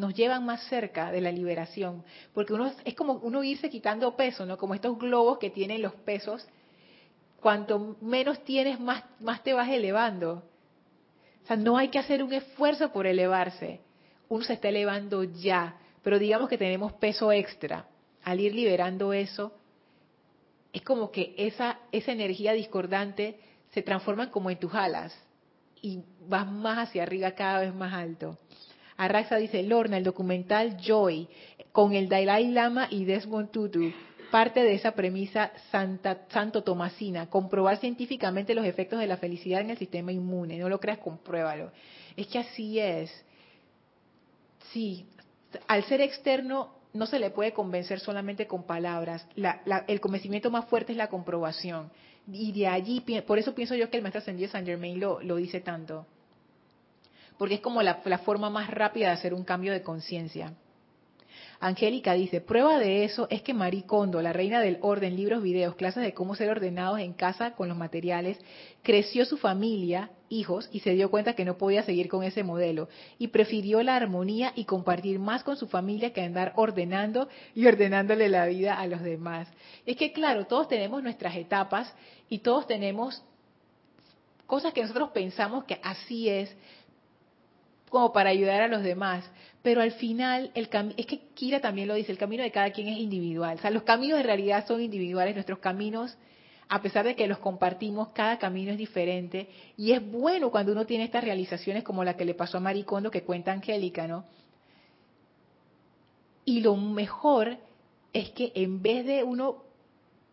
nos 0.00 0.14
llevan 0.14 0.44
más 0.44 0.62
cerca 0.68 1.12
de 1.12 1.20
la 1.20 1.30
liberación, 1.30 2.02
porque 2.32 2.54
uno 2.54 2.72
es 2.84 2.94
como 2.94 3.14
uno 3.14 3.44
irse 3.44 3.68
quitando 3.68 4.16
peso, 4.16 4.46
¿no? 4.46 4.56
Como 4.56 4.74
estos 4.74 4.98
globos 4.98 5.38
que 5.38 5.50
tienen 5.50 5.82
los 5.82 5.92
pesos 5.92 6.46
cuanto 7.40 7.96
menos 8.00 8.42
tienes, 8.44 8.80
más, 8.80 9.04
más 9.20 9.42
te 9.42 9.52
vas 9.52 9.68
elevando. 9.68 10.42
O 11.42 11.46
sea, 11.46 11.56
no 11.56 11.76
hay 11.76 11.88
que 11.88 11.98
hacer 11.98 12.22
un 12.22 12.32
esfuerzo 12.32 12.92
por 12.92 13.06
elevarse. 13.06 13.80
Uno 14.28 14.44
se 14.44 14.54
está 14.54 14.68
elevando 14.68 15.24
ya, 15.24 15.76
pero 16.02 16.18
digamos 16.18 16.48
que 16.48 16.58
tenemos 16.58 16.92
peso 16.94 17.30
extra. 17.32 17.86
Al 18.22 18.40
ir 18.40 18.54
liberando 18.54 19.12
eso, 19.12 19.52
es 20.72 20.82
como 20.82 21.10
que 21.10 21.34
esa, 21.36 21.78
esa 21.92 22.12
energía 22.12 22.52
discordante 22.52 23.38
se 23.70 23.82
transforma 23.82 24.30
como 24.30 24.50
en 24.50 24.58
tus 24.58 24.74
alas 24.74 25.14
y 25.82 26.02
vas 26.26 26.46
más 26.46 26.88
hacia 26.88 27.02
arriba, 27.02 27.32
cada 27.32 27.60
vez 27.60 27.74
más 27.74 27.92
alto. 27.92 28.38
Arraxa 29.00 29.36
dice, 29.36 29.62
Lorna, 29.62 29.96
el 29.96 30.04
documental 30.04 30.76
Joy, 30.76 31.26
con 31.72 31.94
el 31.94 32.10
Dalai 32.10 32.48
Lama 32.48 32.86
y 32.90 33.06
Desmond 33.06 33.50
Tutu, 33.50 33.90
parte 34.30 34.62
de 34.62 34.74
esa 34.74 34.92
premisa 34.92 35.52
santa, 35.70 36.26
santo 36.28 36.62
tomasina, 36.62 37.30
comprobar 37.30 37.78
científicamente 37.78 38.54
los 38.54 38.66
efectos 38.66 38.98
de 38.98 39.06
la 39.06 39.16
felicidad 39.16 39.62
en 39.62 39.70
el 39.70 39.78
sistema 39.78 40.12
inmune. 40.12 40.58
No 40.58 40.68
lo 40.68 40.78
creas, 40.78 40.98
compruébalo. 40.98 41.72
Es 42.14 42.26
que 42.26 42.40
así 42.40 42.78
es. 42.78 43.10
Sí, 44.70 45.06
al 45.66 45.82
ser 45.84 46.02
externo 46.02 46.74
no 46.92 47.06
se 47.06 47.18
le 47.18 47.30
puede 47.30 47.54
convencer 47.54 48.00
solamente 48.00 48.46
con 48.46 48.64
palabras. 48.64 49.26
el 49.86 50.00
convencimiento 50.00 50.50
más 50.50 50.66
fuerte 50.66 50.92
es 50.92 50.98
la 50.98 51.08
comprobación. 51.08 51.90
Y 52.30 52.52
de 52.52 52.66
allí, 52.66 53.02
por 53.26 53.38
eso 53.38 53.54
pienso 53.54 53.74
yo 53.74 53.88
que 53.88 53.96
el 53.96 54.02
maestro 54.02 54.18
ascendido 54.18 54.50
Saint 54.50 54.68
Germain 54.68 55.00
lo 55.00 55.36
dice 55.36 55.62
tanto. 55.62 56.04
Porque 57.40 57.54
es 57.54 57.62
como 57.62 57.80
la 57.80 58.18
forma 58.18 58.50
más 58.50 58.68
rápida 58.68 59.06
de 59.06 59.14
hacer 59.14 59.32
un 59.32 59.44
cambio 59.44 59.72
de 59.72 59.80
conciencia. 59.80 60.52
Angélica 61.58 62.12
dice, 62.12 62.42
prueba 62.42 62.78
de 62.78 63.04
eso 63.04 63.28
es 63.30 63.40
que 63.40 63.54
Marie 63.54 63.86
Kondo, 63.86 64.20
la 64.20 64.34
reina 64.34 64.60
del 64.60 64.76
orden, 64.82 65.16
libros, 65.16 65.42
videos, 65.42 65.74
clases 65.74 66.02
de 66.02 66.12
cómo 66.12 66.34
ser 66.34 66.50
ordenados 66.50 67.00
en 67.00 67.14
casa 67.14 67.52
con 67.52 67.68
los 67.68 67.78
materiales, 67.78 68.38
creció 68.82 69.24
su 69.24 69.38
familia, 69.38 70.10
hijos, 70.28 70.68
y 70.70 70.80
se 70.80 70.90
dio 70.90 71.10
cuenta 71.10 71.32
que 71.32 71.46
no 71.46 71.56
podía 71.56 71.82
seguir 71.82 72.08
con 72.08 72.24
ese 72.24 72.44
modelo. 72.44 72.90
Y 73.18 73.28
prefirió 73.28 73.82
la 73.82 73.96
armonía 73.96 74.52
y 74.54 74.66
compartir 74.66 75.18
más 75.18 75.42
con 75.42 75.56
su 75.56 75.66
familia 75.66 76.12
que 76.12 76.20
andar 76.20 76.52
ordenando 76.56 77.26
y 77.54 77.66
ordenándole 77.66 78.28
la 78.28 78.44
vida 78.44 78.78
a 78.78 78.86
los 78.86 79.00
demás. 79.00 79.48
Es 79.86 79.96
que 79.96 80.12
claro, 80.12 80.46
todos 80.46 80.68
tenemos 80.68 81.02
nuestras 81.02 81.34
etapas 81.36 81.90
y 82.28 82.40
todos 82.40 82.66
tenemos 82.66 83.24
cosas 84.50 84.74
que 84.74 84.82
nosotros 84.82 85.10
pensamos 85.10 85.62
que 85.62 85.80
así 85.80 86.28
es, 86.28 86.54
como 87.90 88.12
para 88.12 88.30
ayudar 88.30 88.62
a 88.62 88.68
los 88.68 88.82
demás. 88.82 89.28
Pero 89.62 89.82
al 89.82 89.92
final, 89.92 90.50
el 90.54 90.70
es 90.96 91.06
que 91.06 91.18
Kira 91.34 91.60
también 91.60 91.88
lo 91.88 91.94
dice, 91.94 92.10
el 92.10 92.18
camino 92.18 92.42
de 92.42 92.50
cada 92.50 92.70
quien 92.70 92.88
es 92.88 92.98
individual. 92.98 93.58
O 93.58 93.60
sea, 93.60 93.70
los 93.70 93.82
caminos 93.82 94.18
en 94.18 94.24
realidad 94.24 94.66
son 94.66 94.80
individuales, 94.80 95.34
nuestros 95.34 95.58
caminos, 95.58 96.16
a 96.68 96.80
pesar 96.80 97.04
de 97.04 97.16
que 97.16 97.26
los 97.26 97.38
compartimos, 97.38 98.08
cada 98.10 98.38
camino 98.38 98.70
es 98.70 98.78
diferente. 98.78 99.48
Y 99.76 99.92
es 99.92 100.10
bueno 100.10 100.50
cuando 100.50 100.72
uno 100.72 100.86
tiene 100.86 101.04
estas 101.04 101.24
realizaciones 101.24 101.82
como 101.82 102.04
la 102.04 102.16
que 102.16 102.24
le 102.24 102.34
pasó 102.34 102.56
a 102.56 102.60
Maricondo, 102.60 103.10
que 103.10 103.24
cuenta 103.24 103.52
Angélica, 103.52 104.06
¿no? 104.06 104.24
Y 106.44 106.60
lo 106.60 106.76
mejor 106.76 107.58
es 108.12 108.30
que 108.30 108.52
en 108.54 108.80
vez 108.80 109.04
de 109.04 109.24
uno 109.24 109.64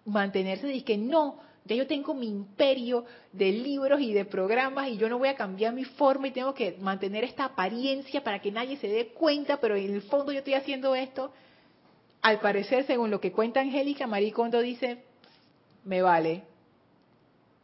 mantenerse, 0.06 0.68
dice 0.68 0.86
que 0.86 0.98
no, 0.98 1.40
ya 1.68 1.76
yo 1.76 1.86
tengo 1.86 2.14
mi 2.14 2.28
imperio 2.28 3.06
de 3.34 3.52
libros 3.52 4.00
y 4.00 4.14
de 4.14 4.26
programas 4.26 4.88
y 4.88 4.98
yo 4.98 5.10
no 5.10 5.18
voy 5.18 5.28
a 5.28 5.36
cambiar 5.36 5.74
mi 5.74 5.84
forma 5.84 6.28
y 6.28 6.32
tengo 6.32 6.54
que 6.54 6.78
mantener 6.80 7.24
esta 7.24 7.46
apariencia 7.46 8.24
para 8.24 8.40
que 8.40 8.52
nadie 8.52 8.78
se 8.78 8.88
dé 8.88 9.10
cuenta, 9.10 9.60
pero 9.60 9.76
en 9.76 9.94
el 9.94 10.02
fondo 10.02 10.32
yo 10.32 10.40
estoy 10.40 10.54
haciendo 10.54 10.96
esto. 10.96 11.32
Al 12.22 12.40
parecer, 12.40 12.86
según 12.86 13.12
lo 13.12 13.20
que 13.20 13.32
cuenta 13.32 13.60
Angélica, 13.60 14.08
Marie 14.08 14.32
Kondo 14.32 14.62
dice, 14.62 15.04
me 15.84 16.02
vale. 16.02 16.44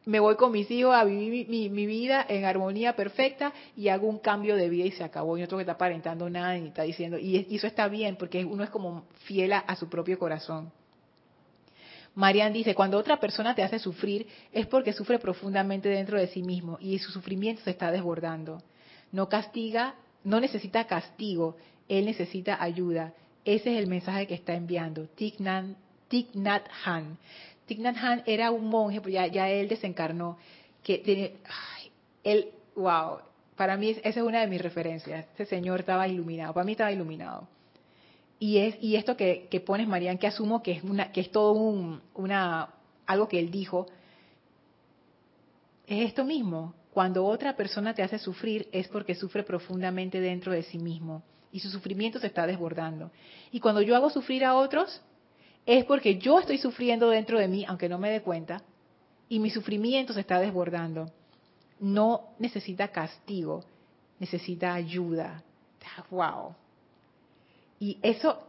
Me 0.05 0.19
voy 0.19 0.35
con 0.35 0.51
mis 0.51 0.69
hijos 0.69 0.93
a 0.93 1.05
vivir 1.05 1.47
mi, 1.47 1.85
vida 1.85 2.25
en 2.27 2.43
armonía 2.43 2.93
perfecta 2.93 3.53
y 3.77 3.87
hago 3.87 4.07
un 4.07 4.19
cambio 4.19 4.57
de 4.57 4.67
vida 4.67 4.85
y 4.85 4.91
se 4.91 5.03
acabó. 5.03 5.37
Y 5.37 5.41
no 5.41 5.47
tengo 5.47 5.59
que 5.59 5.63
estar 5.63 5.75
aparentando 5.75 6.29
nada 6.29 6.55
ni 6.55 6.67
está 6.67 6.83
diciendo. 6.83 7.17
Y, 7.17 7.47
eso 7.55 7.67
está 7.67 7.87
bien 7.87 8.17
porque 8.17 8.43
uno 8.43 8.65
es 8.65 8.69
como 8.69 9.05
fiel 9.25 9.53
a 9.53 9.75
su 9.77 9.87
propio 9.89 10.19
corazón. 10.19 10.71
Marian 12.15 12.53
dice, 12.53 12.75
cuando 12.75 12.97
otra 12.97 13.19
persona 13.19 13.55
te 13.55 13.63
hace 13.63 13.79
sufrir 13.79 14.27
es 14.51 14.67
porque 14.67 14.93
sufre 14.93 15.17
profundamente 15.17 15.89
dentro 15.89 16.19
de 16.19 16.27
sí 16.27 16.43
mismo 16.43 16.77
y 16.79 16.99
su 16.99 17.11
sufrimiento 17.11 17.63
se 17.63 17.71
está 17.71 17.91
desbordando. 17.91 18.61
No 19.11 19.29
castiga, 19.29 19.95
no 20.23 20.39
necesita 20.39 20.85
castigo, 20.85 21.57
él 21.89 22.05
necesita 22.05 22.61
ayuda. 22.61 23.13
Ese 23.45 23.73
es 23.73 23.79
el 23.79 23.87
mensaje 23.87 24.27
que 24.27 24.35
está 24.35 24.53
enviando. 24.53 25.07
Thich 25.07 25.39
Nhat 25.39 26.67
Han. 26.85 27.17
Thich 27.65 27.79
Nhat 27.79 27.97
Han 27.97 28.23
era 28.25 28.51
un 28.51 28.67
monje, 28.67 29.01
pues 29.01 29.13
ya, 29.13 29.27
ya 29.27 29.49
él 29.49 29.67
desencarnó, 29.67 30.37
que 30.83 30.99
tiene, 30.99 31.33
él, 32.23 32.49
wow, 32.75 33.19
para 33.55 33.75
mí 33.77 33.89
esa 33.89 34.07
es 34.07 34.17
una 34.17 34.41
de 34.41 34.47
mis 34.47 34.61
referencias. 34.61 35.25
Ese 35.33 35.45
señor 35.45 35.81
estaba 35.81 36.07
iluminado, 36.07 36.53
para 36.53 36.63
mí 36.63 36.73
estaba 36.73 36.91
iluminado. 36.91 37.47
Y, 38.43 38.57
es, 38.57 38.75
y 38.81 38.97
esto 38.97 39.15
que, 39.15 39.63
pones, 39.65 39.87
Marian, 39.87 40.17
que 40.17 40.27
asumo 40.27 40.61
que 40.61 40.73
es, 40.73 40.83
una, 40.83 41.13
que 41.13 41.21
es 41.21 41.31
todo 41.31 41.53
un, 41.53 42.01
una, 42.13 42.73
algo 43.05 43.29
que 43.29 43.39
él 43.39 43.49
dijo, 43.49 43.87
es 45.87 46.07
esto 46.07 46.25
mismo. 46.25 46.73
Cuando 46.91 47.23
otra 47.25 47.55
persona 47.55 47.93
te 47.93 48.03
hace 48.03 48.19
sufrir 48.19 48.67
es 48.73 48.89
porque 48.89 49.15
sufre 49.15 49.43
profundamente 49.43 50.19
dentro 50.19 50.51
de 50.51 50.63
sí 50.63 50.77
mismo 50.77 51.23
y 51.53 51.61
su 51.61 51.69
sufrimiento 51.69 52.19
se 52.19 52.27
está 52.27 52.45
desbordando. 52.45 53.11
Y 53.49 53.61
cuando 53.61 53.81
yo 53.81 53.95
hago 53.95 54.09
sufrir 54.09 54.43
a 54.43 54.57
otros 54.57 55.01
es 55.65 55.85
porque 55.85 56.17
yo 56.17 56.37
estoy 56.37 56.57
sufriendo 56.57 57.09
dentro 57.11 57.39
de 57.39 57.47
mí, 57.47 57.63
aunque 57.65 57.87
no 57.87 57.97
me 57.97 58.11
dé 58.11 58.23
cuenta, 58.23 58.61
y 59.29 59.39
mi 59.39 59.51
sufrimiento 59.51 60.11
se 60.11 60.19
está 60.19 60.41
desbordando. 60.41 61.09
No 61.79 62.33
necesita 62.39 62.89
castigo, 62.89 63.63
necesita 64.19 64.73
ayuda. 64.73 65.41
¡Wow! 66.11 66.55
Y 67.83 67.97
eso, 68.01 68.39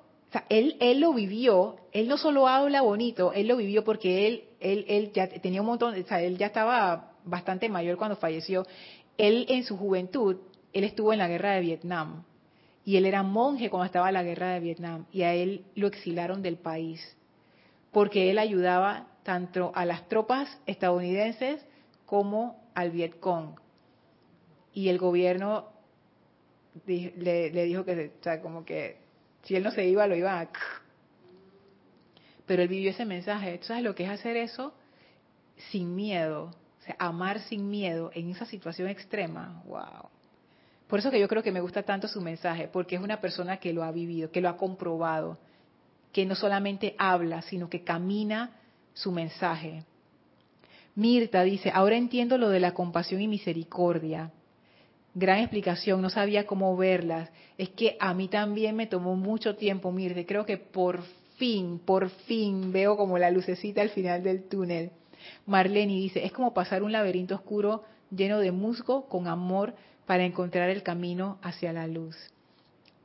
él, 0.48 0.76
él 0.78 1.00
lo 1.00 1.12
vivió, 1.12 1.74
él 1.90 2.06
no 2.06 2.18
solo 2.18 2.46
habla 2.46 2.82
bonito, 2.82 3.32
él 3.32 3.48
lo 3.48 3.56
vivió 3.56 3.82
porque 3.82 4.28
él, 4.28 4.44
él, 4.60 4.84
él 4.86 5.10
ya 5.12 5.28
tenía 5.28 5.60
un 5.60 5.66
montón, 5.66 6.00
o 6.00 6.06
sea, 6.06 6.22
él 6.22 6.38
ya 6.38 6.46
estaba 6.46 7.14
bastante 7.24 7.68
mayor 7.68 7.96
cuando 7.96 8.14
falleció. 8.14 8.64
Él 9.18 9.46
en 9.48 9.64
su 9.64 9.76
juventud, 9.76 10.36
él 10.72 10.84
estuvo 10.84 11.12
en 11.12 11.18
la 11.18 11.26
guerra 11.26 11.54
de 11.54 11.62
Vietnam 11.62 12.22
y 12.84 12.96
él 12.96 13.06
era 13.06 13.24
monje 13.24 13.70
cuando 13.70 13.86
estaba 13.86 14.06
en 14.06 14.14
la 14.14 14.22
guerra 14.22 14.50
de 14.50 14.60
Vietnam 14.60 15.06
y 15.10 15.22
a 15.22 15.34
él 15.34 15.64
lo 15.74 15.88
exilaron 15.88 16.40
del 16.40 16.56
país 16.56 17.00
porque 17.90 18.30
él 18.30 18.38
ayudaba 18.38 19.08
tanto 19.24 19.72
a 19.74 19.84
las 19.84 20.08
tropas 20.08 20.60
estadounidenses 20.66 21.60
como 22.06 22.62
al 22.76 22.92
Vietcong. 22.92 23.56
Y 24.72 24.90
el 24.90 24.98
gobierno 24.98 25.70
le, 26.86 27.50
dijo 27.50 27.84
que, 27.84 28.12
o 28.20 28.22
sea, 28.22 28.40
como 28.40 28.64
que 28.64 29.02
si 29.44 29.56
él 29.56 29.62
no 29.62 29.70
se 29.70 29.86
iba, 29.86 30.06
lo 30.06 30.16
iba 30.16 30.40
a... 30.40 30.48
Pero 32.46 32.62
él 32.62 32.68
vivió 32.68 32.90
ese 32.90 33.04
mensaje. 33.04 33.58
¿Tú 33.58 33.66
sabes 33.66 33.82
lo 33.82 33.94
que 33.94 34.04
es 34.04 34.10
hacer 34.10 34.36
eso? 34.36 34.74
Sin 35.70 35.94
miedo. 35.94 36.50
O 36.80 36.82
sea, 36.84 36.96
amar 36.98 37.40
sin 37.40 37.70
miedo 37.70 38.10
en 38.14 38.30
esa 38.30 38.44
situación 38.46 38.88
extrema. 38.88 39.62
¡Wow! 39.66 40.10
Por 40.86 40.98
eso 40.98 41.10
que 41.10 41.20
yo 41.20 41.28
creo 41.28 41.42
que 41.42 41.52
me 41.52 41.60
gusta 41.60 41.82
tanto 41.82 42.08
su 42.08 42.20
mensaje, 42.20 42.68
porque 42.68 42.96
es 42.96 43.02
una 43.02 43.20
persona 43.20 43.56
que 43.56 43.72
lo 43.72 43.82
ha 43.84 43.90
vivido, 43.90 44.30
que 44.30 44.40
lo 44.40 44.48
ha 44.48 44.56
comprobado, 44.56 45.38
que 46.12 46.26
no 46.26 46.34
solamente 46.34 46.94
habla, 46.98 47.42
sino 47.42 47.70
que 47.70 47.82
camina 47.82 48.50
su 48.92 49.10
mensaje. 49.10 49.84
Mirta 50.94 51.42
dice, 51.42 51.70
ahora 51.74 51.96
entiendo 51.96 52.38
lo 52.38 52.50
de 52.50 52.60
la 52.60 52.74
compasión 52.74 53.20
y 53.20 53.28
misericordia. 53.28 54.30
Gran 55.14 55.38
explicación, 55.38 56.02
no 56.02 56.10
sabía 56.10 56.44
cómo 56.46 56.76
verlas. 56.76 57.30
Es 57.56 57.70
que 57.70 57.96
a 58.00 58.14
mí 58.14 58.28
también 58.28 58.74
me 58.74 58.88
tomó 58.88 59.14
mucho 59.14 59.54
tiempo, 59.54 59.92
Mirta. 59.92 60.24
Creo 60.26 60.44
que 60.44 60.58
por 60.58 61.02
fin, 61.36 61.78
por 61.78 62.10
fin 62.10 62.72
veo 62.72 62.96
como 62.96 63.16
la 63.18 63.30
lucecita 63.30 63.80
al 63.80 63.90
final 63.90 64.22
del 64.22 64.48
túnel. 64.48 64.90
Marlene 65.46 65.94
dice, 65.94 66.24
es 66.24 66.32
como 66.32 66.52
pasar 66.52 66.82
un 66.82 66.92
laberinto 66.92 67.34
oscuro 67.36 67.84
lleno 68.10 68.38
de 68.40 68.52
musgo 68.52 69.08
con 69.08 69.28
amor 69.28 69.74
para 70.06 70.24
encontrar 70.24 70.68
el 70.70 70.82
camino 70.82 71.38
hacia 71.42 71.72
la 71.72 71.86
luz. 71.86 72.16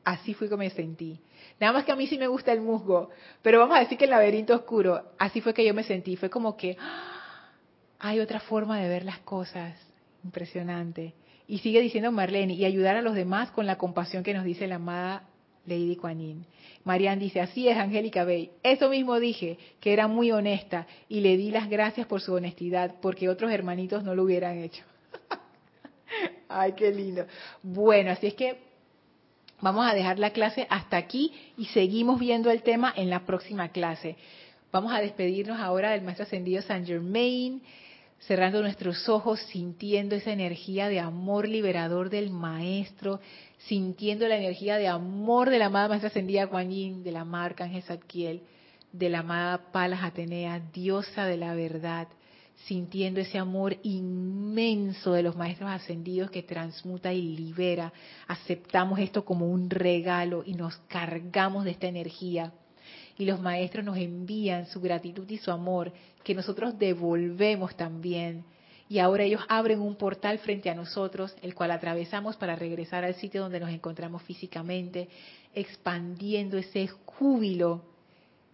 Así 0.03 0.33
fue 0.33 0.49
como 0.49 0.63
me 0.63 0.69
sentí. 0.71 1.19
Nada 1.59 1.73
más 1.73 1.85
que 1.85 1.91
a 1.91 1.95
mí 1.95 2.07
sí 2.07 2.17
me 2.17 2.27
gusta 2.27 2.51
el 2.51 2.61
musgo, 2.61 3.09
pero 3.41 3.59
vamos 3.59 3.77
a 3.77 3.81
decir 3.81 3.97
que 3.97 4.05
el 4.05 4.11
laberinto 4.11 4.55
oscuro, 4.55 5.11
así 5.17 5.41
fue 5.41 5.53
que 5.53 5.65
yo 5.65 5.73
me 5.73 5.83
sentí. 5.83 6.15
Fue 6.15 6.29
como 6.29 6.57
que 6.57 6.75
¡ah! 6.79 7.51
hay 7.99 8.19
otra 8.19 8.39
forma 8.39 8.79
de 8.79 8.89
ver 8.89 9.05
las 9.05 9.19
cosas. 9.19 9.77
Impresionante. 10.23 11.13
Y 11.49 11.57
sigue 11.57 11.81
diciendo 11.81 12.11
Marlene, 12.11 12.53
y 12.53 12.63
ayudar 12.63 12.95
a 12.95 13.01
los 13.01 13.15
demás 13.15 13.49
con 13.49 13.65
la 13.65 13.79
compasión 13.79 14.21
que 14.21 14.35
nos 14.35 14.45
dice 14.45 14.67
la 14.67 14.75
amada 14.75 15.23
Lady 15.65 15.95
Kuan 15.95 16.19
Yin. 16.19 16.45
Marianne 16.83 17.23
dice, 17.23 17.41
así 17.41 17.67
es, 17.67 17.75
Angélica 17.75 18.23
Bay. 18.23 18.51
Eso 18.61 18.87
mismo 18.87 19.19
dije, 19.19 19.57
que 19.79 19.91
era 19.91 20.07
muy 20.07 20.31
honesta, 20.31 20.85
y 21.09 21.21
le 21.21 21.37
di 21.37 21.49
las 21.49 21.67
gracias 21.67 22.05
por 22.05 22.21
su 22.21 22.35
honestidad, 22.35 22.97
porque 23.01 23.29
otros 23.29 23.51
hermanitos 23.51 24.03
no 24.03 24.13
lo 24.13 24.25
hubieran 24.25 24.59
hecho. 24.59 24.83
Ay, 26.49 26.73
qué 26.73 26.91
lindo. 26.91 27.25
Bueno, 27.63 28.11
así 28.11 28.27
es 28.27 28.35
que 28.35 28.57
vamos 29.59 29.89
a 29.89 29.95
dejar 29.95 30.19
la 30.19 30.29
clase 30.29 30.67
hasta 30.69 30.97
aquí 30.97 31.33
y 31.57 31.65
seguimos 31.65 32.19
viendo 32.19 32.51
el 32.51 32.61
tema 32.61 32.93
en 32.95 33.09
la 33.09 33.25
próxima 33.25 33.69
clase. 33.69 34.17
Vamos 34.71 34.93
a 34.93 35.01
despedirnos 35.01 35.59
ahora 35.59 35.91
del 35.91 36.03
Maestro 36.03 36.25
Ascendido 36.25 36.61
San 36.61 36.85
Germain, 36.85 37.63
cerrando 38.27 38.61
nuestros 38.61 39.07
ojos, 39.09 39.39
sintiendo 39.51 40.15
esa 40.15 40.31
energía 40.31 40.87
de 40.89 40.99
amor 40.99 41.47
liberador 41.47 42.09
del 42.09 42.29
Maestro, 42.29 43.19
sintiendo 43.67 44.27
la 44.27 44.37
energía 44.37 44.77
de 44.77 44.87
amor 44.87 45.49
de 45.49 45.59
la 45.59 45.67
amada 45.67 45.87
Maestra 45.87 46.09
Ascendida 46.09 46.47
Kuan 46.47 46.69
Yin, 46.69 47.03
de 47.03 47.11
la 47.11 47.25
marca 47.25 47.63
Ángel 47.63 47.83
Zadkiel, 47.83 48.41
de 48.91 49.09
la 49.09 49.19
amada 49.19 49.71
Palas 49.71 50.03
Atenea, 50.03 50.59
diosa 50.73 51.25
de 51.25 51.37
la 51.37 51.53
verdad 51.53 52.07
sintiendo 52.65 53.19
ese 53.21 53.37
amor 53.37 53.77
inmenso 53.83 55.13
de 55.13 55.23
los 55.23 55.35
maestros 55.35 55.69
ascendidos 55.69 56.29
que 56.29 56.43
transmuta 56.43 57.13
y 57.13 57.21
libera. 57.35 57.93
Aceptamos 58.27 58.99
esto 58.99 59.23
como 59.23 59.47
un 59.47 59.69
regalo 59.69 60.43
y 60.45 60.53
nos 60.53 60.75
cargamos 60.87 61.65
de 61.65 61.71
esta 61.71 61.87
energía. 61.87 62.51
Y 63.17 63.25
los 63.25 63.39
maestros 63.39 63.83
nos 63.85 63.97
envían 63.97 64.65
su 64.67 64.79
gratitud 64.81 65.29
y 65.29 65.37
su 65.37 65.51
amor, 65.51 65.91
que 66.23 66.35
nosotros 66.35 66.77
devolvemos 66.77 67.75
también. 67.75 68.43
Y 68.87 68.97
ahora 68.99 69.23
ellos 69.23 69.41
abren 69.47 69.81
un 69.81 69.95
portal 69.95 70.39
frente 70.39 70.69
a 70.69 70.75
nosotros, 70.75 71.35
el 71.43 71.53
cual 71.53 71.71
atravesamos 71.71 72.35
para 72.37 72.55
regresar 72.55 73.03
al 73.03 73.15
sitio 73.15 73.41
donde 73.41 73.59
nos 73.59 73.69
encontramos 73.69 74.23
físicamente, 74.23 75.09
expandiendo 75.53 76.57
ese 76.57 76.87
júbilo 76.87 77.83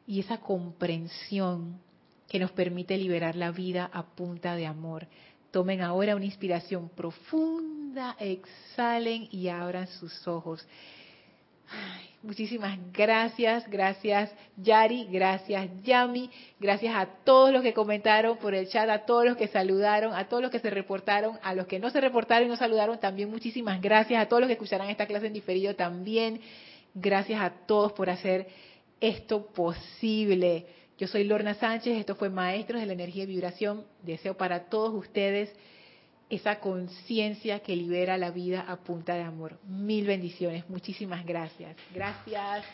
y 0.06 0.20
esa 0.20 0.40
comprensión 0.40 1.80
que 2.28 2.40
nos 2.40 2.52
permite 2.52 2.98
liberar 2.98 3.36
la 3.36 3.52
vida 3.52 3.90
a 3.94 4.04
punta 4.04 4.56
de 4.56 4.66
amor. 4.66 5.08
Tomen 5.52 5.82
ahora 5.82 6.18
una 6.18 6.26
inspiración 6.26 6.90
profunda, 6.90 8.18
exhalen 8.20 9.30
y 9.32 9.48
abran 9.48 9.88
sus 9.88 10.28
ojos. 10.28 10.68
Muchísimas 12.24 12.78
gracias, 12.92 13.70
gracias 13.70 14.34
Yari, 14.58 15.08
gracias 15.12 15.70
Yami, 15.84 16.32
gracias 16.60 16.96
a 16.96 17.06
todos 17.24 17.52
los 17.52 17.62
que 17.62 17.74
comentaron 17.74 18.38
por 18.38 18.56
el 18.56 18.68
chat, 18.68 18.90
a 18.90 19.06
todos 19.06 19.26
los 19.26 19.38
que 19.38 19.48
saludaron, 19.48 20.14
a 20.14 20.28
todos 20.28 20.42
los 20.42 20.52
que 20.52 20.60
se 20.60 20.70
reportaron, 20.70 21.38
a 21.44 21.54
los 21.54 21.68
que 21.68 21.80
no 21.80 21.90
se 21.90 22.02
reportaron 22.02 22.48
y 22.48 22.50
no 22.50 22.58
saludaron 22.58 23.00
también 23.00 23.30
muchísimas 23.30 23.82
gracias, 23.82 24.22
a 24.22 24.28
todos 24.28 24.42
los 24.42 24.48
que 24.48 24.54
escucharán 24.54 24.90
esta 24.90 25.06
clase 25.06 25.28
en 25.28 25.34
diferido 25.34 25.76
también, 25.76 26.42
gracias 26.94 27.42
a 27.42 27.52
todos 27.52 27.94
por 27.94 28.10
hacer 28.10 28.48
esto 29.02 29.46
posible. 29.48 30.66
Yo 30.98 31.08
soy 31.08 31.26
Lorna 31.26 31.54
Sánchez, 31.56 31.98
esto 31.98 32.16
fue 32.16 32.30
Maestros 32.30 32.80
de 32.80 32.88
la 32.88 32.94
Energía 32.94 33.24
y 33.24 33.28
Vibración. 33.28 33.84
Deseo 34.02 34.38
para 34.38 34.70
todos 34.70 34.94
ustedes 34.94 35.54
esa 36.30 36.60
conciencia 36.60 37.60
que 37.60 37.76
libera 37.76 38.18
la 38.18 38.32
vida 38.32 38.66
a 38.68 38.78
punta 38.78 39.14
de 39.14 39.24
amor. 39.24 39.60
Mil 39.64 40.08
bendiciones, 40.08 40.68
muchísimas 40.70 41.26
gracias. 41.26 41.76
Gracias. 41.94 42.66